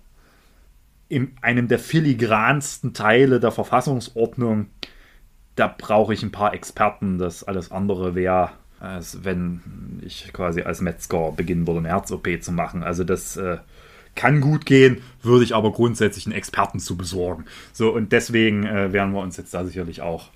in 1.08 1.32
einem 1.40 1.68
der 1.68 1.78
filigransten 1.78 2.92
Teile 2.92 3.40
der 3.40 3.50
Verfassungsordnung 3.50 4.66
da 5.58 5.74
brauche 5.76 6.14
ich 6.14 6.22
ein 6.22 6.32
paar 6.32 6.54
Experten. 6.54 7.18
Das 7.18 7.44
alles 7.44 7.70
andere 7.72 8.14
wäre, 8.14 8.50
als 8.80 9.24
wenn 9.24 9.60
ich 10.02 10.32
quasi 10.32 10.62
als 10.62 10.80
Metzger 10.80 11.32
beginnen 11.32 11.66
würde, 11.66 11.80
eine 11.80 11.88
Herz-OP 11.88 12.28
zu 12.40 12.52
machen. 12.52 12.82
Also 12.82 13.04
das 13.04 13.36
äh, 13.36 13.58
kann 14.14 14.40
gut 14.40 14.66
gehen, 14.66 15.00
würde 15.22 15.44
ich 15.44 15.54
aber 15.54 15.72
grundsätzlich 15.72 16.26
einen 16.26 16.34
Experten 16.34 16.80
zu 16.80 16.96
besorgen. 16.96 17.44
So, 17.72 17.90
und 17.90 18.10
deswegen 18.10 18.66
äh, 18.66 18.92
werden 18.92 19.12
wir 19.12 19.20
uns 19.20 19.36
jetzt 19.36 19.54
da 19.54 19.64
sicherlich 19.64 20.02
auch 20.02 20.30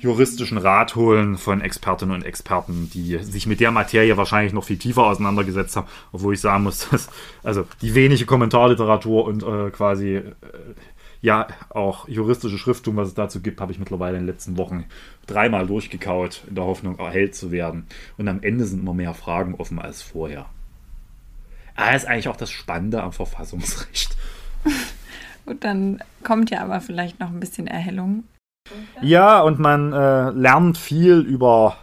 juristischen 0.00 0.58
Rat 0.58 0.96
holen 0.96 1.38
von 1.38 1.60
Expertinnen 1.60 2.14
und 2.14 2.24
Experten, 2.24 2.90
die 2.92 3.18
sich 3.18 3.46
mit 3.46 3.60
der 3.60 3.70
Materie 3.70 4.16
wahrscheinlich 4.16 4.52
noch 4.52 4.64
viel 4.64 4.78
tiefer 4.78 5.04
auseinandergesetzt 5.04 5.76
haben, 5.76 5.86
obwohl 6.12 6.34
ich 6.34 6.40
sagen 6.40 6.64
muss, 6.64 6.88
dass 6.90 7.08
also 7.44 7.64
die 7.80 7.94
wenige 7.94 8.26
Kommentarliteratur 8.26 9.24
und 9.24 9.42
äh, 9.42 9.70
quasi 9.70 10.16
äh, 10.16 10.22
ja, 11.20 11.48
auch 11.70 12.08
juristische 12.08 12.58
Schrifttum, 12.58 12.96
was 12.96 13.08
es 13.08 13.14
dazu 13.14 13.40
gibt, 13.40 13.60
habe 13.60 13.72
ich 13.72 13.78
mittlerweile 13.78 14.18
in 14.18 14.24
den 14.24 14.32
letzten 14.32 14.56
Wochen 14.56 14.84
dreimal 15.26 15.66
durchgekaut, 15.66 16.42
in 16.48 16.54
der 16.54 16.64
Hoffnung, 16.64 16.98
erhellt 16.98 17.34
zu 17.34 17.50
werden. 17.50 17.86
Und 18.16 18.28
am 18.28 18.42
Ende 18.42 18.64
sind 18.64 18.80
immer 18.80 18.94
mehr 18.94 19.14
Fragen 19.14 19.54
offen 19.54 19.78
als 19.80 20.02
vorher. 20.02 20.46
Ah, 21.74 21.94
ist 21.94 22.06
eigentlich 22.06 22.28
auch 22.28 22.36
das 22.36 22.50
Spannende 22.50 23.02
am 23.02 23.12
Verfassungsrecht. 23.12 24.16
Gut, 25.46 25.64
dann 25.64 26.02
kommt 26.24 26.50
ja 26.50 26.62
aber 26.62 26.80
vielleicht 26.80 27.20
noch 27.20 27.30
ein 27.30 27.40
bisschen 27.40 27.66
Erhellung. 27.66 28.24
Ja, 29.00 29.40
und 29.40 29.58
man 29.58 29.92
äh, 29.92 30.30
lernt 30.30 30.76
viel 30.76 31.20
über 31.20 31.78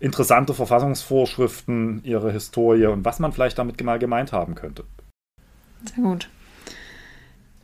interessante 0.00 0.52
Verfassungsvorschriften, 0.52 2.02
ihre 2.04 2.30
Historie 2.30 2.86
und 2.86 3.04
was 3.04 3.20
man 3.20 3.32
vielleicht 3.32 3.58
damit 3.58 3.82
mal 3.82 3.98
gemeint 3.98 4.32
haben 4.32 4.54
könnte. 4.54 4.84
Sehr 5.84 6.04
gut. 6.04 6.28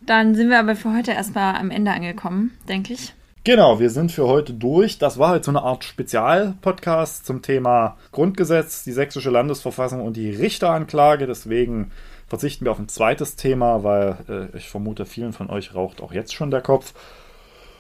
Dann 0.07 0.35
sind 0.35 0.51
wir 0.51 0.59
aber 0.59 0.77
für 0.77 0.93
heute 0.95 1.13
erstmal 1.13 1.57
am 1.57 1.71
Ende 1.71 1.91
angekommen, 1.93 2.53
denke 2.69 2.95
ich. 2.95 3.15
Genau, 3.43 3.81
wir 3.81 3.89
sind 3.89 4.13
für 4.13 4.27
heute 4.27 4.53
durch. 4.53 4.99
Das 4.99 5.19
war 5.19 5.31
heute 5.31 5.45
so 5.45 5.51
eine 5.51 5.63
Art 5.63 5.85
Spezialpodcast 5.85 7.25
zum 7.25 7.41
Thema 7.41 7.97
Grundgesetz, 8.13 8.85
die 8.85 8.93
sächsische 8.93 9.31
Landesverfassung 9.31 10.03
und 10.03 10.17
die 10.17 10.31
Richteranklage. 10.31 11.27
Deswegen 11.27 11.91
verzichten 12.29 12.67
wir 12.67 12.73
auf 12.73 12.79
ein 12.79 12.89
zweites 12.89 13.37
Thema, 13.37 13.83
weil 13.83 14.17
äh, 14.29 14.57
ich 14.57 14.69
vermute, 14.69 15.07
vielen 15.07 15.33
von 15.33 15.49
euch 15.49 15.75
raucht 15.75 16.03
auch 16.03 16.13
jetzt 16.13 16.35
schon 16.35 16.51
der 16.51 16.61
Kopf. 16.61 16.93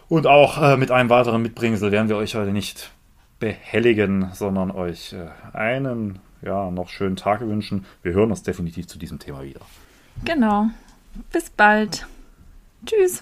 Und 0.08 0.26
auch 0.26 0.60
äh, 0.62 0.76
mit 0.78 0.90
einem 0.90 1.10
weiteren 1.10 1.42
Mitbringsel 1.42 1.92
werden 1.92 2.08
wir 2.08 2.16
euch 2.16 2.34
heute 2.34 2.52
nicht 2.52 2.90
behelligen, 3.38 4.30
sondern 4.32 4.70
euch 4.70 5.12
äh, 5.12 5.28
einen 5.56 6.20
ja, 6.42 6.70
noch 6.70 6.88
schönen 6.88 7.16
Tag 7.16 7.42
wünschen. 7.42 7.84
Wir 8.02 8.12
hören 8.12 8.30
uns 8.30 8.42
definitiv 8.42 8.86
zu 8.86 8.98
diesem 8.98 9.18
Thema 9.18 9.42
wieder. 9.42 9.60
Genau. 10.24 10.68
Bis 11.32 11.50
bald. 11.50 12.06
Tschüss. 12.86 13.18